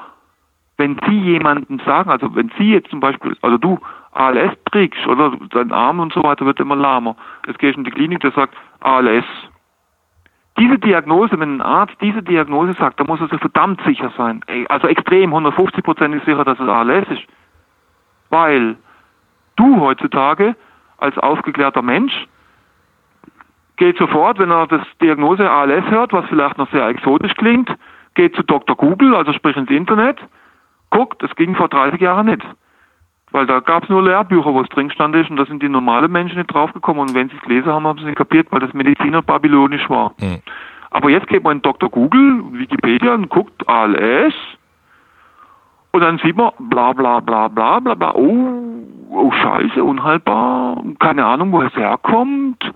wenn 0.77 0.99
Sie 1.07 1.19
jemanden 1.19 1.81
sagen, 1.87 2.11
also 2.11 2.35
wenn 2.35 2.51
Sie 2.59 2.73
jetzt 2.73 2.91
zum 2.91 3.01
Beispiel, 3.01 3.37
also 3.43 3.59
du 3.59 3.79
ALS 4.13 4.53
trägst 4.71 5.07
oder 5.07 5.33
dein 5.51 5.73
Arm 5.73 6.01
und 6.01 6.13
so 6.13 6.23
weiter 6.23 6.47
wird 6.47 6.61
immer 6.61 6.77
lahmer. 6.77 7.17
Jetzt 7.47 7.59
gehst 7.59 7.77
du 7.77 7.81
in 7.81 7.85
die 7.85 7.91
Klinik, 7.91 8.21
der 8.21 8.33
sagt 8.33 8.55
ALS. 8.81 9.25
Diese 10.57 10.79
Diagnose, 10.79 11.39
wenn 11.41 11.57
ein 11.57 11.63
Arzt 11.63 11.97
diese 12.01 12.23
Diagnose 12.23 12.75
sagt, 12.75 13.01
dann 13.01 13.09
muss 13.09 13.21
er 13.21 13.29
sich 13.29 13.41
verdammt 13.41 13.81
sicher 13.85 14.13
sein. 14.17 14.41
Also 14.69 14.87
extrem, 14.87 15.31
150 15.31 15.83
Prozent 15.83 16.15
ist 16.15 16.25
sicher, 16.27 16.45
dass 16.45 16.61
es 16.61 16.69
ALS 16.69 17.09
ist. 17.09 17.23
Weil 18.31 18.77
du 19.57 19.81
heutzutage 19.81 20.55
als 20.99 21.17
aufgeklärter 21.19 21.83
Mensch 21.83 22.27
geht 23.77 23.99
sofort, 23.99 24.39
wenn 24.39 24.51
er 24.51 24.67
das 24.67 24.83
Diagnose 25.03 25.51
ALS 25.51 25.85
hört, 25.91 26.13
was 26.13 26.27
vielleicht 26.27 26.59
noch 26.59 26.71
sehr 26.71 26.87
exotisch 26.89 27.35
klingt, 27.35 27.75
geht 28.15 28.35
zu 28.37 28.43
Dr. 28.43 28.77
Google, 28.77 29.15
also 29.15 29.33
sprich 29.33 29.57
ins 29.57 29.71
Internet, 29.71 30.19
guckt, 30.91 31.23
das 31.23 31.35
ging 31.35 31.57
vor 31.57 31.69
30 31.69 32.01
Jahren 32.01 32.27
nicht. 32.27 32.43
Weil 33.33 33.47
da 33.47 33.59
gab 33.59 33.83
es 33.83 33.89
nur 33.89 34.05
Lehrbücher, 34.05 34.55
wo 34.55 34.61
es 34.61 34.69
drin 34.69 34.93
stand 34.93 35.17
ist 35.17 35.29
und 35.29 35.37
da 35.37 35.45
sind 35.45 35.61
die 35.61 35.69
normalen 35.69 36.13
Menschen 36.13 36.39
nicht 36.39 36.55
draufgekommen 36.55 37.03
und 37.03 37.15
wenn 37.15 37.29
sie 37.29 37.37
es 37.37 37.43
gelesen 37.43 37.73
haben, 37.73 37.85
haben 37.85 37.99
sie 37.99 38.05
es 38.05 38.09
nicht 38.09 38.19
kapiert, 38.19 38.47
weil 38.51 38.61
das 38.61 38.73
Mediziner 38.73 39.23
babylonisch 39.23 39.91
war. 39.91 40.15
Mhm. 40.21 40.39
Aber 40.91 41.11
jetzt 41.11 41.27
geht 41.27 41.43
man 41.43 41.57
in 41.57 41.63
Dr. 41.63 41.91
Google, 41.91 42.45
Wikipedia 42.53 43.13
und 43.13 43.29
guckt 43.29 43.69
ALS 43.69 44.35
und 45.91 46.01
dann 46.01 46.19
sieht 46.19 46.37
man 46.37 46.53
bla 46.61 46.93
bla 46.93 47.19
bla 47.19 47.49
bla 47.49 47.81
bla 47.81 47.95
bla, 47.95 48.15
oh, 48.15 48.85
oh 49.11 49.31
scheiße, 49.33 49.83
unhaltbar, 49.83 50.83
keine 50.99 51.25
Ahnung, 51.25 51.53
woher 51.53 51.69
es 51.69 51.77
herkommt, 51.77 52.73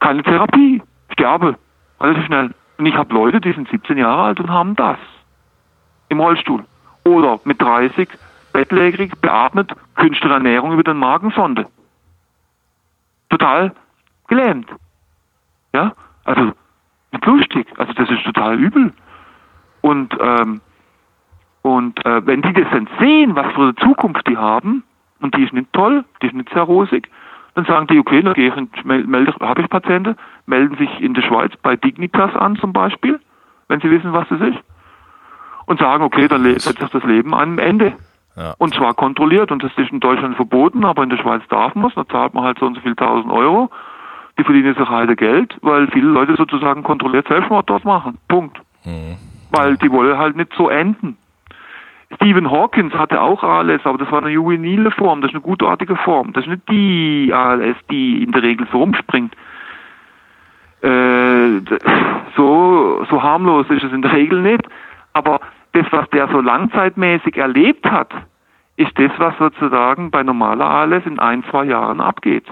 keine 0.00 0.22
Therapie, 0.22 0.82
sterbe, 1.12 1.56
relativ 2.00 2.26
schnell. 2.26 2.54
Und 2.78 2.86
ich 2.86 2.94
habe 2.94 3.14
Leute, 3.14 3.40
die 3.40 3.52
sind 3.52 3.68
17 3.68 3.98
Jahre 3.98 4.22
alt 4.22 4.40
und 4.40 4.50
haben 4.50 4.74
das 4.76 4.98
im 6.08 6.20
Rollstuhl. 6.20 6.64
Oder 7.04 7.40
mit 7.44 7.60
30 7.60 8.08
bettlägerig, 8.52 9.12
beatmet, 9.20 9.72
künstliche 9.96 10.34
Ernährung 10.34 10.72
über 10.72 10.82
den 10.82 10.98
Magensonde. 10.98 11.66
Total 13.28 13.72
gelähmt. 14.28 14.68
Ja, 15.74 15.92
also 16.24 16.52
nicht 17.12 17.26
lustig. 17.26 17.66
Also 17.78 17.92
das 17.94 18.10
ist 18.10 18.24
total 18.24 18.58
übel. 18.58 18.92
Und 19.80 20.16
ähm, 20.20 20.60
und 21.62 22.04
äh, 22.04 22.26
wenn 22.26 22.42
die 22.42 22.52
das 22.52 22.68
dann 22.72 22.88
sehen, 22.98 23.36
was 23.36 23.52
für 23.54 23.62
eine 23.62 23.74
Zukunft 23.76 24.26
die 24.26 24.36
haben, 24.36 24.82
und 25.22 25.36
die 25.36 25.44
ist 25.44 25.52
nicht 25.52 25.72
toll, 25.72 26.04
die 26.20 26.26
ist 26.26 26.34
nicht 26.34 26.50
sehr 26.52 26.62
rosig, 26.62 27.08
dann 27.54 27.64
sagen 27.64 27.86
die, 27.86 27.98
okay, 27.98 28.22
dann 28.22 28.34
gehe 28.34 28.48
ich 28.48 28.56
und 28.56 28.84
melde, 28.84 29.34
habe 29.40 29.62
ich 29.62 29.68
Patienten, 29.68 30.16
melden 30.46 30.76
sich 30.76 31.00
in 31.00 31.14
der 31.14 31.22
Schweiz 31.22 31.52
bei 31.62 31.76
Dignitas 31.76 32.34
an 32.34 32.56
zum 32.56 32.72
Beispiel, 32.72 33.20
wenn 33.68 33.80
sie 33.80 33.90
wissen, 33.90 34.12
was 34.12 34.28
das 34.28 34.40
ist, 34.40 34.58
und 35.66 35.78
sagen, 35.78 36.02
okay, 36.02 36.28
dann 36.28 36.44
setzt 36.44 36.80
sich 36.80 36.90
das 36.90 37.04
Leben 37.04 37.34
an 37.34 37.40
einem 37.40 37.58
Ende. 37.58 37.92
Ja. 38.36 38.54
Und 38.58 38.74
zwar 38.74 38.94
kontrolliert, 38.94 39.52
und 39.52 39.62
das 39.62 39.72
ist 39.76 39.90
in 39.92 40.00
Deutschland 40.00 40.36
verboten, 40.36 40.84
aber 40.84 41.02
in 41.02 41.10
der 41.10 41.18
Schweiz 41.18 41.42
darf 41.48 41.74
man 41.74 41.90
es, 41.90 41.94
da 41.94 42.06
zahlt 42.06 42.32
man 42.32 42.44
halt 42.44 42.58
so 42.58 42.66
und 42.66 42.74
so 42.74 42.80
viel 42.80 42.96
tausend 42.96 43.30
Euro. 43.30 43.70
Die 44.38 44.44
verdienen 44.44 44.74
sich 44.74 44.88
halt 44.88 45.14
Geld, 45.18 45.58
weil 45.60 45.88
viele 45.88 46.08
Leute 46.08 46.36
sozusagen 46.36 46.82
kontrolliert 46.82 47.28
Selbstmord 47.28 47.68
dort 47.68 47.84
machen. 47.84 48.16
Punkt. 48.28 48.58
Mhm. 48.84 49.16
Weil 49.50 49.76
die 49.76 49.90
wollen 49.90 50.16
halt 50.16 50.36
nicht 50.36 50.52
so 50.56 50.70
enden. 50.70 51.18
Stephen 52.16 52.50
Hawkins 52.50 52.92
hatte 52.94 53.20
auch 53.20 53.42
ALS, 53.42 53.80
aber 53.84 53.98
das 53.98 54.10
war 54.10 54.22
eine 54.22 54.30
juvenile 54.30 54.90
Form, 54.90 55.20
das 55.20 55.30
ist 55.30 55.34
eine 55.34 55.42
gutartige 55.42 55.96
Form. 55.96 56.32
Das 56.32 56.44
ist 56.44 56.50
nicht 56.50 56.68
die 56.68 57.32
ALS, 57.32 57.76
die 57.90 58.22
in 58.22 58.32
der 58.32 58.42
Regel 58.42 58.66
so 58.70 58.78
rumspringt. 58.78 59.34
Äh, 60.82 61.60
so, 62.36 63.06
so 63.08 63.22
harmlos 63.22 63.66
ist 63.70 63.84
es 63.84 63.92
in 63.92 64.02
der 64.02 64.12
Regel 64.12 64.42
nicht. 64.42 64.62
Aber 65.12 65.40
das, 65.72 65.86
was 65.90 66.08
der 66.10 66.28
so 66.28 66.40
langzeitmäßig 66.40 67.36
erlebt 67.36 67.84
hat, 67.90 68.12
ist 68.76 68.92
das, 68.98 69.12
was 69.18 69.34
sozusagen 69.38 70.10
bei 70.10 70.22
normaler 70.22 70.66
ALS 70.66 71.06
in 71.06 71.18
ein, 71.18 71.44
zwei 71.50 71.64
Jahren 71.64 72.00
abgeht. 72.00 72.44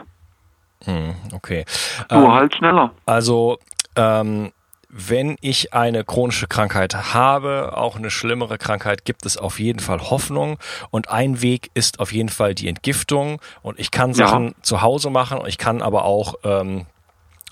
Hm, 0.85 1.15
okay. 1.35 1.65
Nur 2.11 2.25
ähm, 2.25 2.33
halt 2.33 2.55
schneller. 2.55 2.91
Also, 3.07 3.59
ähm, 3.97 4.51
wenn 4.93 5.37
ich 5.41 5.73
eine 5.73 6.05
chronische 6.05 6.49
Krankheit 6.49 7.15
habe, 7.15 7.77
auch 7.77 7.97
eine 7.97 8.11
schlimmere 8.11 8.59
Krankheit, 8.59 9.05
gibt 9.05 9.25
es 9.25 9.37
auf 9.37 9.61
jeden 9.61 9.79
Fall 9.79 10.11
Hoffnung. 10.11 10.59
Und 10.91 11.09
ein 11.11 11.43
Weg 11.43 11.71
ist 11.75 12.01
auf 12.01 12.13
jeden 12.13 12.29
Fall 12.29 12.55
die 12.55 12.69
Entgiftung. 12.69 13.41
Und 13.63 13.79
ich 13.79 13.91
kann 13.93 14.15
Sachen 14.15 14.49
ja. 14.49 14.55
zu 14.63 14.83
Hause 14.83 15.11
machen. 15.11 15.41
Ich 15.47 15.59
kann 15.59 15.81
aber 15.81 16.05
auch 16.05 16.35
ähm, 16.43 16.87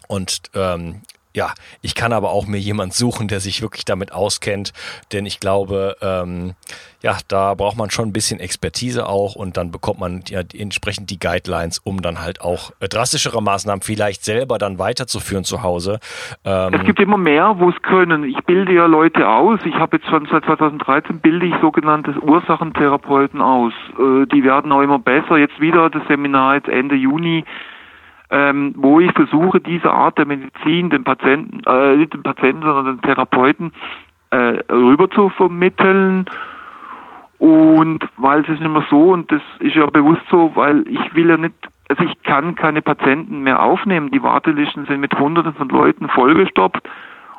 und 0.08 0.42
ähm, 0.54 1.02
ja, 1.38 1.54
ich 1.82 1.94
kann 1.94 2.12
aber 2.12 2.30
auch 2.30 2.48
mir 2.48 2.58
jemand 2.58 2.94
suchen, 2.94 3.28
der 3.28 3.38
sich 3.38 3.62
wirklich 3.62 3.84
damit 3.84 4.10
auskennt, 4.12 4.72
denn 5.12 5.24
ich 5.24 5.38
glaube, 5.38 5.96
ähm, 6.02 6.54
ja, 7.00 7.16
da 7.28 7.54
braucht 7.54 7.76
man 7.76 7.90
schon 7.90 8.08
ein 8.08 8.12
bisschen 8.12 8.40
Expertise 8.40 9.08
auch 9.08 9.36
und 9.36 9.56
dann 9.56 9.70
bekommt 9.70 10.00
man 10.00 10.22
ja 10.28 10.40
entsprechend 10.52 11.10
die 11.10 11.20
Guidelines, 11.20 11.78
um 11.78 12.02
dann 12.02 12.20
halt 12.20 12.40
auch 12.40 12.72
äh, 12.80 12.88
drastischere 12.88 13.40
Maßnahmen 13.40 13.82
vielleicht 13.82 14.24
selber 14.24 14.58
dann 14.58 14.80
weiterzuführen 14.80 15.44
zu 15.44 15.62
Hause. 15.62 16.00
Ähm 16.44 16.74
es 16.74 16.84
gibt 16.84 16.98
immer 16.98 17.18
mehr, 17.18 17.54
wo 17.60 17.70
es 17.70 17.80
können. 17.82 18.24
Ich 18.24 18.40
bilde 18.44 18.74
ja 18.74 18.86
Leute 18.86 19.28
aus. 19.28 19.60
Ich 19.64 19.76
habe 19.76 19.98
jetzt 19.98 20.08
schon 20.08 20.26
seit 20.32 20.44
2013 20.44 21.20
bilde 21.20 21.46
ich 21.46 21.54
sogenannte 21.60 22.18
Ursachentherapeuten 22.20 23.40
aus. 23.40 23.72
Äh, 23.96 24.26
die 24.26 24.42
werden 24.42 24.72
auch 24.72 24.82
immer 24.82 24.98
besser. 24.98 25.36
Jetzt 25.36 25.60
wieder 25.60 25.88
das 25.88 26.02
Seminar 26.08 26.56
jetzt 26.56 26.68
Ende 26.68 26.96
Juni 26.96 27.44
ähm, 28.30 28.74
wo 28.76 29.00
ich 29.00 29.12
versuche, 29.12 29.60
diese 29.60 29.90
Art 29.90 30.18
der 30.18 30.26
Medizin 30.26 30.90
den 30.90 31.04
Patienten, 31.04 31.62
äh, 31.66 31.96
nicht 31.96 32.12
den 32.12 32.22
Patienten, 32.22 32.62
sondern 32.62 32.96
den 32.96 33.02
Therapeuten 33.02 33.72
äh, 34.30 34.58
rüber 34.70 35.10
zu 35.10 35.30
vermitteln. 35.30 36.26
Und 37.38 38.00
weil 38.16 38.40
es 38.40 38.48
ist 38.48 38.60
nicht 38.60 38.72
mehr 38.72 38.84
so, 38.90 39.12
und 39.12 39.30
das 39.30 39.42
ist 39.60 39.76
ja 39.76 39.86
bewusst 39.86 40.22
so, 40.30 40.52
weil 40.54 40.86
ich 40.88 41.14
will 41.14 41.30
ja 41.30 41.36
nicht, 41.36 41.54
also 41.88 42.02
ich 42.02 42.22
kann 42.24 42.54
keine 42.54 42.82
Patienten 42.82 43.42
mehr 43.42 43.62
aufnehmen. 43.62 44.10
Die 44.10 44.22
Wartelisten 44.22 44.86
sind 44.86 45.00
mit 45.00 45.18
Hunderten 45.18 45.54
von 45.54 45.68
Leuten 45.68 46.08
vollgestopft 46.08 46.82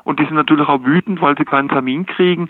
und 0.05 0.19
die 0.19 0.25
sind 0.25 0.35
natürlich 0.35 0.67
auch 0.67 0.83
wütend, 0.83 1.21
weil 1.21 1.37
sie 1.37 1.45
keinen 1.45 1.69
Termin 1.69 2.05
kriegen. 2.05 2.49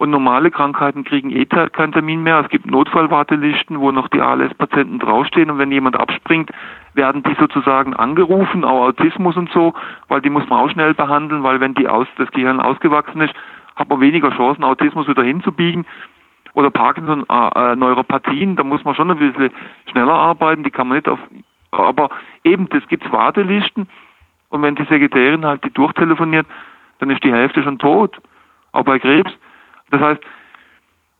Und 0.00 0.08
normale 0.08 0.50
Krankheiten 0.50 1.04
kriegen 1.04 1.28
eh 1.28 1.44
keinen 1.44 1.92
Termin 1.92 2.22
mehr. 2.22 2.40
Es 2.40 2.48
gibt 2.48 2.64
Notfallwartelisten, 2.64 3.80
wo 3.80 3.92
noch 3.92 4.08
die 4.08 4.22
ALS-Patienten 4.22 4.98
draufstehen 4.98 5.50
und 5.50 5.58
wenn 5.58 5.70
jemand 5.70 6.00
abspringt, 6.00 6.50
werden 6.94 7.22
die 7.22 7.34
sozusagen 7.38 7.92
angerufen, 7.92 8.64
auch 8.64 8.86
Autismus 8.86 9.36
und 9.36 9.52
so, 9.52 9.74
weil 10.08 10.22
die 10.22 10.30
muss 10.30 10.48
man 10.48 10.60
auch 10.60 10.70
schnell 10.70 10.94
behandeln, 10.94 11.42
weil 11.42 11.60
wenn 11.60 11.74
die 11.74 11.86
aus, 11.86 12.06
das 12.16 12.30
Gehirn 12.30 12.60
ausgewachsen 12.60 13.20
ist, 13.20 13.34
hat 13.76 13.90
man 13.90 14.00
weniger 14.00 14.30
Chancen, 14.30 14.64
Autismus 14.64 15.06
wieder 15.06 15.22
hinzubiegen. 15.22 15.84
Oder 16.54 16.70
Parkinson, 16.70 17.26
äh, 17.28 17.72
äh, 17.72 17.76
Neuropathien, 17.76 18.56
da 18.56 18.64
muss 18.64 18.82
man 18.84 18.94
schon 18.94 19.10
ein 19.10 19.18
bisschen 19.18 19.50
schneller 19.90 20.14
arbeiten, 20.14 20.64
die 20.64 20.70
kann 20.70 20.88
man 20.88 20.96
nicht 20.96 21.10
auf 21.10 21.18
aber 21.72 22.08
eben, 22.42 22.70
das 22.70 22.88
gibt's 22.88 23.12
Wartelisten 23.12 23.86
und 24.48 24.62
wenn 24.62 24.76
die 24.76 24.84
Sekretärin 24.84 25.44
halt 25.44 25.62
die 25.62 25.70
durchtelefoniert, 25.70 26.46
dann 27.00 27.10
ist 27.10 27.22
die 27.22 27.32
Hälfte 27.34 27.62
schon 27.62 27.78
tot. 27.78 28.16
Auch 28.72 28.84
bei 28.84 28.98
Krebs. 28.98 29.30
Das 29.90 30.00
heißt, 30.00 30.20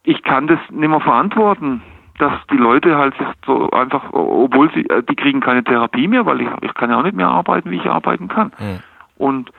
ich 0.04 0.22
kann 0.22 0.46
das 0.46 0.58
nicht 0.70 0.88
mehr 0.88 1.00
verantworten, 1.00 1.82
dass 2.18 2.32
die 2.50 2.56
Leute 2.56 2.96
halt 2.96 3.16
sich 3.16 3.26
so 3.46 3.70
einfach, 3.70 4.12
obwohl 4.12 4.70
sie, 4.72 4.88
äh, 4.88 5.02
die 5.02 5.16
kriegen 5.16 5.40
keine 5.40 5.64
Therapie 5.64 6.06
mehr, 6.06 6.26
weil 6.26 6.42
ich, 6.42 6.48
ich 6.60 6.74
kann 6.74 6.90
ja 6.90 6.98
auch 6.98 7.02
nicht 7.02 7.16
mehr 7.16 7.28
arbeiten, 7.28 7.70
wie 7.70 7.76
ich 7.76 7.86
arbeiten 7.86 8.28
kann. 8.28 8.52
Mhm. 8.58 8.78
Und, 9.16 9.50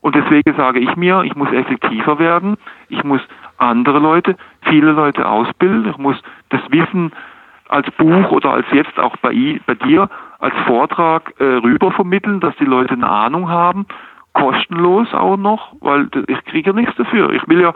und 0.00 0.14
deswegen 0.14 0.54
sage 0.56 0.78
ich 0.80 0.96
mir, 0.96 1.22
ich 1.24 1.34
muss 1.34 1.50
effektiver 1.52 2.18
werden, 2.18 2.56
ich 2.88 3.02
muss 3.04 3.20
andere 3.58 3.98
Leute, 3.98 4.36
viele 4.62 4.92
Leute 4.92 5.26
ausbilden, 5.26 5.90
ich 5.90 5.98
muss 5.98 6.20
das 6.50 6.60
Wissen 6.70 7.12
als 7.68 7.90
Buch 7.92 8.30
oder 8.30 8.52
als 8.52 8.66
jetzt 8.72 8.98
auch 8.98 9.16
bei, 9.16 9.60
bei 9.66 9.74
dir 9.74 10.08
als 10.38 10.54
Vortrag 10.66 11.34
äh, 11.38 11.44
rübervermitteln, 11.44 12.40
dass 12.40 12.54
die 12.56 12.64
Leute 12.64 12.94
eine 12.94 13.08
Ahnung 13.08 13.48
haben, 13.48 13.86
kostenlos 14.34 15.12
auch 15.14 15.36
noch, 15.36 15.72
weil 15.80 16.08
ich 16.26 16.44
kriege 16.44 16.70
ja 16.70 16.76
nichts 16.76 16.94
dafür. 16.96 17.30
Ich 17.32 17.48
will 17.48 17.62
ja, 17.62 17.72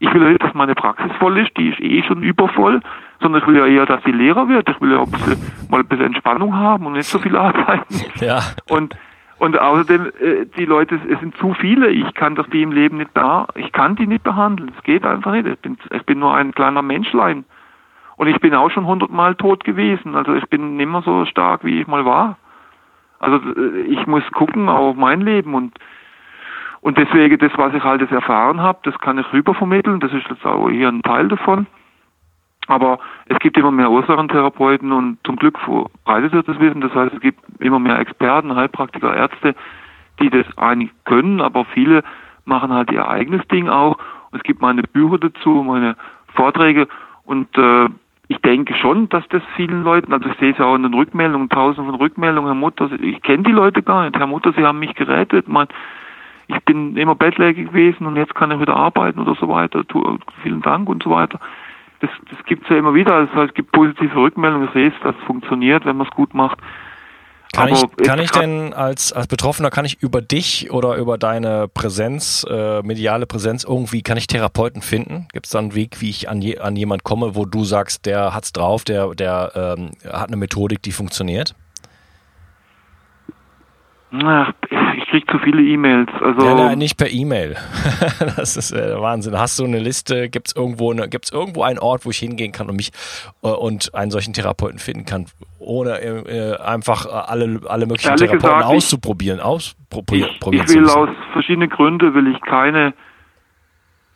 ich 0.00 0.12
will 0.12 0.22
ja 0.22 0.28
nicht, 0.30 0.42
dass 0.42 0.54
meine 0.54 0.74
Praxis 0.74 1.12
voll 1.18 1.38
ist, 1.38 1.56
die 1.56 1.68
ist 1.68 1.80
eh 1.80 2.02
schon 2.02 2.22
übervoll, 2.22 2.80
sondern 3.20 3.42
ich 3.42 3.46
will 3.46 3.56
ja 3.56 3.66
eher, 3.66 3.86
dass 3.86 4.02
sie 4.02 4.12
Lehrer 4.12 4.48
wird. 4.48 4.68
Ich 4.68 4.80
will 4.80 4.92
ja 4.92 4.98
auch 4.98 5.08
mal 5.68 5.80
ein 5.80 5.86
bisschen 5.86 6.06
Entspannung 6.06 6.56
haben 6.56 6.86
und 6.86 6.94
nicht 6.94 7.06
so 7.06 7.18
viel 7.18 7.36
arbeiten. 7.36 7.94
Ja. 8.20 8.40
Und 8.68 8.96
und 9.38 9.58
außerdem, 9.58 10.12
äh, 10.20 10.44
die 10.58 10.66
Leute, 10.66 11.00
es 11.08 11.18
sind 11.20 11.34
zu 11.38 11.54
viele, 11.54 11.88
ich 11.88 12.12
kann 12.12 12.34
das 12.34 12.46
die 12.50 12.60
im 12.60 12.72
Leben 12.72 12.98
nicht 12.98 13.12
da, 13.14 13.46
ich 13.54 13.72
kann 13.72 13.96
die 13.96 14.06
nicht 14.06 14.22
behandeln, 14.22 14.70
es 14.76 14.84
geht 14.84 15.06
einfach 15.06 15.32
nicht. 15.32 15.46
Ich 15.46 15.58
bin, 15.60 15.78
ich 15.90 16.02
bin 16.04 16.18
nur 16.18 16.34
ein 16.34 16.52
kleiner 16.52 16.82
Menschlein. 16.82 17.46
Und 18.16 18.26
ich 18.26 18.38
bin 18.40 18.54
auch 18.54 18.70
schon 18.70 18.86
hundertmal 18.86 19.34
tot 19.34 19.64
gewesen. 19.64 20.14
Also 20.14 20.34
ich 20.34 20.44
bin 20.50 20.76
nicht 20.76 20.90
mehr 20.90 21.00
so 21.00 21.24
stark, 21.24 21.64
wie 21.64 21.80
ich 21.80 21.86
mal 21.86 22.04
war. 22.04 22.36
Also 23.18 23.38
äh, 23.58 23.80
ich 23.88 24.06
muss 24.06 24.22
gucken 24.32 24.68
auf 24.68 24.94
mein 24.94 25.22
Leben 25.22 25.54
und 25.54 25.72
und 26.82 26.96
deswegen 26.96 27.38
das, 27.38 27.52
was 27.56 27.74
ich 27.74 27.84
halt 27.84 28.00
jetzt 28.00 28.12
erfahren 28.12 28.60
habe, 28.60 28.78
das 28.84 28.98
kann 28.98 29.18
ich 29.18 29.32
rübervermitteln. 29.32 30.00
Das 30.00 30.12
ist 30.12 30.26
jetzt 30.28 30.44
auch 30.46 30.68
hier 30.70 30.88
ein 30.88 31.02
Teil 31.02 31.28
davon. 31.28 31.66
Aber 32.66 32.98
es 33.26 33.38
gibt 33.40 33.58
immer 33.58 33.70
mehr 33.70 33.90
Ursachentherapeuten 33.90 34.92
und 34.92 35.18
zum 35.24 35.36
Glück 35.36 35.58
verbreitet 35.58 36.32
wird 36.32 36.48
das 36.48 36.60
Wissen. 36.60 36.80
Das 36.80 36.94
heißt, 36.94 37.14
es 37.14 37.20
gibt 37.20 37.40
immer 37.58 37.78
mehr 37.78 37.98
Experten, 37.98 38.54
Heilpraktiker, 38.54 39.14
Ärzte, 39.14 39.54
die 40.20 40.30
das 40.30 40.46
eigentlich 40.56 40.92
können, 41.04 41.40
aber 41.40 41.64
viele 41.64 42.02
machen 42.44 42.72
halt 42.72 42.90
ihr 42.92 43.08
eigenes 43.08 43.46
Ding 43.48 43.68
auch. 43.68 43.98
Und 44.30 44.38
es 44.38 44.42
gibt 44.44 44.62
meine 44.62 44.82
Bücher 44.82 45.18
dazu, 45.18 45.64
meine 45.66 45.96
Vorträge 46.34 46.86
und 47.24 47.56
äh, 47.58 47.88
ich 48.28 48.38
denke 48.38 48.74
schon, 48.76 49.08
dass 49.08 49.26
das 49.30 49.42
vielen 49.56 49.82
Leuten, 49.82 50.12
also 50.12 50.28
ich 50.28 50.38
sehe 50.38 50.52
es 50.52 50.58
ja 50.58 50.66
auch 50.66 50.76
in 50.76 50.84
den 50.84 50.94
Rückmeldungen, 50.94 51.48
tausend 51.48 51.86
von 51.86 51.96
Rückmeldungen, 51.96 52.48
Herr 52.48 52.54
Mutter, 52.54 52.88
ich 52.92 53.20
kenne 53.22 53.42
die 53.42 53.50
Leute 53.50 53.82
gar 53.82 54.04
nicht. 54.04 54.16
Herr 54.16 54.28
Mutter, 54.28 54.52
Sie 54.52 54.64
haben 54.64 54.78
mich 54.78 54.94
gerettet. 54.94 55.48
Mein, 55.48 55.66
ich 56.54 56.64
bin 56.64 56.96
immer 56.96 57.14
bettlägerig 57.14 57.68
gewesen 57.68 58.06
und 58.06 58.16
jetzt 58.16 58.34
kann 58.34 58.50
ich 58.50 58.60
wieder 58.60 58.76
arbeiten 58.76 59.20
oder 59.20 59.34
so 59.34 59.48
weiter. 59.48 59.82
Vielen 60.42 60.62
Dank 60.62 60.88
und 60.88 61.02
so 61.02 61.10
weiter. 61.10 61.38
Das, 62.00 62.10
das 62.30 62.44
gibt 62.46 62.64
es 62.64 62.70
ja 62.70 62.76
immer 62.76 62.94
wieder. 62.94 63.14
Also 63.14 63.42
es 63.42 63.54
gibt 63.54 63.72
positive 63.72 64.14
Rückmeldungen. 64.16 64.68
Ich 64.68 64.74
sehe 64.74 64.88
es, 64.88 64.94
dass 65.02 65.14
es 65.14 65.24
funktioniert, 65.24 65.84
wenn 65.84 65.96
man 65.96 66.06
es 66.06 66.14
gut 66.14 66.34
macht. 66.34 66.58
Kann 67.52 67.68
ich, 67.68 67.82
kann 68.06 68.20
ich 68.20 68.30
denn 68.30 68.72
als, 68.72 69.12
als 69.12 69.26
Betroffener, 69.26 69.70
kann 69.70 69.84
ich 69.84 70.00
über 70.00 70.22
dich 70.22 70.70
oder 70.70 70.94
über 70.96 71.18
deine 71.18 71.66
Präsenz, 71.66 72.46
äh, 72.48 72.80
mediale 72.82 73.26
Präsenz 73.26 73.64
irgendwie, 73.64 74.02
kann 74.02 74.16
ich 74.16 74.28
Therapeuten 74.28 74.82
finden? 74.82 75.26
Gibt 75.32 75.46
es 75.46 75.52
da 75.52 75.58
einen 75.58 75.74
Weg, 75.74 76.00
wie 76.00 76.10
ich 76.10 76.28
an, 76.28 76.40
je, 76.42 76.58
an 76.58 76.76
jemand 76.76 77.02
komme, 77.02 77.34
wo 77.34 77.46
du 77.46 77.64
sagst, 77.64 78.06
der 78.06 78.34
hat's 78.34 78.52
drauf, 78.52 78.84
der, 78.84 79.16
der 79.16 79.76
ähm, 79.78 79.90
hat 80.04 80.28
eine 80.28 80.36
Methodik, 80.36 80.80
die 80.82 80.92
funktioniert? 80.92 81.56
Ach, 84.12 84.52
ich 84.96 85.06
krieg 85.06 85.30
zu 85.30 85.38
viele 85.38 85.62
E-Mails. 85.62 86.10
Also 86.20 86.44
ja, 86.44 86.54
nein, 86.54 86.78
nicht 86.78 86.96
per 86.96 87.10
E-Mail. 87.10 87.56
das 88.36 88.56
ist 88.56 88.72
äh, 88.72 89.00
Wahnsinn. 89.00 89.38
Hast 89.38 89.58
du 89.58 89.64
eine 89.64 89.78
Liste? 89.78 90.28
Gibt 90.28 90.48
es 90.48 90.56
irgendwo, 90.56 90.90
eine, 90.90 91.08
irgendwo 91.32 91.62
einen 91.62 91.78
Ort, 91.78 92.04
wo 92.04 92.10
ich 92.10 92.18
hingehen 92.18 92.50
kann 92.50 92.68
und 92.68 92.76
mich 92.76 92.90
äh, 93.42 93.48
und 93.48 93.94
einen 93.94 94.10
solchen 94.10 94.32
Therapeuten 94.32 94.80
finden 94.80 95.04
kann, 95.04 95.26
ohne 95.60 96.00
äh, 96.00 96.56
einfach 96.58 97.06
alle, 97.06 97.60
alle 97.68 97.86
möglichen 97.86 98.08
Ehrlich 98.08 98.30
Therapeuten 98.30 98.58
gesagt, 98.58 98.64
auszuprobieren, 98.64 99.40
ausprobieren 99.40 100.28
ich, 100.40 100.60
ich 100.60 100.68
will 100.74 100.88
aus 100.88 101.10
verschiedenen 101.32 101.70
Gründen 101.70 102.12
will 102.14 102.26
ich 102.26 102.40
keine 102.40 102.94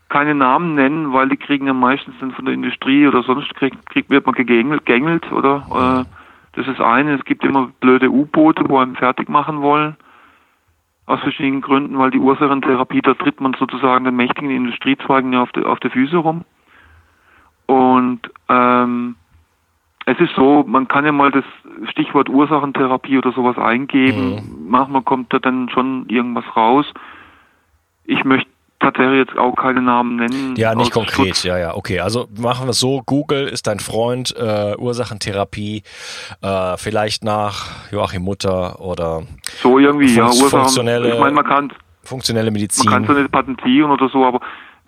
keine 0.08 0.34
Namen 0.34 0.76
nennen, 0.76 1.12
weil 1.12 1.28
die 1.28 1.36
kriegen 1.36 1.66
ja 1.66 1.72
meistens 1.72 2.14
dann 2.20 2.30
von 2.30 2.44
der 2.44 2.54
Industrie 2.54 3.08
oder 3.08 3.24
sonst 3.24 3.52
kriegt, 3.56 3.84
kriegt 3.90 4.10
wird 4.10 4.24
man 4.26 4.34
gegängelt, 4.36 4.86
gängelt 4.86 5.32
oder 5.32 6.06
äh, 6.06 6.23
das 6.56 6.66
ist 6.68 6.80
eine. 6.80 7.14
Es 7.14 7.24
gibt 7.24 7.44
immer 7.44 7.70
blöde 7.80 8.10
U-Boote, 8.10 8.64
wo 8.68 8.78
einem 8.78 8.96
fertig 8.96 9.28
machen 9.28 9.60
wollen. 9.62 9.96
Aus 11.06 11.20
verschiedenen 11.20 11.60
Gründen, 11.60 11.98
weil 11.98 12.10
die 12.10 12.18
Ursachentherapie, 12.18 13.02
da 13.02 13.14
tritt 13.14 13.40
man 13.40 13.54
sozusagen 13.54 14.04
den 14.04 14.16
mächtigen 14.16 14.50
Industriezweigen 14.50 15.32
ja 15.32 15.42
auf 15.42 15.52
die, 15.52 15.64
auf 15.64 15.78
die 15.80 15.90
Füße 15.90 16.16
rum. 16.16 16.44
Und 17.66 18.20
ähm, 18.48 19.16
es 20.06 20.18
ist 20.20 20.34
so, 20.34 20.64
man 20.66 20.88
kann 20.88 21.04
ja 21.04 21.12
mal 21.12 21.30
das 21.30 21.44
Stichwort 21.90 22.28
Ursachentherapie 22.28 23.18
oder 23.18 23.32
sowas 23.32 23.58
eingeben. 23.58 24.36
Mhm. 24.36 24.70
Manchmal 24.70 25.02
kommt 25.02 25.32
da 25.32 25.38
dann 25.38 25.68
schon 25.70 26.06
irgendwas 26.08 26.44
raus. 26.56 26.86
Ich 28.04 28.24
möchte 28.24 28.50
tatsächlich 28.84 29.26
jetzt 29.26 29.38
auch 29.38 29.54
keine 29.56 29.82
Namen 29.82 30.16
nennen. 30.16 30.54
Ja, 30.56 30.74
nicht 30.74 30.92
konkret, 30.92 31.28
Schutz. 31.28 31.42
ja, 31.44 31.58
ja, 31.58 31.74
okay. 31.74 32.00
Also 32.00 32.28
machen 32.38 32.66
wir 32.66 32.70
es 32.70 32.80
so, 32.80 33.02
Google 33.04 33.48
ist 33.48 33.66
dein 33.66 33.80
Freund, 33.80 34.34
äh, 34.36 34.74
Ursachentherapie, 34.76 35.82
äh, 36.42 36.76
vielleicht 36.76 37.24
nach 37.24 37.90
Joachim 37.90 38.22
Mutter 38.22 38.80
oder 38.80 39.22
so 39.62 39.78
irgendwie, 39.78 40.14
ja, 40.14 40.26
Ursachen, 40.26 40.60
funktionelle, 40.60 41.14
ich 41.14 41.20
meine, 41.20 41.34
man 41.34 41.44
kann 41.44 41.72
funktionelle 42.02 42.50
Medizin. 42.50 42.84
Man 42.84 42.94
kann 42.94 43.02
es 43.04 43.16
ja 43.16 43.22
nicht 43.22 43.32
patentieren 43.32 43.90
oder 43.90 44.08
so, 44.08 44.24
aber 44.24 44.40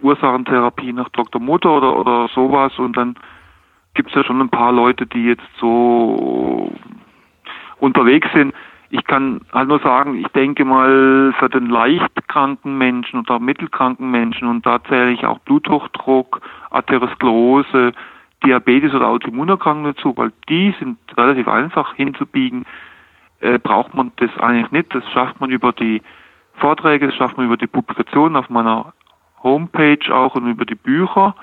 Ursachentherapie 0.02 0.92
nach 0.92 1.08
Dr. 1.10 1.40
Mutter 1.40 1.70
oder, 1.76 1.96
oder 1.98 2.28
sowas 2.34 2.72
und 2.78 2.96
dann 2.96 3.16
gibt 3.94 4.10
es 4.10 4.14
ja 4.14 4.24
schon 4.24 4.40
ein 4.40 4.50
paar 4.50 4.72
Leute, 4.72 5.06
die 5.06 5.24
jetzt 5.24 5.46
so 5.58 6.70
unterwegs 7.78 8.28
sind 8.34 8.54
ich 8.90 9.04
kann 9.04 9.40
halt 9.52 9.68
nur 9.68 9.80
sagen, 9.80 10.16
ich 10.16 10.28
denke 10.28 10.64
mal 10.64 11.34
für 11.38 11.48
den 11.48 11.66
leicht 11.66 12.28
kranken 12.28 12.78
Menschen 12.78 13.20
oder 13.20 13.38
mittelkranken 13.40 14.10
Menschen 14.10 14.48
und 14.48 14.64
da 14.64 14.82
zähle 14.84 15.10
ich 15.10 15.24
auch 15.26 15.38
Bluthochdruck, 15.40 16.40
Atherosklerose, 16.70 17.92
Diabetes 18.44 18.94
oder 18.94 19.08
Autoimmunerkrankungen 19.08 19.94
dazu, 19.94 20.16
weil 20.16 20.32
die 20.48 20.74
sind 20.78 20.98
relativ 21.16 21.48
einfach 21.48 21.94
hinzubiegen, 21.94 22.64
äh, 23.40 23.58
braucht 23.58 23.94
man 23.94 24.12
das 24.16 24.30
eigentlich 24.38 24.70
nicht. 24.70 24.94
Das 24.94 25.08
schafft 25.10 25.40
man 25.40 25.50
über 25.50 25.72
die 25.72 26.02
Vorträge, 26.54 27.06
das 27.06 27.16
schafft 27.16 27.36
man 27.36 27.46
über 27.46 27.56
die 27.56 27.66
Publikationen 27.66 28.36
auf 28.36 28.48
meiner 28.50 28.92
Homepage 29.42 30.14
auch 30.14 30.34
und 30.34 30.46
über 30.46 30.64
die 30.64 30.74
Bücher. 30.74 31.34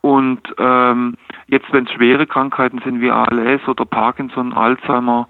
Und 0.00 0.40
ähm, 0.58 1.16
jetzt, 1.46 1.72
wenn 1.72 1.86
es 1.86 1.92
schwere 1.92 2.26
Krankheiten 2.26 2.80
sind 2.84 3.00
wie 3.00 3.10
ALS 3.10 3.66
oder 3.66 3.86
Parkinson, 3.86 4.52
Alzheimer, 4.52 5.28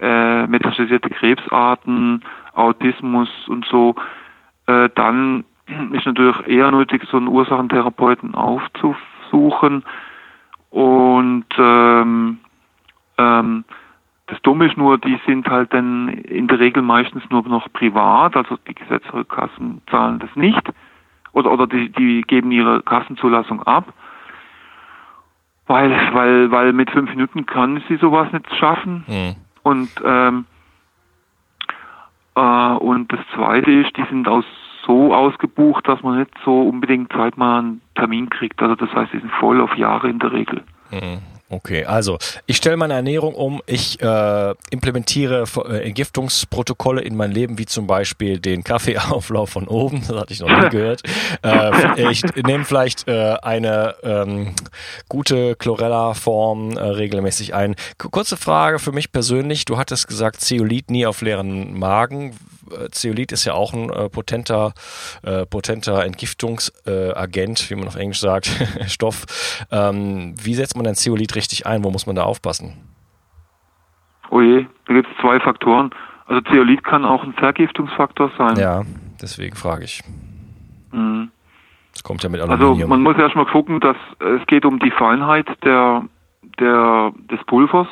äh, 0.00 0.46
metastasierte 0.46 1.10
Krebsarten, 1.10 2.22
Autismus 2.54 3.28
und 3.48 3.66
so, 3.66 3.94
äh, 4.66 4.88
dann 4.94 5.44
ist 5.92 6.06
natürlich 6.06 6.46
eher 6.46 6.70
nötig, 6.70 7.02
so 7.10 7.16
einen 7.16 7.28
Ursachentherapeuten 7.28 8.34
aufzusuchen. 8.34 9.84
Und 10.70 11.46
ähm, 11.58 12.38
ähm, 13.18 13.64
das 14.26 14.42
Dumme 14.42 14.66
ist 14.66 14.76
nur, 14.76 14.98
die 14.98 15.18
sind 15.26 15.48
halt 15.48 15.72
dann 15.72 16.08
in 16.08 16.48
der 16.48 16.58
Regel 16.58 16.82
meistens 16.82 17.22
nur 17.30 17.42
noch 17.48 17.72
privat, 17.72 18.36
also 18.36 18.58
die 18.68 18.74
gesetzlichen 18.74 19.28
Kassen 19.28 19.82
zahlen 19.88 20.18
das 20.18 20.34
nicht 20.34 20.68
oder, 21.36 21.52
oder 21.52 21.66
die, 21.66 21.90
die 21.90 22.22
geben 22.22 22.50
ihre 22.50 22.82
Kassenzulassung 22.82 23.62
ab, 23.62 23.92
weil, 25.66 25.90
weil, 26.12 26.50
weil 26.50 26.72
mit 26.72 26.90
fünf 26.90 27.10
Minuten 27.10 27.46
kann 27.46 27.82
sie 27.88 27.96
sowas 27.96 28.32
nicht 28.32 28.52
schaffen. 28.56 29.04
Mhm. 29.06 29.45
Und, 29.66 29.90
ähm, 30.04 30.44
äh, 32.36 32.40
und 32.40 33.12
das 33.12 33.18
Zweite 33.34 33.68
ist, 33.68 33.96
die 33.96 34.04
sind 34.04 34.28
aus 34.28 34.44
so 34.86 35.12
ausgebucht, 35.12 35.88
dass 35.88 36.00
man 36.04 36.20
nicht 36.20 36.30
so 36.44 36.62
unbedingt 36.62 37.12
Zeit 37.12 37.36
einen 37.36 37.80
Termin 37.96 38.30
kriegt. 38.30 38.62
Also 38.62 38.76
das 38.76 38.94
heißt, 38.94 39.12
die 39.12 39.18
sind 39.18 39.32
voll 39.32 39.60
auf 39.60 39.74
Jahre 39.74 40.08
in 40.08 40.20
der 40.20 40.30
Regel. 40.30 40.62
Mhm. 40.92 41.18
Okay, 41.48 41.84
also 41.84 42.18
ich 42.46 42.56
stelle 42.56 42.76
meine 42.76 42.94
Ernährung 42.94 43.36
um, 43.36 43.62
ich 43.66 44.02
äh, 44.02 44.54
implementiere 44.70 45.44
äh, 45.68 45.86
Entgiftungsprotokolle 45.86 47.02
in 47.02 47.14
mein 47.14 47.30
Leben, 47.30 47.56
wie 47.56 47.66
zum 47.66 47.86
Beispiel 47.86 48.40
den 48.40 48.64
Kaffeeauflauf 48.64 49.50
von 49.50 49.68
oben, 49.68 50.02
das 50.08 50.16
hatte 50.16 50.32
ich 50.32 50.40
noch 50.40 50.48
nie 50.48 50.68
gehört. 50.70 51.02
Äh, 51.42 52.10
ich 52.10 52.22
nehme 52.34 52.64
vielleicht 52.64 53.08
äh, 53.08 53.36
eine 53.42 53.96
ähm, 54.02 54.54
gute 55.08 55.54
Chlorella-Form 55.56 56.76
äh, 56.76 56.80
regelmäßig 56.80 57.54
ein. 57.54 57.76
kurze 57.98 58.36
Frage 58.36 58.78
für 58.78 58.92
mich 58.92 59.12
persönlich, 59.12 59.64
du 59.64 59.76
hattest 59.76 60.08
gesagt, 60.08 60.40
Zeolit 60.40 60.90
nie 60.90 61.06
auf 61.06 61.20
leeren 61.20 61.78
Magen. 61.78 62.36
Zeolit 62.90 63.32
ist 63.32 63.44
ja 63.44 63.54
auch 63.54 63.72
ein 63.72 63.90
äh, 63.90 64.08
potenter, 64.08 64.72
äh, 65.22 65.46
potenter 65.46 66.04
Entgiftungsagent, 66.04 67.70
wie 67.70 67.74
man 67.74 67.88
auf 67.88 67.96
Englisch 67.96 68.20
sagt, 68.20 68.46
Stoff. 68.86 69.26
Ähm, 69.70 70.34
wie 70.42 70.54
setzt 70.54 70.76
man 70.76 70.84
denn 70.84 70.94
Zeolit 70.94 71.34
richtig 71.34 71.66
ein? 71.66 71.84
Wo 71.84 71.90
muss 71.90 72.06
man 72.06 72.16
da 72.16 72.22
aufpassen? 72.22 72.74
Oh 74.30 74.40
je, 74.40 74.66
da 74.86 74.94
gibt 74.94 75.08
es 75.08 75.20
zwei 75.20 75.40
Faktoren. 75.40 75.90
Also 76.26 76.40
Zeolit 76.42 76.82
kann 76.84 77.04
auch 77.04 77.22
ein 77.22 77.32
Vergiftungsfaktor 77.34 78.32
sein. 78.36 78.56
Ja, 78.56 78.82
deswegen 79.20 79.56
frage 79.56 79.84
ich. 79.84 80.02
Mhm. 80.92 81.30
Das 81.92 82.02
kommt 82.02 82.22
ja 82.22 82.28
mit 82.28 82.40
also 82.40 82.52
Aluminium. 82.52 82.92
Also 82.92 83.02
man 83.02 83.02
muss 83.02 83.22
erstmal 83.22 83.46
gucken, 83.46 83.80
dass 83.80 83.96
es 84.18 84.46
geht 84.46 84.64
um 84.64 84.78
die 84.80 84.90
Feinheit 84.90 85.46
der, 85.64 86.04
der, 86.60 87.12
des 87.30 87.42
Pulvers. 87.46 87.88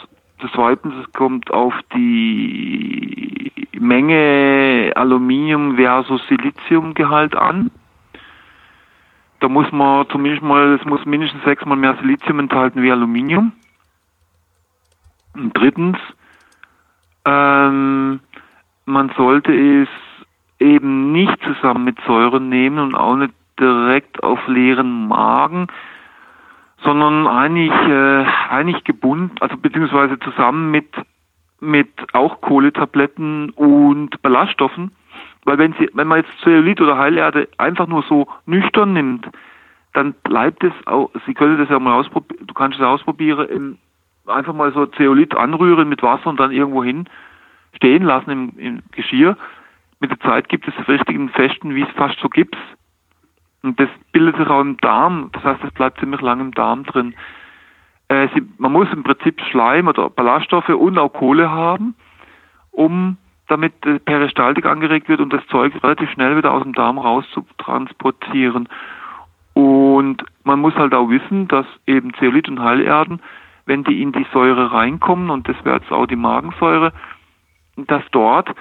Zweitens, 0.55 0.95
es 1.03 1.13
kommt 1.13 1.51
auf 1.51 1.75
die 1.95 3.53
Menge 3.79 4.93
Aluminium 4.95 5.77
versus 5.77 6.21
Siliziumgehalt 6.29 7.35
an. 7.37 7.71
Da 9.41 9.49
muss 9.49 9.71
man 9.73 10.09
zumindest 10.11 10.43
mal, 10.43 10.75
es 10.75 10.85
muss 10.85 11.05
mindestens 11.05 11.45
sechsmal 11.45 11.77
mehr 11.77 11.97
Silizium 12.01 12.39
enthalten 12.39 12.83
wie 12.83 12.91
Aluminium. 12.91 13.53
Und 15.35 15.57
drittens, 15.57 15.99
ähm, 17.25 18.21
man 18.87 19.13
sollte 19.17 19.53
es 19.53 19.89
eben 20.59 21.13
nicht 21.13 21.37
zusammen 21.43 21.85
mit 21.85 21.99
Säuren 22.07 22.49
nehmen 22.49 22.79
und 22.79 22.95
auch 22.95 23.17
nicht 23.17 23.35
direkt 23.59 24.23
auf 24.23 24.39
leeren 24.47 25.09
Magen, 25.09 25.69
sondern 26.85 27.27
eigentlich, 27.27 27.73
äh, 27.73 28.25
eigentlich 28.51 28.85
gebunden, 28.85 29.33
also 29.41 29.57
beziehungsweise 29.57 30.19
zusammen 30.21 30.71
mit, 30.71 30.89
mit 31.61 31.89
auch 32.13 32.41
Kohletabletten 32.41 33.51
und 33.51 34.21
Ballaststoffen. 34.23 34.93
Weil 35.45 35.59
wenn 35.59 35.75
sie, 35.75 35.91
wenn 35.95 36.09
man 36.09 36.19
jetzt 36.19 36.39
Zeolit 36.43 36.81
oder 36.81 36.99
Heilerde 36.99 37.49
einfach 37.59 37.87
nur 37.87 38.03
so 38.03 38.29
nüchtern 38.47 38.93
nimmt, 38.93 39.29
dann 39.93 40.13
bleibt 40.25 40.65
es 40.65 40.73
auch, 40.87 41.11
Sie 41.27 41.35
können 41.35 41.59
das 41.59 41.69
ja 41.69 41.79
mal 41.79 41.95
ausprobieren, 41.95 42.47
du 42.47 42.55
kannst 42.55 42.79
es 42.79 42.85
ausprobieren, 42.85 43.79
einfach 44.27 44.55
mal 44.55 44.73
so 44.73 44.87
Zeolit 44.87 45.35
anrühren 45.35 45.89
mit 45.89 46.03
Wasser 46.03 46.29
und 46.29 46.41
dann 46.41 46.51
irgendwo 46.51 46.83
hin 46.83 47.09
stehen 47.77 48.05
lassen 48.05 48.31
im, 48.31 48.59
im 48.59 48.83
Geschirr. 48.93 49.37
Mit 50.01 50.11
der 50.11 50.21
Zeit 50.21 50.49
gibt 50.49 50.67
es 50.69 50.89
richtigen 50.89 51.29
Festen, 51.31 51.75
wie 51.75 51.83
es 51.83 51.91
fast 51.97 52.19
so 52.21 52.29
Gips. 52.29 52.59
Und 53.65 53.81
das 53.81 53.89
bildet 54.13 54.37
sich 54.37 54.47
auch 54.47 54.61
im 54.61 54.77
Darm, 54.77 55.31
das 55.33 55.43
heißt, 55.43 55.65
es 55.65 55.73
bleibt 55.73 55.99
ziemlich 55.99 56.21
lange 56.21 56.43
im 56.43 56.53
Darm 56.53 56.85
drin. 56.85 57.15
Äh, 58.09 58.29
sie, 58.35 58.43
man 58.59 58.73
muss 58.73 58.93
im 58.93 59.03
Prinzip 59.03 59.41
Schleim 59.51 59.89
oder 59.89 60.11
Ballaststoffe 60.11 60.69
und 60.69 60.99
auch 60.99 61.09
Kohle 61.09 61.51
haben, 61.51 61.95
um 62.73 63.17
damit 63.49 63.73
die 63.87 63.99
Peristaltik 63.99 64.67
angeregt 64.67 65.09
wird 65.09 65.21
und 65.21 65.33
das 65.33 65.47
Zeug 65.47 65.73
relativ 65.83 66.11
schnell 66.11 66.37
wieder 66.37 66.53
aus 66.53 66.63
dem 66.63 66.75
Darm 66.75 66.99
raus 66.99 67.25
zu 67.33 67.47
transportieren. 67.57 68.69
Und 69.55 70.23
man 70.43 70.61
muss 70.61 70.75
halt 70.75 70.93
auch 70.93 71.09
wissen, 71.09 71.49
dass 71.49 71.67
eben 71.87 72.13
Zeolit 72.15 72.49
und 72.51 72.61
Heilerden, 72.61 73.23
wenn 73.65 73.83
die 73.83 74.03
in 74.03 74.13
die 74.13 74.27
Säure 74.35 74.73
reinkommen, 74.73 75.31
und 75.31 75.49
das 75.49 75.57
wäre 75.65 75.77
jetzt 75.77 75.91
auch 75.91 76.07
die 76.07 76.17
Magensäure, 76.17 76.93
dass 77.77 78.03
dort 78.11 78.55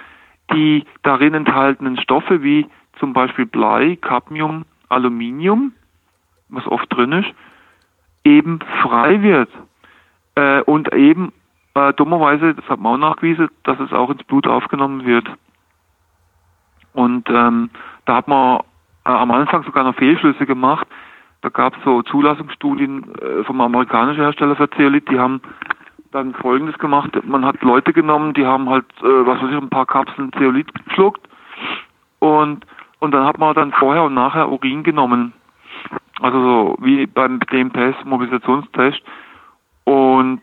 die 0.53 0.85
darin 1.01 1.33
enthaltenen 1.33 1.97
Stoffe 1.97 2.41
wie 2.41 2.67
zum 2.99 3.11
Beispiel 3.11 3.45
Blei, 3.45 3.97
Cadmium, 3.99 4.63
Aluminium, 4.93 5.73
was 6.49 6.65
oft 6.67 6.91
drin 6.93 7.11
ist, 7.11 7.29
eben 8.23 8.59
frei 8.81 9.21
wird. 9.21 9.49
Äh, 10.35 10.61
und 10.61 10.93
eben 10.93 11.33
äh, 11.75 11.93
dummerweise, 11.93 12.53
das 12.53 12.67
hat 12.69 12.79
man 12.79 12.93
auch 12.93 13.09
nachgewiesen, 13.09 13.49
dass 13.63 13.79
es 13.79 13.91
auch 13.91 14.09
ins 14.09 14.23
Blut 14.23 14.47
aufgenommen 14.47 15.05
wird. 15.05 15.27
Und 16.93 17.29
ähm, 17.29 17.69
da 18.05 18.17
hat 18.17 18.27
man 18.27 18.59
äh, 19.05 19.09
am 19.09 19.31
Anfang 19.31 19.63
sogar 19.63 19.83
noch 19.83 19.95
Fehlschlüsse 19.95 20.45
gemacht. 20.45 20.87
Da 21.41 21.49
gab 21.49 21.75
es 21.75 21.83
so 21.83 22.01
Zulassungsstudien 22.03 23.15
äh, 23.15 23.43
vom 23.43 23.59
amerikanischen 23.59 24.21
Hersteller 24.23 24.55
für 24.55 24.69
Zeolit, 24.71 25.09
die 25.09 25.19
haben 25.19 25.41
dann 26.11 26.33
folgendes 26.35 26.77
gemacht. 26.77 27.11
Man 27.25 27.43
hat 27.43 27.61
Leute 27.61 27.91
genommen, 27.91 28.33
die 28.33 28.45
haben 28.45 28.69
halt, 28.69 28.85
äh, 29.01 29.25
was 29.25 29.41
weiß 29.41 29.49
ich, 29.49 29.57
ein 29.57 29.69
paar 29.69 29.85
Kapseln 29.85 30.31
Zeolit 30.33 30.71
geschluckt 30.85 31.21
und 32.19 32.65
und 33.03 33.11
dann 33.11 33.25
hat 33.25 33.37
man 33.37 33.53
dann 33.53 33.73
vorher 33.73 34.03
und 34.03 34.13
nachher 34.13 34.49
Urin 34.49 34.81
genommen. 34.81 35.33
Also 36.21 36.41
so 36.41 36.77
wie 36.79 37.05
beim 37.05 37.41
DMPS-Mobilisationstest. 37.41 39.01
Und 39.83 40.39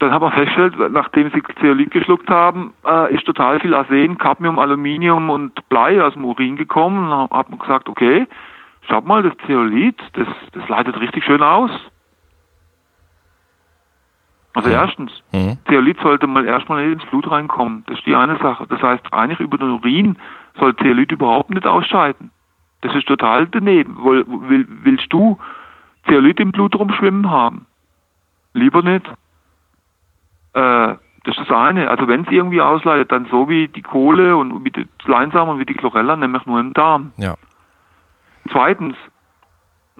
dann 0.00 0.10
hat 0.10 0.20
man 0.20 0.32
festgestellt, 0.32 0.74
nachdem 0.90 1.30
sie 1.30 1.40
Zeolit 1.60 1.92
geschluckt 1.92 2.28
haben, 2.28 2.74
äh, 2.84 3.14
ist 3.14 3.24
total 3.24 3.60
viel 3.60 3.72
Arsen, 3.72 4.18
Cadmium, 4.18 4.58
Aluminium 4.58 5.30
und 5.30 5.68
Blei 5.68 6.02
aus 6.02 6.14
dem 6.14 6.24
Urin 6.24 6.56
gekommen. 6.56 7.04
Und 7.04 7.10
dann 7.10 7.38
hat 7.38 7.50
man 7.50 7.60
gesagt, 7.60 7.88
okay, 7.88 8.26
schaut 8.88 9.06
mal, 9.06 9.22
das 9.22 9.34
Zeolit, 9.46 9.96
das, 10.14 10.26
das 10.50 10.68
leitet 10.68 10.98
richtig 10.98 11.22
schön 11.22 11.40
aus. 11.40 11.70
Also 14.54 14.68
erstens, 14.68 15.12
mhm. 15.32 15.58
Zeolit 15.68 15.98
sollte 16.00 16.26
mal 16.26 16.44
erstmal 16.44 16.90
ins 16.90 17.04
Blut 17.06 17.30
reinkommen. 17.30 17.84
Das 17.86 17.98
ist 17.98 18.06
die 18.06 18.16
eine 18.16 18.36
Sache. 18.38 18.66
Das 18.68 18.82
heißt, 18.82 19.12
eigentlich 19.12 19.38
über 19.38 19.58
den 19.58 19.70
Urin 19.70 20.16
soll 20.58 20.74
Zeolit 20.76 21.12
überhaupt 21.12 21.50
nicht 21.50 21.66
ausscheiden. 21.66 22.30
Das 22.80 22.94
ist 22.94 23.06
total 23.06 23.46
daneben. 23.46 24.02
Will, 24.04 24.66
willst 24.82 25.12
du 25.12 25.38
Zeolit 26.08 26.40
im 26.40 26.50
Blut 26.50 26.74
rumschwimmen 26.74 27.30
haben? 27.30 27.66
Lieber 28.52 28.82
nicht. 28.82 29.06
Äh, 30.54 30.96
das 31.24 31.36
ist 31.36 31.50
das 31.50 31.56
eine. 31.56 31.90
Also 31.90 32.08
wenn 32.08 32.22
es 32.22 32.30
irgendwie 32.30 32.60
ausleitet, 32.60 33.12
dann 33.12 33.26
so 33.26 33.48
wie 33.48 33.68
die 33.68 33.82
Kohle 33.82 34.36
und 34.36 34.64
wie 34.64 34.70
die 34.70 34.88
Leinsamen 35.04 35.54
und 35.54 35.60
wie 35.60 35.66
die 35.66 35.74
Chlorella, 35.74 36.16
nämlich 36.16 36.44
nur 36.46 36.58
im 36.58 36.72
Darm. 36.72 37.12
Ja. 37.18 37.34
Zweitens, 38.50 38.96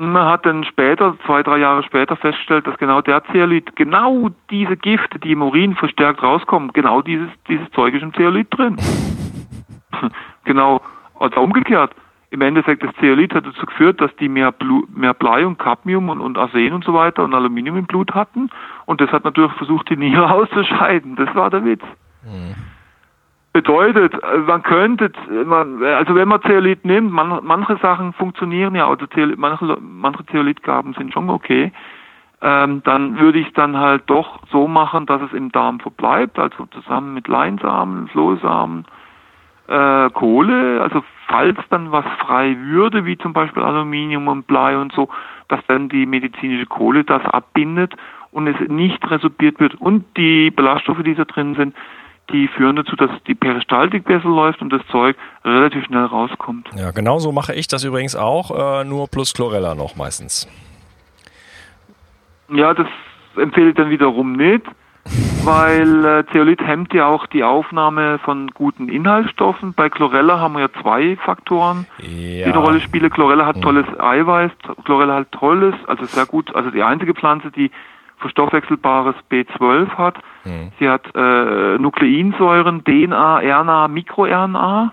man 0.00 0.26
hat 0.26 0.46
dann 0.46 0.64
später, 0.64 1.16
zwei, 1.26 1.42
drei 1.42 1.58
Jahre 1.58 1.82
später 1.82 2.16
festgestellt, 2.16 2.66
dass 2.66 2.78
genau 2.78 3.02
der 3.02 3.22
Zeolit, 3.24 3.76
genau 3.76 4.30
diese 4.50 4.76
Gifte, 4.76 5.18
die 5.18 5.32
im 5.32 5.42
Urin 5.42 5.76
verstärkt 5.76 6.22
rauskommen, 6.22 6.72
genau 6.72 7.02
dieses, 7.02 7.28
dieses 7.48 7.70
Zeug 7.72 7.94
ist 7.94 8.02
im 8.02 8.14
Zeolit 8.14 8.48
drin. 8.50 8.76
genau, 10.44 10.80
also 11.18 11.40
umgekehrt. 11.40 11.94
Im 12.30 12.40
Endeffekt, 12.40 12.82
das 12.82 12.94
Zeolit 13.00 13.34
hat 13.34 13.44
dazu 13.44 13.66
geführt, 13.66 14.00
dass 14.00 14.14
die 14.16 14.28
mehr, 14.28 14.52
Blu 14.52 14.84
mehr 14.94 15.14
Blei 15.14 15.44
und 15.44 15.58
Cadmium 15.58 16.08
und, 16.08 16.20
und 16.20 16.38
Arsen 16.38 16.72
und 16.72 16.84
so 16.84 16.94
weiter 16.94 17.24
und 17.24 17.34
Aluminium 17.34 17.76
im 17.76 17.86
Blut 17.86 18.14
hatten. 18.14 18.48
Und 18.86 19.00
das 19.00 19.10
hat 19.10 19.24
natürlich 19.24 19.52
versucht, 19.52 19.90
die 19.90 19.96
Niere 19.96 20.30
auszuscheiden. 20.32 21.16
Das 21.16 21.34
war 21.34 21.50
der 21.50 21.64
Witz. 21.64 21.82
Mhm. 22.24 22.54
Bedeutet, 23.52 24.14
man 24.46 24.62
könnte, 24.62 25.10
man, 25.44 25.82
also 25.82 26.14
wenn 26.14 26.28
man 26.28 26.40
Zeolit 26.42 26.84
nimmt, 26.84 27.10
man, 27.10 27.40
manche 27.42 27.76
Sachen 27.78 28.12
funktionieren 28.12 28.76
ja, 28.76 28.88
also 28.88 29.06
Zeolit, 29.08 29.38
manche, 29.38 29.76
manche 29.80 30.24
Zeolitgaben 30.26 30.94
sind 30.94 31.12
schon 31.12 31.28
okay, 31.28 31.72
ähm, 32.42 32.80
dann 32.84 33.18
würde 33.18 33.40
ich 33.40 33.48
es 33.48 33.52
dann 33.54 33.76
halt 33.76 34.04
doch 34.06 34.40
so 34.52 34.68
machen, 34.68 35.04
dass 35.06 35.20
es 35.22 35.32
im 35.32 35.50
Darm 35.50 35.80
verbleibt, 35.80 36.38
also 36.38 36.66
zusammen 36.66 37.12
mit 37.12 37.26
Leinsamen, 37.26 38.06
Flohsamen, 38.08 38.84
äh, 39.66 40.10
Kohle, 40.10 40.80
also 40.80 41.02
falls 41.26 41.58
dann 41.70 41.90
was 41.90 42.04
frei 42.20 42.56
würde, 42.60 43.04
wie 43.04 43.18
zum 43.18 43.32
Beispiel 43.32 43.62
Aluminium 43.62 44.28
und 44.28 44.46
Blei 44.46 44.78
und 44.78 44.92
so, 44.92 45.08
dass 45.48 45.60
dann 45.66 45.88
die 45.88 46.06
medizinische 46.06 46.66
Kohle 46.66 47.04
das 47.04 47.24
abbindet 47.24 47.94
und 48.30 48.46
es 48.46 48.68
nicht 48.68 49.10
resorbiert 49.10 49.58
wird 49.58 49.74
und 49.74 50.04
die 50.16 50.50
Ballaststoffe, 50.50 51.02
die 51.02 51.14
da 51.14 51.24
drin 51.24 51.56
sind, 51.56 51.74
die 52.32 52.48
führen 52.48 52.76
dazu, 52.76 52.96
dass 52.96 53.10
die 53.26 53.34
Peristaltik 53.34 54.04
besser 54.04 54.28
läuft 54.28 54.62
und 54.62 54.72
das 54.72 54.82
Zeug 54.90 55.16
relativ 55.44 55.84
schnell 55.86 56.04
rauskommt. 56.04 56.68
Ja, 56.76 56.90
genau 56.90 57.18
so 57.18 57.32
mache 57.32 57.54
ich 57.54 57.68
das 57.68 57.84
übrigens 57.84 58.16
auch, 58.16 58.80
äh, 58.80 58.84
nur 58.84 59.08
plus 59.08 59.34
Chlorella 59.34 59.74
noch 59.74 59.96
meistens. 59.96 60.48
Ja, 62.52 62.74
das 62.74 62.88
empfehle 63.36 63.70
ich 63.70 63.76
dann 63.76 63.90
wiederum 63.90 64.32
nicht 64.32 64.64
weil 65.44 66.04
äh, 66.04 66.24
Zeolit 66.32 66.60
hemmt 66.60 66.92
ja 66.92 67.06
auch 67.06 67.26
die 67.26 67.42
Aufnahme 67.42 68.18
von 68.18 68.48
guten 68.48 68.88
Inhaltsstoffen. 68.88 69.72
Bei 69.74 69.88
Chlorella 69.88 70.38
haben 70.38 70.54
wir 70.54 70.60
ja 70.60 70.68
zwei 70.82 71.16
Faktoren, 71.16 71.86
ja. 71.98 72.06
die 72.06 72.44
eine 72.44 72.58
Rolle 72.58 72.80
spielen. 72.80 73.10
Chlorella 73.10 73.46
hat 73.46 73.56
hm. 73.56 73.62
tolles 73.62 73.86
Eiweiß, 73.98 74.50
Chlorella 74.84 75.14
hat 75.16 75.32
tolles, 75.32 75.74
also 75.86 76.04
sehr 76.04 76.26
gut, 76.26 76.54
also 76.54 76.70
die 76.70 76.82
einzige 76.82 77.14
Pflanze, 77.14 77.50
die 77.50 77.70
verstoffwechselbares 78.20 79.16
B12 79.30 79.88
hat. 79.96 80.18
Mhm. 80.44 80.72
Sie 80.78 80.88
hat 80.88 81.06
äh, 81.14 81.78
Nukleinsäuren, 81.78 82.84
DNA, 82.84 83.38
RNA, 83.38 83.88
MikroRNA, 83.88 84.92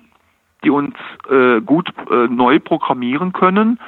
die 0.63 0.69
uns 0.69 0.95
äh, 1.29 1.61
gut 1.61 1.89
äh, 2.09 2.27
neu 2.27 2.59
programmieren 2.59 3.33
können. 3.33 3.79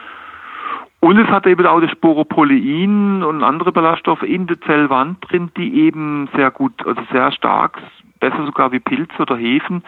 Und 1.02 1.18
es 1.18 1.28
hat 1.28 1.48
eben 1.48 1.66
auch 1.66 1.80
das 1.80 1.92
Sporopolein 1.92 3.24
und 3.24 3.44
andere 3.44 3.72
Ballaststoffe 3.72 4.24
in 4.24 4.48
der 4.48 4.60
Zellwand 4.62 5.18
drin, 5.30 5.50
die 5.56 5.86
eben 5.86 6.28
sehr 6.36 6.52
gut, 6.52 6.86
also 6.86 7.02
sehr 7.12 7.32
stark, 7.32 7.82
besser 8.20 8.46
sogar 8.46 8.74
wie 8.74 8.80
Pilze 8.80 9.22
oder 9.22 9.38
Hefen, 9.38 9.84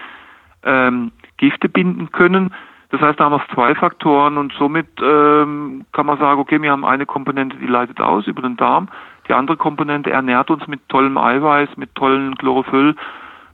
ähm, 0.64 1.12
Gifte 1.36 1.68
binden 1.68 2.12
können. 2.12 2.54
Das 2.92 3.02
heißt, 3.02 3.20
da 3.20 3.26
haben 3.26 3.34
wir 3.34 3.46
zwei 3.54 3.76
Faktoren 3.76 4.38
und 4.38 4.54
somit 4.54 4.88
ähm, 5.02 5.86
kann 5.92 6.06
man 6.06 6.18
sagen, 6.18 6.40
okay, 6.40 6.62
wir 6.62 6.72
haben 6.72 6.86
eine 6.86 7.06
Komponente, 7.06 7.58
die 7.58 7.68
leitet 7.68 8.00
aus 8.00 8.28
über 8.28 8.42
den 8.42 8.58
Darm, 8.58 8.90
die 9.28 9.34
andere 9.34 9.58
Komponente 9.58 10.12
ernährt 10.12 10.50
uns 10.50 10.68
mit 10.68 10.88
tollem 10.90 11.18
Eiweiß, 11.18 11.70
mit 11.78 11.94
tollem 11.96 12.36
Chlorophyll, 12.36 12.96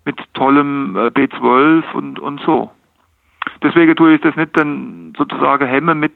mit 0.05 0.17
tollem 0.33 0.95
äh, 0.95 1.07
B12 1.07 1.91
und, 1.93 2.19
und 2.19 2.41
so. 2.41 2.71
Deswegen 3.63 3.95
tue 3.95 4.15
ich 4.15 4.21
das 4.21 4.35
nicht 4.35 4.57
dann 4.57 5.13
sozusagen 5.17 5.67
hemme 5.67 5.95
mit 5.95 6.13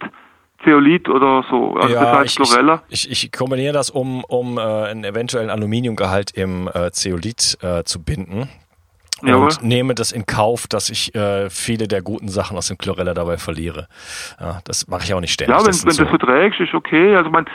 Zeolit 0.63 1.09
oder 1.09 1.43
so. 1.49 1.75
Also 1.75 1.93
ja, 1.93 2.01
das 2.01 2.17
heißt 2.17 2.39
ich, 2.39 2.49
Chlorella. 2.49 2.83
Ich, 2.89 3.11
ich, 3.11 3.31
kombiniere 3.31 3.73
das, 3.73 3.89
um, 3.89 4.23
um 4.25 4.57
äh, 4.57 4.61
einen 4.61 5.03
eventuellen 5.03 5.49
Aluminiumgehalt 5.49 6.31
im 6.31 6.69
äh, 6.73 6.91
Zeolit 6.91 7.57
äh, 7.61 7.83
zu 7.83 8.03
binden. 8.03 8.47
Jawohl. 9.23 9.43
Und 9.43 9.63
nehme 9.63 9.93
das 9.95 10.11
in 10.11 10.25
Kauf, 10.25 10.67
dass 10.67 10.89
ich 10.89 11.13
äh, 11.13 11.49
viele 11.49 11.87
der 11.87 12.01
guten 12.01 12.29
Sachen 12.29 12.57
aus 12.57 12.67
dem 12.67 12.77
Chlorella 12.77 13.13
dabei 13.13 13.37
verliere. 13.37 13.87
Ja, 14.39 14.59
das 14.65 14.87
mache 14.87 15.03
ich 15.03 15.13
auch 15.13 15.19
nicht 15.19 15.33
ständig. 15.33 15.55
Ja, 15.55 15.61
wenn, 15.61 15.67
das 15.67 15.85
wenn 15.85 15.91
so. 15.91 16.03
du 16.03 16.09
das 16.09 16.19
verträgst, 16.19 16.59
ist 16.59 16.73
okay. 16.73 17.15
Also 17.15 17.29
man, 17.29 17.45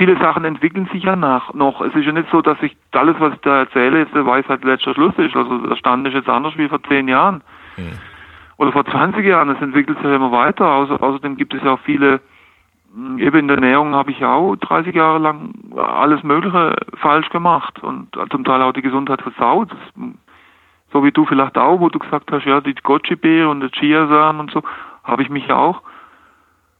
viele 0.00 0.18
Sachen 0.18 0.46
entwickeln 0.46 0.88
sich 0.94 1.04
ja 1.04 1.14
nach 1.14 1.52
noch. 1.52 1.82
Es 1.82 1.94
ist 1.94 2.06
ja 2.06 2.12
nicht 2.12 2.30
so, 2.32 2.40
dass 2.40 2.56
ich 2.62 2.74
alles, 2.92 3.16
was 3.18 3.34
ich 3.34 3.40
da 3.40 3.58
erzähle, 3.58 3.98
jetzt 3.98 4.14
der 4.14 4.24
Weisheit 4.24 4.64
letzter 4.64 4.94
Schluss 4.94 5.12
ist. 5.18 5.36
Also 5.36 5.58
der 5.58 5.76
Stand 5.76 6.08
ist 6.08 6.14
jetzt 6.14 6.28
anders 6.28 6.56
wie 6.56 6.70
vor 6.70 6.82
zehn 6.84 7.06
Jahren. 7.06 7.42
Hm. 7.74 7.92
Oder 8.56 8.72
vor 8.72 8.86
20 8.86 9.26
Jahren. 9.26 9.50
Es 9.50 9.60
entwickelt 9.60 9.98
sich 9.98 10.06
ja 10.06 10.16
immer 10.16 10.32
weiter. 10.32 10.66
Außer, 10.66 11.02
außerdem 11.02 11.36
gibt 11.36 11.52
es 11.52 11.62
ja 11.62 11.74
auch 11.74 11.80
viele 11.80 12.20
hm, 12.94 13.18
Eben 13.18 13.40
in 13.40 13.48
der 13.48 13.56
Ernährung 13.58 13.94
habe 13.94 14.10
ich 14.10 14.24
auch 14.24 14.56
30 14.56 14.94
Jahre 14.94 15.18
lang 15.18 15.52
alles 15.76 16.22
Mögliche 16.22 16.76
falsch 16.96 17.28
gemacht 17.28 17.82
und 17.82 18.08
zum 18.30 18.44
Teil 18.44 18.62
auch 18.62 18.72
die 18.72 18.82
Gesundheit 18.82 19.20
versaut. 19.20 19.68
So 20.94 21.04
wie 21.04 21.12
du 21.12 21.26
vielleicht 21.26 21.58
auch, 21.58 21.78
wo 21.78 21.90
du 21.90 21.98
gesagt 21.98 22.32
hast, 22.32 22.46
ja, 22.46 22.62
die 22.62 22.74
Goji-Beere 22.74 23.50
und 23.50 23.60
der 23.60 23.70
Chiasamen 23.70 24.40
und 24.40 24.50
so, 24.50 24.62
habe 25.04 25.22
ich 25.22 25.28
mich 25.28 25.46
ja 25.46 25.56
auch 25.56 25.82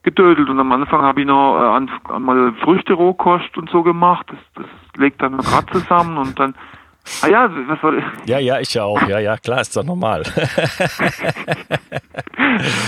getötet. 0.03 0.48
Und 0.48 0.59
am 0.59 0.72
Anfang 0.72 1.03
habe 1.03 1.20
ich 1.20 1.26
noch 1.26 1.78
äh, 1.78 2.12
einmal 2.12 2.53
Früchte-Rohkost 2.62 3.57
und 3.57 3.70
so 3.70 3.82
gemacht. 3.82 4.26
Das, 4.28 4.38
das 4.55 4.66
legt 5.01 5.20
dann 5.22 5.38
gerade 5.38 5.66
zusammen 5.72 6.18
und 6.18 6.38
dann 6.38 6.55
Ah 7.22 7.28
ja, 7.28 7.51
was 7.66 7.82
war 7.82 7.94
Ja, 8.26 8.38
ja, 8.38 8.61
ich 8.61 8.74
ja 8.74 8.84
auch. 8.84 9.03
Ja, 9.09 9.18
ja, 9.18 9.36
klar, 9.36 9.62
ist 9.62 9.76
doch 9.76 9.82
normal. 9.84 10.22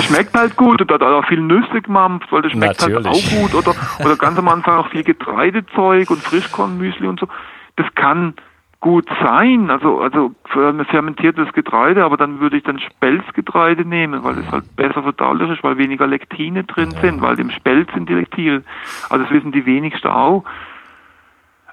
schmeckt 0.06 0.34
halt 0.34 0.56
gut 0.56 0.80
und 0.80 0.92
hat 0.92 1.02
auch 1.02 1.26
viel 1.26 1.40
Nüsse 1.40 1.80
gemampft, 1.82 2.30
weil 2.30 2.42
das 2.42 2.52
schmeckt 2.52 2.80
Natürlich. 2.80 3.06
halt 3.06 3.16
auch 3.16 3.30
gut. 3.30 3.54
Oder, 3.54 3.74
oder 4.04 4.16
ganz 4.16 4.38
am 4.38 4.48
Anfang 4.48 4.78
auch 4.78 4.88
viel 4.88 5.02
Getreidezeug 5.02 6.10
und 6.10 6.22
Frischkornmüsli 6.22 7.06
und 7.06 7.20
so. 7.20 7.28
Das 7.76 7.86
kann 7.94 8.34
gut 8.82 9.08
sein, 9.22 9.70
also 9.70 10.00
also 10.00 10.32
fermentiertes 10.44 11.52
Getreide, 11.52 12.04
aber 12.04 12.16
dann 12.16 12.40
würde 12.40 12.56
ich 12.56 12.64
dann 12.64 12.80
Spelzgetreide 12.80 13.84
nehmen, 13.84 14.24
weil 14.24 14.36
es 14.38 14.50
halt 14.50 14.76
besser 14.76 15.04
verdaulich 15.04 15.50
ist, 15.50 15.62
weil 15.62 15.78
weniger 15.78 16.06
Lektine 16.08 16.64
drin 16.64 16.90
sind, 17.00 17.22
weil 17.22 17.38
im 17.38 17.50
Spelz 17.50 17.88
sind 17.94 18.08
die 18.08 18.14
Lektine. 18.14 18.64
Also 19.08 19.24
das 19.24 19.32
wissen 19.32 19.52
die 19.52 19.64
wenigsten 19.64 20.08
auch. 20.08 20.44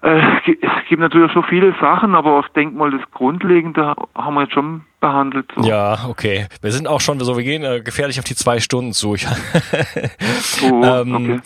Äh, 0.02 0.22
es 0.46 0.88
gibt 0.88 1.02
natürlich 1.02 1.32
schon 1.32 1.44
viele 1.46 1.74
Sachen, 1.82 2.14
aber 2.14 2.42
ich 2.46 2.54
denke 2.54 2.78
mal, 2.78 2.92
das 2.92 3.02
Grundlegende 3.12 3.96
haben 4.16 4.36
wir 4.36 4.44
jetzt 4.44 4.54
schon 4.54 4.84
behandelt. 5.02 5.52
So. 5.56 5.68
Ja, 5.68 6.06
okay. 6.08 6.48
Wir 6.62 6.72
sind 6.72 6.88
auch 6.88 7.02
schon 7.02 7.20
so, 7.20 7.36
wir 7.36 7.44
gehen 7.44 7.64
äh, 7.64 7.82
gefährlich 7.82 8.20
auf 8.20 8.26
die 8.26 8.36
zwei 8.36 8.60
Stunden 8.60 8.94
zu. 8.94 9.16
oh, 10.72 10.84
ähm, 10.84 11.16
okay. 11.16 11.40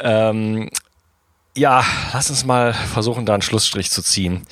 ähm, 0.00 0.70
ja, 1.54 1.82
lass 2.12 2.30
uns 2.30 2.46
mal 2.46 2.72
versuchen, 2.72 3.26
da 3.26 3.34
einen 3.34 3.42
Schlussstrich 3.42 3.90
zu 3.90 4.02
ziehen. 4.02 4.46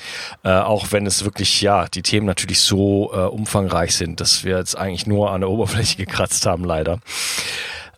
Äh, 0.44 0.52
auch 0.58 0.92
wenn 0.92 1.06
es 1.06 1.24
wirklich, 1.24 1.62
ja, 1.62 1.86
die 1.86 2.02
Themen 2.02 2.26
natürlich 2.26 2.60
so 2.60 3.10
äh, 3.14 3.20
umfangreich 3.20 3.96
sind, 3.96 4.20
dass 4.20 4.44
wir 4.44 4.58
jetzt 4.58 4.76
eigentlich 4.76 5.06
nur 5.06 5.30
an 5.30 5.40
der 5.40 5.50
Oberfläche 5.50 5.96
gekratzt 5.96 6.46
haben, 6.46 6.64
leider. 6.64 6.98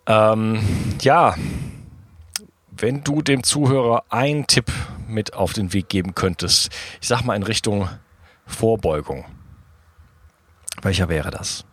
Ähm, 0.05 0.61
ja, 1.01 1.35
wenn 2.71 3.03
du 3.03 3.21
dem 3.21 3.43
Zuhörer 3.43 4.03
einen 4.09 4.47
Tipp 4.47 4.71
mit 5.07 5.33
auf 5.33 5.53
den 5.53 5.73
Weg 5.73 5.89
geben 5.89 6.15
könntest, 6.15 6.73
ich 7.01 7.07
sag 7.07 7.23
mal 7.23 7.35
in 7.35 7.43
Richtung 7.43 7.89
Vorbeugung, 8.45 9.25
welcher 10.81 11.07
wäre 11.07 11.31
das? 11.31 11.65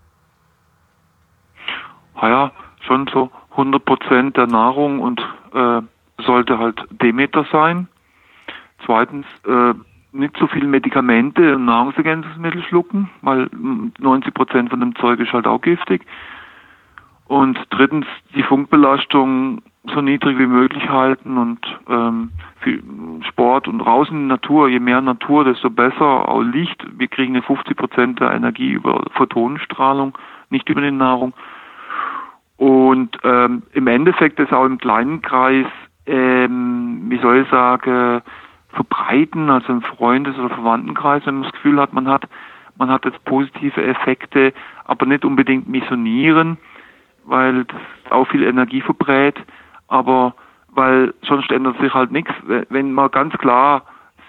Naja, 2.21 2.53
schon 2.87 3.09
so 3.13 3.31
100 3.53 3.85
Prozent 3.85 4.37
der 4.37 4.47
Nahrung 4.47 5.01
und 5.01 5.21
äh, 5.55 5.81
sollte 6.21 6.59
halt 6.59 6.85
Demeter 6.91 7.47
sein. 7.51 7.89
Zweitens, 8.85 9.27
äh, 9.47 9.75
nicht 10.13 10.37
so 10.39 10.47
viel 10.47 10.67
Medikamente 10.67 11.55
und 11.55 11.67
Nahrungsergänzungsmittel 11.67 12.63
schlucken, 12.65 13.11
weil 13.23 13.49
90 13.53 14.35
Prozent 14.35 14.71
von 14.71 14.81
dem 14.81 14.97
Zeug 14.97 15.21
ist 15.21 15.33
halt 15.33 15.47
auch 15.47 15.61
giftig. 15.61 16.05
Und 17.27 17.59
drittens, 17.71 18.07
die 18.35 18.43
Funkbelastung 18.43 19.63
so 19.85 20.01
niedrig 20.01 20.39
wie 20.39 20.47
möglich 20.47 20.89
halten 20.89 21.39
und 21.39 21.61
ähm, 21.89 22.31
viel 22.61 22.83
Sport 23.29 23.69
und 23.69 23.79
draußen 23.79 24.15
in 24.15 24.27
Natur, 24.27 24.69
je 24.69 24.81
mehr 24.81 25.01
Natur, 25.01 25.45
desto 25.45 25.71
besser. 25.71 26.29
Auch 26.29 26.43
Licht, 26.43 26.85
wir 26.99 27.09
kriegen 27.09 27.35
eine 27.35 27.43
50 27.43 27.77
Prozent 27.77 28.21
der 28.21 28.33
Energie 28.33 28.73
über 28.73 29.05
Photonenstrahlung, 29.13 30.19
nicht 30.51 30.69
über 30.69 30.81
die 30.81 30.91
Nahrung. 30.91 31.33
Und 32.57 33.17
ähm, 33.25 33.63
im 33.73 33.87
Endeffekt 33.87 34.39
ist 34.39 34.53
auch 34.53 34.67
im 34.67 34.79
kleinen 34.79 35.23
Kreis, 35.23 35.67
ähm, 36.07 37.07
wie 37.09 37.19
soll 37.19 37.39
ich 37.39 37.49
sagen, 37.51 38.23
verbreiten, 38.71 39.51
also 39.51 39.73
im 39.73 39.83
Freundes- 39.83 40.39
oder 40.39 40.51
Verwandtenkreis, 40.51 41.27
wenn 41.27 41.35
man 41.35 41.45
das 41.45 41.53
Gefühl 41.53 41.81
hat, 41.81 41.93
man 41.93 42.09
hat, 42.09 42.29
man 42.77 42.91
hat 42.91 43.05
jetzt 43.05 43.25
positive 43.25 43.83
Effekte, 43.83 44.53
aber 44.85 45.07
nicht 45.07 45.25
unbedingt 45.25 45.69
missionieren, 45.69 46.57
weil 47.25 47.65
das 47.65 47.81
auch 48.11 48.29
viel 48.29 48.45
Energie 48.45 48.81
verbrät 48.81 49.37
aber 49.91 50.35
weil 50.73 51.13
sonst 51.23 51.51
ändert 51.51 51.79
sich 51.81 51.93
halt 51.93 52.13
nichts. 52.13 52.33
Wenn 52.47 52.93
man 52.93 53.11
ganz 53.11 53.37
klar 53.39 53.83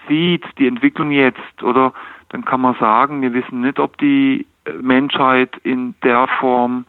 sieht, 0.08 0.44
die 0.58 0.66
Entwicklung 0.66 1.12
jetzt, 1.12 1.62
oder 1.62 1.92
dann 2.30 2.44
kann 2.44 2.60
man 2.60 2.74
sagen, 2.74 3.22
wir 3.22 3.32
wissen 3.32 3.60
nicht, 3.60 3.78
ob 3.78 3.96
die 3.98 4.46
Menschheit 4.80 5.56
in 5.62 5.94
der 6.02 6.26
Form 6.40 6.84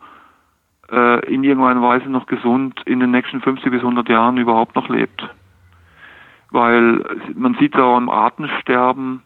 äh, 0.94 1.26
in 1.26 1.44
irgendeiner 1.44 1.82
Weise 1.82 2.10
noch 2.10 2.28
gesund 2.28 2.82
in 2.86 3.00
den 3.00 3.12
nächsten 3.12 3.42
50 3.42 3.72
bis 3.72 3.82
100 3.82 4.08
Jahren 4.10 4.38
überhaupt 4.38 4.76
noch 4.76 4.88
lebt. 4.90 5.28
Weil 6.52 7.04
man 7.34 7.56
sieht 7.56 7.76
auch 7.76 7.98
im 7.98 8.10
Artensterben, 8.10 9.24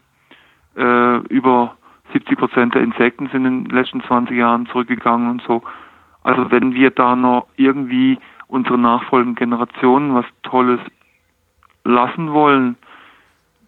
äh, 0.76 1.18
über 1.28 1.76
70 2.14 2.38
Prozent 2.38 2.74
der 2.74 2.82
Insekten 2.82 3.28
sind 3.28 3.44
in 3.44 3.64
den 3.64 3.76
letzten 3.76 4.02
20 4.02 4.36
Jahren 4.36 4.66
zurückgegangen 4.66 5.30
und 5.30 5.42
so. 5.42 5.62
Also 6.22 6.50
wenn 6.50 6.74
wir 6.74 6.90
da 6.90 7.14
noch 7.14 7.46
irgendwie 7.56 8.18
unsere 8.46 8.78
nachfolgenden 8.78 9.34
Generationen 9.34 10.14
was 10.14 10.24
Tolles 10.42 10.80
lassen 11.84 12.32
wollen, 12.32 12.76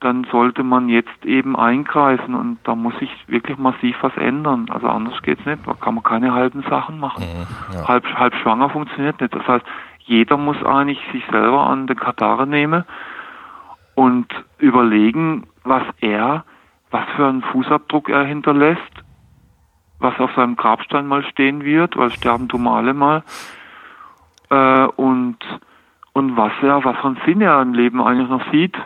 dann 0.01 0.25
sollte 0.33 0.63
man 0.63 0.89
jetzt 0.89 1.25
eben 1.25 1.57
eingreifen 1.57 2.35
und 2.35 2.59
da 2.65 2.75
muss 2.75 2.99
sich 2.99 3.11
wirklich 3.27 3.59
massiv 3.59 3.97
was 4.01 4.17
ändern. 4.17 4.67
Also 4.71 4.89
anders 4.89 5.21
geht's 5.23 5.45
nicht. 5.45 5.67
Da 5.67 5.75
kann 5.75 5.95
man 5.95 6.03
keine 6.03 6.33
halben 6.33 6.63
Sachen 6.63 6.99
machen. 6.99 7.25
Mhm, 7.25 7.75
ja. 7.75 7.87
halb, 7.87 8.05
halb 8.15 8.35
schwanger 8.37 8.71
funktioniert 8.71 9.21
nicht. 9.21 9.35
Das 9.35 9.47
heißt, 9.47 9.65
jeder 9.99 10.39
muss 10.39 10.63
eigentlich 10.65 10.99
sich 11.13 11.25
selber 11.31 11.67
an 11.67 11.87
den 11.87 11.99
Katare 11.99 12.47
nehmen 12.47 12.85
und 13.95 14.27
überlegen, 14.59 15.47
was 15.65 15.83
er, 16.01 16.45
was 16.91 17.05
für 17.17 17.27
einen 17.27 17.43
Fußabdruck 17.43 18.09
er 18.09 18.25
hinterlässt, 18.25 18.81
was 19.99 20.19
auf 20.19 20.31
seinem 20.35 20.57
Grabstein 20.57 21.07
mal 21.07 21.23
stehen 21.25 21.63
wird, 21.63 21.99
weil 21.99 22.11
sterben 22.11 22.49
tun 22.49 22.63
wir 22.63 22.73
alle 22.73 22.95
mal 22.95 23.23
äh, 24.49 24.87
und, 24.97 25.39
und 26.15 26.37
was 26.39 26.53
er, 26.63 26.83
was 26.85 26.97
für 26.97 27.09
einen 27.09 27.21
Sinn 27.27 27.43
er 27.43 27.61
im 27.61 27.75
Leben 27.75 28.01
eigentlich 28.01 28.31
noch 28.31 28.51
sieht, 28.51 28.77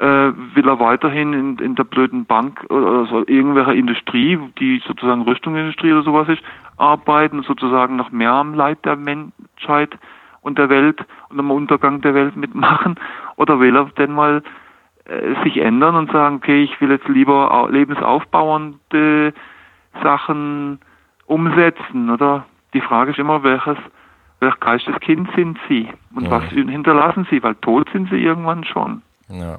will 0.00 0.66
er 0.66 0.80
weiterhin 0.80 1.32
in, 1.34 1.58
in 1.58 1.74
der 1.74 1.84
blöden 1.84 2.24
Bank 2.24 2.64
oder 2.70 3.06
so 3.06 3.22
irgendwelcher 3.26 3.74
Industrie, 3.74 4.38
die 4.58 4.82
sozusagen 4.86 5.22
Rüstungsindustrie 5.22 5.92
oder 5.92 6.02
sowas 6.02 6.28
ist, 6.28 6.42
arbeiten, 6.78 7.42
sozusagen 7.42 7.96
noch 7.96 8.10
mehr 8.10 8.32
am 8.32 8.54
Leid 8.54 8.84
der 8.84 8.96
Menschheit 8.96 9.98
und 10.40 10.58
der 10.58 10.70
Welt 10.70 11.04
und 11.28 11.38
am 11.38 11.50
Untergang 11.50 12.00
der 12.00 12.14
Welt 12.14 12.34
mitmachen? 12.36 12.98
Oder 13.36 13.60
will 13.60 13.76
er 13.76 13.84
denn 13.98 14.12
mal 14.12 14.42
äh, 15.04 15.42
sich 15.44 15.58
ändern 15.58 15.94
und 15.94 16.10
sagen, 16.10 16.36
okay, 16.36 16.62
ich 16.62 16.80
will 16.80 16.90
jetzt 16.90 17.08
lieber 17.08 17.68
lebensaufbauende 17.70 19.34
Sachen 20.02 20.78
umsetzen, 21.26 22.10
oder? 22.10 22.46
Die 22.74 22.80
Frage 22.80 23.10
ist 23.10 23.18
immer, 23.18 23.42
welches 23.42 23.78
welch 24.40 24.58
Geisteskind 24.60 25.28
sind 25.36 25.58
sie 25.68 25.88
und 26.14 26.24
ja. 26.24 26.30
was 26.30 26.44
hinterlassen 26.44 27.26
sie, 27.30 27.42
weil 27.42 27.54
tot 27.56 27.88
sind 27.92 28.08
sie 28.10 28.16
irgendwann 28.16 28.64
schon. 28.64 29.02
Ja. 29.28 29.58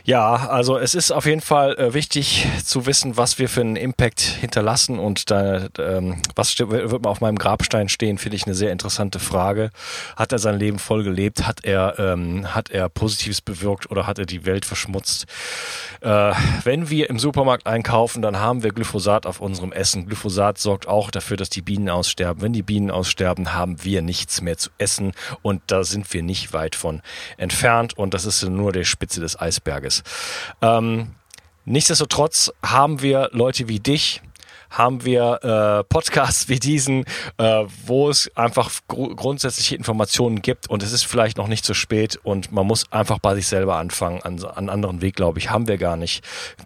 Ja, 0.11 0.49
also 0.49 0.77
es 0.77 0.93
ist 0.93 1.11
auf 1.11 1.25
jeden 1.25 1.39
Fall 1.39 1.77
äh, 1.77 1.93
wichtig 1.93 2.45
zu 2.65 2.85
wissen, 2.85 3.15
was 3.15 3.39
wir 3.39 3.47
für 3.47 3.61
einen 3.61 3.77
Impact 3.77 4.19
hinterlassen 4.19 4.99
und 4.99 5.31
da, 5.31 5.69
ähm, 5.79 6.21
was 6.35 6.59
wird 6.59 7.07
auf 7.07 7.21
meinem 7.21 7.37
Grabstein 7.37 7.87
stehen, 7.87 8.17
finde 8.17 8.35
ich 8.35 8.45
eine 8.45 8.53
sehr 8.53 8.73
interessante 8.73 9.19
Frage. 9.19 9.69
Hat 10.17 10.33
er 10.33 10.39
sein 10.39 10.59
Leben 10.59 10.79
voll 10.79 11.05
gelebt? 11.05 11.47
Hat 11.47 11.63
er, 11.63 11.97
ähm, 11.97 12.53
hat 12.53 12.71
er 12.71 12.89
Positives 12.89 13.39
bewirkt 13.39 13.89
oder 13.89 14.05
hat 14.05 14.19
er 14.19 14.25
die 14.25 14.45
Welt 14.45 14.65
verschmutzt? 14.65 15.27
Äh, 16.01 16.33
wenn 16.65 16.89
wir 16.89 17.09
im 17.09 17.17
Supermarkt 17.17 17.65
einkaufen, 17.65 18.21
dann 18.21 18.37
haben 18.37 18.63
wir 18.63 18.73
Glyphosat 18.73 19.25
auf 19.25 19.39
unserem 19.39 19.71
Essen. 19.71 20.07
Glyphosat 20.07 20.57
sorgt 20.57 20.89
auch 20.89 21.09
dafür, 21.09 21.37
dass 21.37 21.49
die 21.49 21.61
Bienen 21.61 21.87
aussterben. 21.87 22.41
Wenn 22.41 22.51
die 22.51 22.63
Bienen 22.63 22.91
aussterben, 22.91 23.53
haben 23.53 23.81
wir 23.85 24.01
nichts 24.01 24.41
mehr 24.41 24.57
zu 24.57 24.71
essen 24.77 25.13
und 25.41 25.61
da 25.67 25.85
sind 25.85 26.11
wir 26.13 26.21
nicht 26.21 26.51
weit 26.51 26.75
von 26.75 27.01
entfernt 27.37 27.97
und 27.97 28.13
das 28.13 28.25
ist 28.25 28.43
nur 28.43 28.73
die 28.73 28.83
Spitze 28.83 29.21
des 29.21 29.39
Eisberges. 29.39 30.00
Ähm, 30.61 31.15
nichtsdestotrotz 31.65 32.51
haben 32.63 33.01
wir 33.01 33.29
Leute 33.31 33.67
wie 33.67 33.79
dich, 33.79 34.21
haben 34.71 35.03
wir 35.03 35.39
äh, 35.43 35.83
Podcasts 35.83 36.47
wie 36.49 36.59
diesen, 36.59 37.03
äh, 37.37 37.65
wo 37.85 38.09
es 38.09 38.31
einfach 38.35 38.71
gr 38.87 39.13
grundsätzliche 39.15 39.75
Informationen 39.75 40.41
gibt 40.41 40.69
und 40.69 40.81
es 40.81 40.93
ist 40.93 41.03
vielleicht 41.03 41.37
noch 41.37 41.47
nicht 41.47 41.65
zu 41.65 41.73
spät 41.73 42.17
und 42.23 42.51
man 42.51 42.65
muss 42.65 42.91
einfach 42.91 43.19
bei 43.19 43.35
sich 43.35 43.47
selber 43.47 43.75
anfangen. 43.75 44.21
An, 44.21 44.43
an 44.43 44.69
anderen 44.69 45.01
Weg, 45.01 45.15
glaube 45.15 45.39
ich, 45.39 45.49
haben 45.49 45.67
wir 45.67 45.77
gar 45.77 45.97
nicht. 45.97 46.23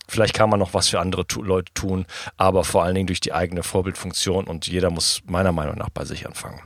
Vielleicht 0.07 0.35
kann 0.35 0.49
man 0.49 0.59
noch 0.59 0.73
was 0.73 0.89
für 0.89 0.99
andere 0.99 1.25
tu 1.25 1.41
Leute 1.41 1.73
tun, 1.73 2.05
aber 2.37 2.63
vor 2.63 2.83
allen 2.83 2.95
Dingen 2.95 3.07
durch 3.07 3.21
die 3.21 3.33
eigene 3.33 3.63
Vorbildfunktion 3.63 4.45
und 4.45 4.67
jeder 4.67 4.91
muss 4.91 5.23
meiner 5.25 5.51
Meinung 5.51 5.75
nach 5.77 5.89
bei 5.89 6.05
sich 6.05 6.27
anfangen. 6.27 6.61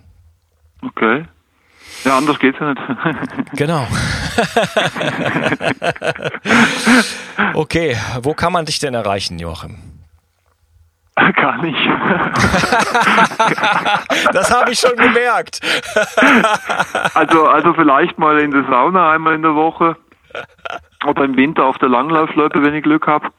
Okay. 0.81 1.25
Ja, 2.05 2.17
anders 2.17 2.39
geht's 2.39 2.57
ja 2.59 2.73
nicht. 2.73 2.81
genau. 3.53 3.85
okay, 7.53 7.97
wo 8.21 8.33
kann 8.33 8.53
man 8.53 8.65
dich 8.65 8.79
denn 8.79 8.93
erreichen, 8.93 9.39
Joachim? 9.39 9.77
Gar 11.35 11.61
nicht. 11.61 11.77
das 14.31 14.49
habe 14.51 14.71
ich 14.71 14.79
schon 14.79 14.95
gemerkt. 14.95 15.59
also, 17.13 17.45
also 17.47 17.73
vielleicht 17.73 18.17
mal 18.17 18.39
in 18.39 18.51
der 18.51 18.63
Sauna 18.69 19.11
einmal 19.11 19.35
in 19.35 19.41
der 19.41 19.53
Woche. 19.53 19.97
Oder 21.05 21.23
im 21.23 21.37
Winter 21.37 21.65
auf 21.65 21.77
der 21.77 21.87
Langlaufloipe, 21.87 22.61
wenn 22.61 22.73
ich 22.73 22.83
Glück 22.83 23.07
habe. 23.07 23.29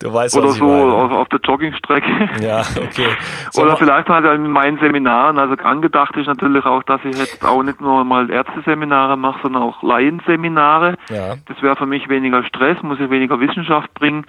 Du 0.00 0.12
weißt, 0.12 0.36
Oder 0.36 0.48
so 0.50 0.70
auf, 0.70 1.12
auf, 1.12 1.28
der 1.28 1.40
Joggingstrecke. 1.42 2.28
Ja, 2.42 2.60
okay. 2.76 3.08
So 3.52 3.62
Oder 3.62 3.78
vielleicht 3.78 4.08
halt 4.10 4.26
in 4.26 4.50
meinen 4.50 4.78
Seminaren. 4.78 5.38
Also 5.38 5.54
angedacht 5.62 6.14
ist 6.16 6.26
natürlich 6.26 6.64
auch, 6.66 6.82
dass 6.82 7.00
ich 7.04 7.16
jetzt 7.16 7.42
auch 7.42 7.62
nicht 7.62 7.80
nur 7.80 8.04
mal 8.04 8.30
Ärzteseminare 8.30 9.16
mache, 9.16 9.40
sondern 9.42 9.62
auch 9.62 9.82
Laienseminare. 9.82 10.96
Ja. 11.08 11.36
Das 11.46 11.62
wäre 11.62 11.74
für 11.76 11.86
mich 11.86 12.10
weniger 12.10 12.44
Stress, 12.44 12.82
muss 12.82 13.00
ich 13.00 13.08
weniger 13.08 13.40
Wissenschaft 13.40 13.94
bringen, 13.94 14.26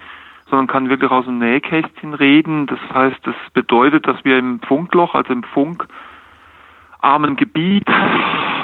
sondern 0.48 0.66
kann 0.66 0.88
wirklich 0.88 1.10
aus 1.10 1.26
dem 1.26 1.38
Nähkästchen 1.38 2.14
reden. 2.14 2.66
Das 2.66 2.78
heißt, 2.94 3.18
das 3.24 3.34
bedeutet, 3.52 4.06
dass 4.06 4.24
wir 4.24 4.38
im 4.38 4.60
Funkloch, 4.60 5.14
also 5.14 5.30
im 5.30 5.42
funkarmen 5.42 7.36
Gebiet, 7.36 7.86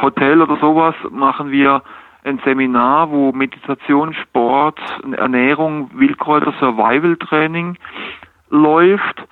Hotel 0.01 0.41
oder 0.41 0.57
sowas, 0.57 0.95
machen 1.11 1.51
wir 1.51 1.83
ein 2.25 2.41
Seminar, 2.45 3.11
wo 3.11 3.33
Meditation, 3.33 4.15
Sport, 4.15 4.79
Ernährung, 5.17 5.91
Wildkräuter, 5.95 6.53
Survival 6.61 7.17
Training 7.17 7.77
läuft, 8.51 9.27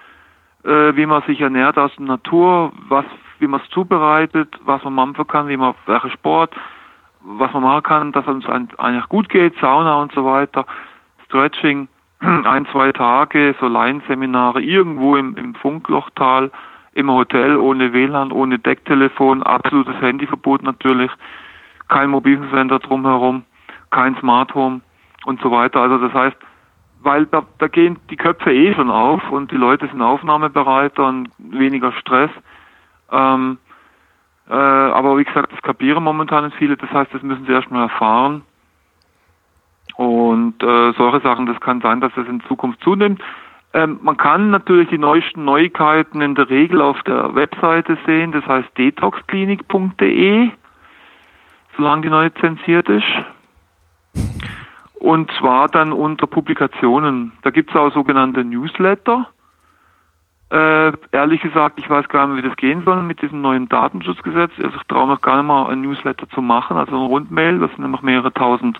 äh, 0.64 0.97
wie 0.97 1.07
man 1.07 1.22
sich 1.22 1.41
ernährt 1.41 1.78
aus 1.78 1.93
der 1.97 2.07
Natur, 2.07 2.72
was, 2.88 3.05
wie 3.38 3.47
man 3.47 3.61
es 3.61 3.70
zubereitet, 3.70 4.59
was 4.64 4.82
man 4.84 4.95
machen 4.95 5.26
kann, 5.26 5.49
wie 5.49 5.57
man, 5.57 5.74
welcher 5.86 6.11
Sport, 6.11 6.55
was 7.20 7.53
man 7.53 7.62
machen 7.62 7.82
kann, 7.82 8.12
dass 8.12 8.26
es 8.26 8.47
uns 8.47 8.78
eigentlich 8.78 9.09
gut 9.09 9.28
geht, 9.28 9.55
Sauna 9.61 10.01
und 10.03 10.12
so 10.12 10.24
weiter, 10.24 10.66
Stretching, 11.26 11.88
ein, 12.20 12.66
zwei 12.72 12.93
Tage, 12.93 13.55
so 13.61 13.68
Laienseminare 13.68 14.61
irgendwo 14.61 15.16
im, 15.16 15.36
im 15.36 15.55
Funklochtal, 15.55 16.51
im 16.93 17.09
Hotel, 17.09 17.57
ohne 17.57 17.93
WLAN, 17.93 18.32
ohne 18.32 18.59
Decktelefon, 18.59 19.45
absolutes 19.45 20.01
Handyverbot 20.01 20.64
natürlich 20.64 21.11
kein 21.91 22.09
Mobilfunksender 22.11 22.78
drumherum, 22.78 23.45
kein 23.91 24.16
Smart 24.16 24.55
Home 24.55 24.80
und 25.26 25.41
so 25.43 25.51
weiter. 25.51 25.82
Also 25.82 25.99
das 25.99 26.14
heißt, 26.14 26.36
weil 27.03 27.26
da, 27.26 27.43
da 27.59 27.68
gehen 27.68 27.99
die 28.09 28.16
Köpfe 28.16 28.53
eh 28.53 28.74
schon 28.74 28.91
auf 28.91 29.30
und 29.30 29.51
die 29.51 29.57
Leute 29.57 29.86
sind 29.88 30.01
aufnahmebereiter 30.01 31.07
und 31.07 31.28
weniger 31.38 31.93
Stress. 31.93 32.30
Ähm, 33.11 33.59
äh, 34.49 34.55
aber 34.55 35.18
wie 35.18 35.24
gesagt, 35.24 35.53
das 35.53 35.62
kapieren 35.62 36.03
momentan 36.03 36.51
viele. 36.53 36.76
Das 36.76 36.91
heißt, 36.91 37.12
das 37.12 37.22
müssen 37.22 37.47
sie 37.47 37.53
erstmal 37.53 37.82
erfahren. 37.84 38.43
Und 39.97 40.62
äh, 40.62 40.93
solche 40.93 41.20
Sachen, 41.20 41.47
das 41.47 41.61
kann 41.61 41.80
sein, 41.80 42.01
dass 42.01 42.12
das 42.14 42.26
in 42.26 42.41
Zukunft 42.43 42.82
zunimmt. 42.82 43.20
Ähm, 43.72 43.99
man 44.03 44.16
kann 44.16 44.51
natürlich 44.51 44.88
die 44.88 44.99
neuesten 44.99 45.45
Neuigkeiten 45.45 46.20
in 46.20 46.34
der 46.34 46.51
Regel 46.51 46.80
auf 46.80 47.03
der 47.03 47.34
Webseite 47.34 47.97
sehen, 48.07 48.32
das 48.32 48.45
heißt 48.47 48.68
detoxklinik.de 48.76 50.51
solange 51.81 52.03
die 52.03 52.11
neu 52.11 52.28
zensiert 52.41 52.89
ist. 52.89 53.07
Und 54.95 55.31
zwar 55.39 55.68
dann 55.68 55.93
unter 55.93 56.26
Publikationen. 56.26 57.33
Da 57.43 57.51
gibt 57.51 57.70
es 57.70 57.76
auch 57.76 57.93
sogenannte 57.93 58.45
Newsletter. 58.45 59.28
Äh, 60.51 60.93
ehrlich 61.12 61.41
gesagt, 61.41 61.78
ich 61.78 61.89
weiß 61.89 62.09
gar 62.09 62.26
nicht, 62.26 62.45
wie 62.45 62.49
das 62.49 62.57
gehen 62.57 62.83
soll 62.85 63.03
mit 63.03 63.22
diesem 63.22 63.41
neuen 63.41 63.68
Datenschutzgesetz. 63.68 64.53
Also 64.59 64.76
ich 64.76 64.87
traue 64.89 65.09
mich 65.09 65.20
gar 65.22 65.39
nicht 65.39 65.47
mal, 65.47 65.70
ein 65.70 65.81
Newsletter 65.81 66.28
zu 66.28 66.43
machen, 66.43 66.76
also 66.76 66.93
ein 66.93 67.07
Rundmail. 67.07 67.61
Das 67.61 67.70
sind 67.70 67.81
nämlich 67.81 68.03
mehrere 68.03 68.33
tausend 68.33 68.78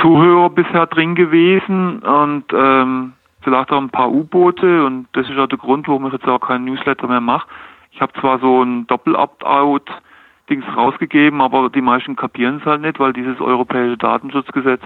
Zuhörer 0.00 0.50
bisher 0.50 0.86
drin 0.86 1.14
gewesen 1.14 2.00
und 2.00 2.44
ähm, 2.52 3.12
vielleicht 3.40 3.70
auch 3.72 3.80
ein 3.80 3.90
paar 3.90 4.10
U-Boote. 4.10 4.84
Und 4.84 5.06
das 5.12 5.28
ist 5.30 5.38
auch 5.38 5.46
der 5.46 5.58
Grund, 5.58 5.88
warum 5.88 6.06
ich 6.06 6.12
jetzt 6.12 6.28
auch 6.28 6.40
keinen 6.40 6.66
Newsletter 6.66 7.06
mehr 7.06 7.20
mache. 7.20 7.48
Ich 7.92 8.00
habe 8.02 8.12
zwar 8.20 8.40
so 8.40 8.62
ein 8.62 8.86
Doppel-Opt-out 8.88 9.88
Dings 10.52 10.76
rausgegeben, 10.76 11.40
aber 11.40 11.70
die 11.70 11.80
meisten 11.80 12.14
kapieren 12.14 12.58
es 12.58 12.66
halt 12.66 12.82
nicht, 12.82 13.00
weil 13.00 13.14
dieses 13.14 13.40
europäische 13.40 13.96
Datenschutzgesetz 13.96 14.82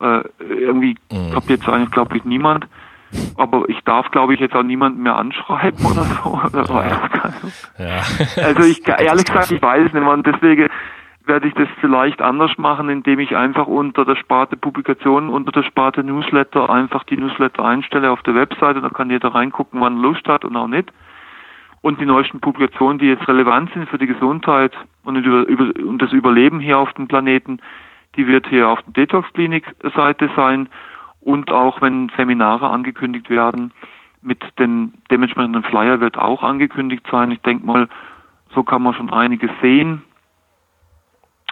äh, 0.00 0.22
irgendwie 0.38 0.96
mhm. 1.10 1.32
kapiert 1.32 1.62
es 1.62 1.68
eigentlich, 1.68 1.90
glaube 1.90 2.16
ich, 2.18 2.24
niemand. 2.24 2.66
Aber 3.36 3.68
ich 3.68 3.80
darf, 3.84 4.10
glaube 4.10 4.34
ich, 4.34 4.40
jetzt 4.40 4.54
auch 4.54 4.62
niemanden 4.62 5.02
mehr 5.02 5.16
anschreiben 5.16 5.84
oder 5.84 6.04
so. 6.04 6.40
Oder 6.46 6.64
ja. 7.78 8.02
Also 8.44 8.62
ich 8.62 8.86
ehrlich 8.98 9.24
gesagt, 9.24 9.50
ich 9.50 9.62
weiß 9.62 9.92
nicht, 9.92 10.02
und 10.02 10.26
deswegen 10.26 10.68
werde 11.24 11.48
ich 11.48 11.54
das 11.54 11.68
vielleicht 11.80 12.20
anders 12.20 12.56
machen, 12.58 12.88
indem 12.88 13.18
ich 13.18 13.34
einfach 13.36 13.66
unter 13.66 14.04
der 14.04 14.16
Sparte 14.16 14.56
Publikationen, 14.56 15.30
unter 15.30 15.52
der 15.52 15.62
Sparte 15.62 16.04
Newsletter 16.04 16.68
einfach 16.70 17.04
die 17.04 17.16
Newsletter 17.16 17.64
einstelle 17.64 18.10
auf 18.10 18.22
der 18.22 18.34
Webseite. 18.34 18.80
Da 18.80 18.90
kann 18.90 19.10
jeder 19.10 19.34
reingucken, 19.34 19.80
wann 19.80 19.96
Lust 19.98 20.28
hat 20.28 20.44
und 20.44 20.56
auch 20.56 20.68
nicht 20.68 20.92
und 21.82 22.00
die 22.00 22.06
neuesten 22.06 22.40
Publikationen, 22.40 22.98
die 22.98 23.06
jetzt 23.06 23.26
relevant 23.26 23.72
sind 23.72 23.88
für 23.88 23.98
die 23.98 24.06
Gesundheit 24.06 24.72
und, 25.04 25.16
über, 25.16 25.46
über, 25.46 25.72
und 25.86 26.00
das 26.00 26.12
Überleben 26.12 26.60
hier 26.60 26.78
auf 26.78 26.92
dem 26.94 27.08
Planeten, 27.08 27.60
die 28.16 28.26
wird 28.26 28.46
hier 28.48 28.68
auf 28.68 28.80
der 28.82 29.06
Detox-Klinik-Seite 29.06 30.30
sein 30.36 30.68
und 31.20 31.50
auch 31.50 31.80
wenn 31.80 32.10
Seminare 32.16 32.68
angekündigt 32.68 33.30
werden, 33.30 33.72
mit 34.22 34.42
dem 34.58 34.94
dementsprechenden 35.10 35.62
Flyer 35.62 36.00
wird 36.00 36.18
auch 36.18 36.42
angekündigt 36.42 37.06
sein. 37.10 37.30
Ich 37.30 37.40
denke 37.40 37.64
mal, 37.64 37.88
so 38.54 38.62
kann 38.62 38.82
man 38.82 38.94
schon 38.94 39.10
einiges 39.10 39.50
sehen. 39.62 40.02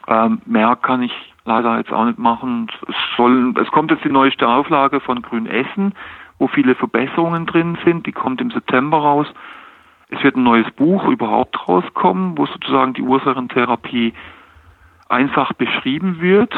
Ähm, 0.07 0.41
mehr 0.47 0.77
kann 0.77 1.03
ich 1.03 1.13
leider 1.45 1.79
jetzt 1.79 1.93
auch 1.93 2.05
nicht 2.05 2.19
machen. 2.19 2.69
Es, 2.87 2.95
soll, 3.17 3.55
es 3.61 3.69
kommt 3.69 3.91
jetzt 3.91 4.05
die 4.05 4.11
neueste 4.11 4.47
Auflage 4.49 5.01
von 5.01 5.23
Grün 5.23 5.47
Essen, 5.47 5.95
wo 6.39 6.49
viele 6.49 6.75
Verbesserungen 6.75 7.47
drin 7.47 7.79
sind. 7.85 8.07
Die 8.07 8.13
kommt 8.13 8.41
im 8.41 8.51
September 8.51 8.99
raus. 8.99 9.27
Es 10.11 10.23
wird 10.23 10.37
ein 10.37 10.43
neues 10.43 10.71
Buch 10.73 11.07
überhaupt 11.07 11.69
rauskommen, 11.69 12.39
wo 12.39 12.47
sozusagen 12.47 12.95
die 12.95 13.03
Ursachentherapie 13.03 14.15
einfach 15.09 15.53
beschrieben 15.53 16.21
wird. 16.21 16.55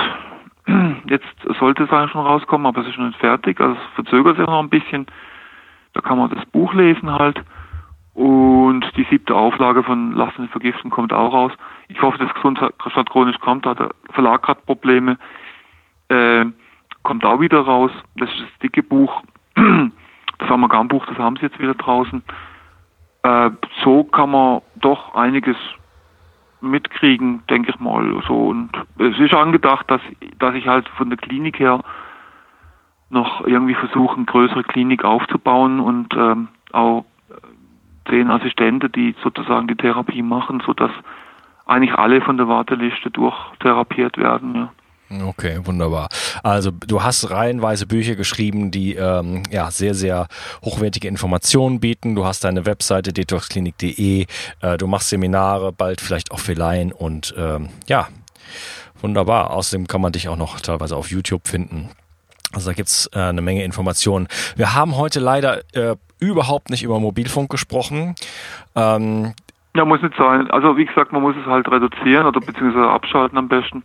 Jetzt 1.06 1.26
sollte 1.58 1.84
es 1.84 1.90
eigentlich 1.90 2.12
schon 2.12 2.26
rauskommen, 2.26 2.66
aber 2.66 2.82
es 2.82 2.88
ist 2.88 2.98
noch 2.98 3.06
nicht 3.06 3.18
fertig, 3.18 3.60
also 3.60 3.74
es 3.74 3.94
verzögert 3.94 4.36
sich 4.36 4.46
noch 4.46 4.60
ein 4.60 4.70
bisschen. 4.70 5.06
Da 5.94 6.00
kann 6.00 6.18
man 6.18 6.30
das 6.30 6.44
Buch 6.46 6.72
lesen 6.74 7.10
halt. 7.10 7.42
Und 8.14 8.84
die 8.96 9.06
siebte 9.10 9.34
Auflage 9.34 9.82
von 9.82 10.12
Lassen 10.12 10.42
und 10.42 10.50
Vergiften 10.50 10.90
kommt 10.90 11.12
auch 11.12 11.32
raus. 11.32 11.52
Ich 11.88 12.00
hoffe, 12.02 12.18
dass 12.18 12.32
Gesundheit 12.34 12.74
chronisch 12.78 13.38
kommt, 13.38 13.66
da 13.66 13.70
hat 13.70 13.80
der 13.80 13.90
Verlag 14.12 14.42
gerade 14.42 14.60
Probleme. 14.66 15.16
Äh, 16.08 16.46
kommt 17.02 17.24
auch 17.24 17.40
wieder 17.40 17.60
raus. 17.60 17.90
Das 18.16 18.28
ist 18.30 18.40
das 18.40 18.58
dicke 18.62 18.82
Buch. 18.82 19.22
Das 20.38 20.50
Amalgambuch, 20.50 21.04
das 21.04 21.18
haben 21.18 21.36
sie 21.36 21.42
jetzt 21.42 21.58
wieder 21.58 21.74
draußen. 21.74 22.22
Äh, 23.22 23.50
so 23.84 24.04
kann 24.04 24.30
man 24.30 24.62
doch 24.76 25.14
einiges 25.14 25.56
mitkriegen, 26.60 27.42
denke 27.48 27.70
ich 27.70 27.80
mal. 27.80 28.22
So 28.26 28.48
und 28.48 28.70
es 28.98 29.18
ist 29.18 29.34
angedacht, 29.34 29.90
dass 29.90 30.00
dass 30.38 30.54
ich 30.54 30.66
halt 30.66 30.88
von 30.90 31.10
der 31.10 31.18
Klinik 31.18 31.58
her 31.58 31.80
noch 33.08 33.46
irgendwie 33.46 33.74
versuche, 33.74 34.16
eine 34.16 34.24
größere 34.24 34.62
Klinik 34.62 35.04
aufzubauen 35.04 35.80
und 35.80 36.14
ähm, 36.14 36.48
auch 36.72 37.04
zehn 38.08 38.30
Assistenten, 38.30 38.92
die 38.92 39.14
sozusagen 39.22 39.68
die 39.68 39.76
Therapie 39.76 40.22
machen, 40.22 40.62
so 40.64 40.72
dass 40.72 40.90
eigentlich 41.66 41.94
alle 41.94 42.20
von 42.20 42.36
der 42.36 42.48
Warteliste 42.48 43.10
durchtherapiert 43.10 44.18
werden. 44.18 44.54
Ja. 44.54 44.72
Okay, 45.10 45.58
wunderbar. 45.64 46.08
Also 46.44 46.70
du 46.70 47.02
hast 47.02 47.30
reihenweise 47.30 47.86
Bücher 47.86 48.14
geschrieben, 48.14 48.70
die 48.70 48.94
ähm, 48.94 49.42
ja 49.50 49.70
sehr, 49.72 49.94
sehr 49.94 50.28
hochwertige 50.64 51.08
Informationen 51.08 51.80
bieten. 51.80 52.14
Du 52.14 52.24
hast 52.24 52.44
deine 52.44 52.64
Webseite 52.64 53.12
detoxklinik.de, 53.12 54.26
äh, 54.60 54.76
du 54.78 54.86
machst 54.86 55.08
Seminare, 55.08 55.72
bald 55.72 56.00
vielleicht 56.00 56.30
auch 56.30 56.38
für 56.38 56.52
Laien 56.52 56.92
und 56.92 57.34
ähm, 57.36 57.70
ja, 57.88 58.06
wunderbar. 59.00 59.50
Außerdem 59.50 59.88
kann 59.88 60.00
man 60.00 60.12
dich 60.12 60.28
auch 60.28 60.36
noch 60.36 60.60
teilweise 60.60 60.96
auf 60.96 61.10
YouTube 61.10 61.48
finden. 61.48 61.90
Also 62.52 62.70
da 62.70 62.74
gibt's 62.74 63.10
äh, 63.12 63.18
eine 63.18 63.42
Menge 63.42 63.64
Informationen. 63.64 64.28
Wir 64.54 64.74
haben 64.74 64.96
heute 64.96 65.18
leider 65.18 65.62
äh, 65.74 65.96
überhaupt 66.20 66.70
nicht 66.70 66.84
über 66.84 67.00
Mobilfunk 67.00 67.50
gesprochen. 67.50 68.14
Ähm, 68.76 69.34
ja, 69.74 69.84
muss 69.84 70.02
nicht 70.02 70.16
sein. 70.16 70.50
Also 70.50 70.76
wie 70.76 70.84
gesagt, 70.84 71.12
man 71.12 71.22
muss 71.22 71.36
es 71.36 71.46
halt 71.46 71.68
reduzieren 71.68 72.26
oder 72.26 72.40
beziehungsweise 72.40 72.88
abschalten 72.88 73.38
am 73.38 73.48
besten. 73.48 73.82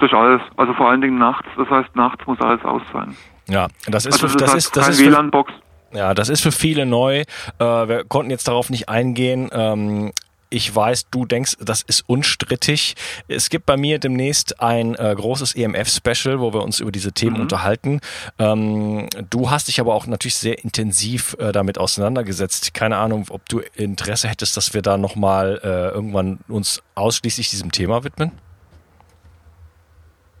Durch 0.00 0.12
alles. 0.12 0.40
Also 0.56 0.74
vor 0.74 0.90
allen 0.90 1.00
Dingen 1.00 1.18
nachts. 1.18 1.46
Das 1.56 1.68
heißt, 1.68 1.94
nachts 1.94 2.26
muss 2.26 2.40
alles 2.40 2.64
aus 2.64 2.82
sein. 2.92 3.16
Ja, 3.48 3.68
das 3.86 4.06
ist 4.06 4.14
also 4.14 4.28
für, 4.28 4.36
das, 4.38 4.52
das 4.52 4.64
ist 4.64 4.76
das 4.76 4.88
ist 4.88 5.00
WLAN-Box. 5.00 5.52
Ja, 5.92 6.14
das 6.14 6.28
ist 6.28 6.40
für 6.40 6.52
viele 6.52 6.86
neu. 6.86 7.20
Äh, 7.58 7.64
wir 7.64 8.04
konnten 8.04 8.30
jetzt 8.30 8.48
darauf 8.48 8.70
nicht 8.70 8.88
eingehen. 8.88 9.50
Ähm, 9.52 10.12
ich 10.50 10.74
weiß, 10.74 11.10
du 11.10 11.24
denkst, 11.24 11.56
das 11.60 11.82
ist 11.82 12.02
unstrittig. 12.08 12.96
Es 13.28 13.50
gibt 13.50 13.66
bei 13.66 13.76
mir 13.76 13.98
demnächst 14.00 14.60
ein 14.60 14.96
äh, 14.96 15.14
großes 15.16 15.54
EMF-Special, 15.54 16.40
wo 16.40 16.52
wir 16.52 16.62
uns 16.62 16.80
über 16.80 16.90
diese 16.90 17.12
Themen 17.12 17.36
mhm. 17.36 17.42
unterhalten. 17.42 18.00
Ähm, 18.38 19.08
du 19.30 19.50
hast 19.50 19.68
dich 19.68 19.80
aber 19.80 19.94
auch 19.94 20.06
natürlich 20.06 20.34
sehr 20.34 20.62
intensiv 20.62 21.36
äh, 21.38 21.52
damit 21.52 21.78
auseinandergesetzt. 21.78 22.74
Keine 22.74 22.96
Ahnung, 22.96 23.26
ob 23.30 23.48
du 23.48 23.60
Interesse 23.74 24.28
hättest, 24.28 24.56
dass 24.56 24.74
wir 24.74 24.82
da 24.82 24.96
nochmal 24.96 25.60
äh, 25.62 25.94
irgendwann 25.94 26.40
uns 26.48 26.82
ausschließlich 26.96 27.50
diesem 27.50 27.70
Thema 27.70 28.02
widmen? 28.02 28.32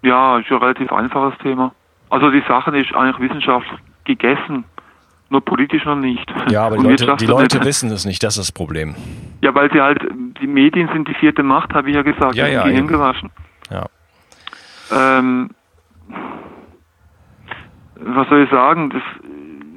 Ja, 0.02 0.38
ist 0.38 0.50
ein 0.50 0.58
relativ 0.58 0.92
einfaches 0.92 1.38
Thema. 1.38 1.72
Also 2.08 2.30
die 2.30 2.42
Sache 2.48 2.76
ist 2.76 2.94
eigentlich 2.94 3.30
wissenschaftlich 3.30 3.80
gegessen 4.04 4.64
nur 5.30 5.44
politisch 5.44 5.84
noch 5.84 5.96
nicht. 5.96 6.28
Ja, 6.50 6.66
aber 6.66 6.76
die 6.76 6.82
Leute, 6.82 7.16
die 7.18 7.26
Leute 7.26 7.64
wissen 7.64 7.90
es 7.90 8.04
nicht, 8.04 8.22
das 8.22 8.36
ist 8.36 8.48
das 8.48 8.52
Problem. 8.52 8.96
Ja, 9.42 9.54
weil 9.54 9.72
sie 9.72 9.80
halt, 9.80 10.02
die 10.40 10.46
Medien 10.46 10.88
sind 10.92 11.08
die 11.08 11.14
vierte 11.14 11.42
Macht, 11.42 11.72
habe 11.72 11.88
ich 11.88 11.94
ja 11.94 12.02
gesagt, 12.02 12.34
ja, 12.34 12.48
ja, 12.48 12.64
Gehirn 12.64 12.88
gewaschen. 12.88 13.30
Ja. 13.70 13.86
Ähm, 14.92 15.50
was 17.94 18.28
soll 18.28 18.42
ich 18.42 18.50
sagen, 18.50 18.90
das 18.90 19.02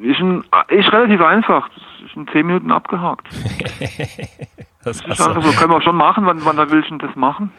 ist, 0.01 0.19
ein, 0.19 0.43
ist 0.69 0.91
relativ 0.91 1.21
einfach, 1.21 1.69
das 1.69 2.09
ist 2.09 2.15
in 2.15 2.27
zehn 2.29 2.47
Minuten 2.47 2.71
abgehakt. 2.71 3.27
das, 4.83 5.03
das 5.03 5.19
ist 5.19 5.21
einfach 5.21 5.43
so, 5.43 5.51
können 5.51 5.71
wir 5.71 5.77
auch 5.77 5.81
schon 5.83 5.95
machen, 5.95 6.25
wann, 6.25 6.43
wann 6.43 6.71
willst 6.71 6.89
du 6.89 6.97
das 6.97 7.15
machen? 7.15 7.51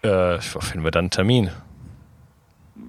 Äh, 0.00 0.38
finden 0.40 0.84
wir 0.84 0.90
dann 0.90 1.04
einen 1.04 1.10
Termin. 1.10 1.50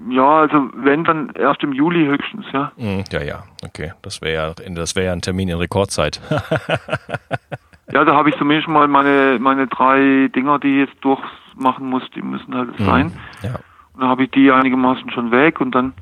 Ja, 0.10 0.42
also 0.42 0.70
wenn 0.76 1.04
dann 1.04 1.32
erst 1.36 1.64
im 1.64 1.74
Juli 1.74 2.06
höchstens, 2.06 2.46
ja. 2.54 2.72
Hm, 2.78 3.04
ja, 3.12 3.22
ja, 3.24 3.44
okay. 3.64 3.94
Das 4.02 4.22
wäre 4.22 4.34
ja, 4.34 4.70
das 4.74 4.96
wäre 4.96 5.08
ja 5.08 5.14
ein 5.14 5.22
Termin 5.22 5.50
in 5.50 5.58
Rekordzeit. 5.58 6.22
ja, 7.92 8.06
da 8.06 8.16
habe 8.16 8.30
ich 8.30 8.38
zumindest 8.38 8.68
mal 8.68 8.88
meine 8.88 9.38
meine 9.40 9.68
drei 9.68 10.30
Dinger, 10.36 10.60
die 10.60 10.82
ich 10.82 10.90
jetzt 10.90 11.04
durchmachen 11.04 11.90
muss, 11.90 12.04
die 12.16 12.22
müssen 12.22 12.54
halt 12.54 12.70
sein. 12.78 13.14
Ja. 13.42 13.56
Und 13.94 14.02
dann 14.02 14.10
habe 14.10 14.26
ich 14.26 14.32
die 14.32 14.52
einigermaßen 14.52 15.10
schon 15.12 15.32
weg 15.32 15.62
und 15.62 15.74
dann 15.74 15.94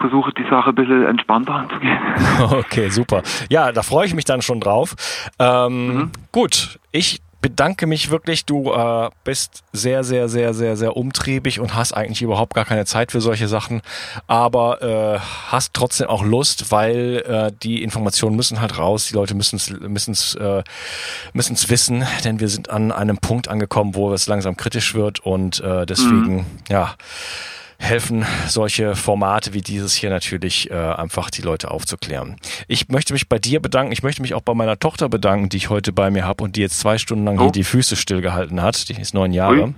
versuche 0.00 0.32
die 0.32 0.48
Sache 0.48 0.70
ein 0.70 0.74
bisschen 0.74 1.06
entspannter 1.06 1.54
anzugehen. 1.54 1.98
Okay, 2.40 2.88
super. 2.88 3.22
Ja, 3.50 3.70
da 3.70 3.82
freue 3.82 4.06
ich 4.06 4.14
mich 4.14 4.24
dann 4.24 4.40
schon 4.40 4.60
drauf. 4.60 4.96
Ähm, 5.38 5.86
mhm. 5.86 6.10
Gut, 6.32 6.80
ich 6.90 7.20
bedanke 7.40 7.86
mich 7.86 8.10
wirklich. 8.10 8.44
Du 8.44 8.72
äh, 8.72 9.10
bist 9.24 9.62
sehr, 9.72 10.04
sehr, 10.04 10.28
sehr, 10.28 10.54
sehr, 10.54 10.76
sehr 10.76 10.96
umtriebig 10.96 11.60
und 11.60 11.74
hast 11.74 11.92
eigentlich 11.92 12.22
überhaupt 12.22 12.54
gar 12.54 12.64
keine 12.64 12.84
Zeit 12.84 13.12
für 13.12 13.20
solche 13.20 13.48
Sachen, 13.48 13.82
aber 14.26 14.82
äh, 14.82 15.18
hast 15.48 15.74
trotzdem 15.74 16.08
auch 16.08 16.22
Lust, 16.22 16.70
weil 16.70 17.22
äh, 17.26 17.52
die 17.62 17.82
Informationen 17.82 18.36
müssen 18.36 18.60
halt 18.60 18.78
raus. 18.78 19.06
Die 19.06 19.14
Leute 19.14 19.34
müssen 19.34 19.56
es 19.56 19.70
müssen's, 19.70 20.34
äh, 20.34 20.62
müssen's 21.32 21.68
wissen, 21.68 22.06
denn 22.24 22.40
wir 22.40 22.48
sind 22.48 22.70
an 22.70 22.92
einem 22.92 23.18
Punkt 23.18 23.48
angekommen, 23.48 23.94
wo 23.94 24.12
es 24.12 24.26
langsam 24.26 24.56
kritisch 24.56 24.94
wird 24.94 25.20
und 25.20 25.60
äh, 25.60 25.86
deswegen, 25.86 26.36
mhm. 26.36 26.46
ja 26.68 26.94
helfen 27.80 28.24
solche 28.46 28.94
Formate 28.94 29.54
wie 29.54 29.62
dieses 29.62 29.94
hier 29.94 30.10
natürlich 30.10 30.70
äh, 30.70 30.74
einfach 30.74 31.30
die 31.30 31.42
Leute 31.42 31.70
aufzuklären. 31.70 32.36
Ich 32.68 32.88
möchte 32.88 33.12
mich 33.12 33.28
bei 33.28 33.38
dir 33.38 33.60
bedanken. 33.60 33.92
Ich 33.92 34.02
möchte 34.02 34.22
mich 34.22 34.34
auch 34.34 34.42
bei 34.42 34.54
meiner 34.54 34.78
Tochter 34.78 35.08
bedanken, 35.08 35.48
die 35.48 35.56
ich 35.56 35.70
heute 35.70 35.92
bei 35.92 36.10
mir 36.10 36.24
habe 36.24 36.44
und 36.44 36.56
die 36.56 36.60
jetzt 36.60 36.78
zwei 36.78 36.98
Stunden 36.98 37.24
lang 37.24 37.38
oh. 37.38 37.44
hier 37.44 37.52
die 37.52 37.64
Füße 37.64 37.96
stillgehalten 37.96 38.62
hat. 38.62 38.88
Die 38.88 39.00
ist 39.00 39.14
neun 39.14 39.32
Jahre. 39.32 39.74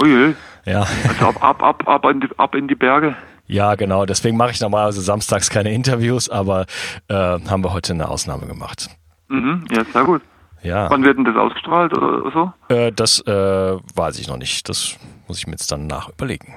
Ui. 0.00 0.14
Ui. 0.14 0.34
Ja. 0.64 0.86
Also 1.08 1.26
ab, 1.26 1.42
ab, 1.42 1.62
ab, 1.62 1.88
ab, 1.88 2.04
in 2.06 2.20
die, 2.20 2.28
ab 2.38 2.54
in 2.54 2.66
die 2.66 2.74
Berge. 2.74 3.14
Ja, 3.46 3.74
genau. 3.74 4.06
Deswegen 4.06 4.36
mache 4.36 4.52
ich 4.52 4.60
normalerweise 4.60 5.02
samstags 5.02 5.50
keine 5.50 5.72
Interviews, 5.72 6.30
aber 6.30 6.66
äh, 7.08 7.14
haben 7.14 7.62
wir 7.62 7.72
heute 7.72 7.92
eine 7.92 8.08
Ausnahme 8.08 8.46
gemacht. 8.46 8.88
Mhm, 9.28 9.66
ja, 9.70 9.84
sehr 9.84 10.04
gut. 10.04 10.22
Ja. 10.62 10.88
Wann 10.90 11.02
wird 11.02 11.18
denn 11.18 11.24
das 11.24 11.36
ausgestrahlt 11.36 11.92
oder 11.92 12.30
so? 12.30 12.74
Äh, 12.74 12.92
das 12.92 13.20
äh, 13.26 13.76
weiß 13.94 14.18
ich 14.18 14.28
noch 14.28 14.38
nicht. 14.38 14.68
Das 14.68 14.96
muss 15.26 15.38
ich 15.38 15.46
mir 15.46 15.52
jetzt 15.52 15.70
dann 15.72 15.86
nach 15.86 16.08
überlegen. 16.08 16.54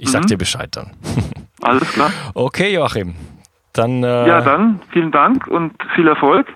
Ich 0.00 0.06
mhm. 0.06 0.12
sag 0.12 0.26
dir 0.28 0.38
Bescheid 0.38 0.74
dann. 0.74 0.92
Alles 1.60 1.92
klar. 1.92 2.10
Okay, 2.32 2.72
Joachim. 2.72 3.14
Dann. 3.74 4.02
Äh, 4.02 4.26
ja, 4.26 4.40
dann 4.40 4.80
vielen 4.92 5.12
Dank 5.12 5.46
und 5.46 5.74
viel 5.94 6.08
Erfolg. 6.08 6.46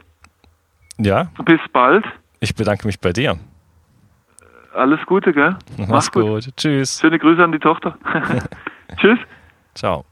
Ja. 0.99 1.29
Bis 1.45 1.61
bald. 1.73 2.05
Ich 2.41 2.55
bedanke 2.55 2.87
mich 2.87 2.99
bei 3.01 3.13
dir. 3.13 3.39
Alles 4.75 5.01
Gute, 5.07 5.33
gell? 5.33 5.57
Mach's, 5.77 5.89
Mach's 5.91 6.13
gut. 6.13 6.25
gut. 6.25 6.57
Tschüss. 6.57 7.01
Schöne 7.01 7.19
Grüße 7.19 7.45
an 7.45 7.53
die 7.53 7.59
Tochter. 7.59 7.97
Tschüss. 8.97 9.19
Ciao. 9.75 10.05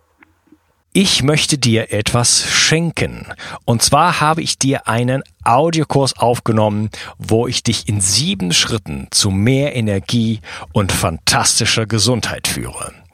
Ich 0.92 1.22
möchte 1.22 1.56
dir 1.56 1.90
etwas 1.90 2.44
schenken. 2.50 3.26
Und 3.64 3.80
zwar 3.80 4.20
habe 4.20 4.42
ich 4.42 4.58
dir 4.58 4.86
einen 4.86 5.22
Audiokurs 5.42 6.18
aufgenommen, 6.18 6.90
wo 7.16 7.46
ich 7.46 7.62
dich 7.62 7.88
in 7.88 8.02
sieben 8.02 8.52
Schritten 8.52 9.08
zu 9.10 9.30
mehr 9.30 9.74
Energie 9.74 10.40
und 10.72 10.92
fantastischer 10.92 11.86
Gesundheit 11.86 12.46
führe. 12.46 12.92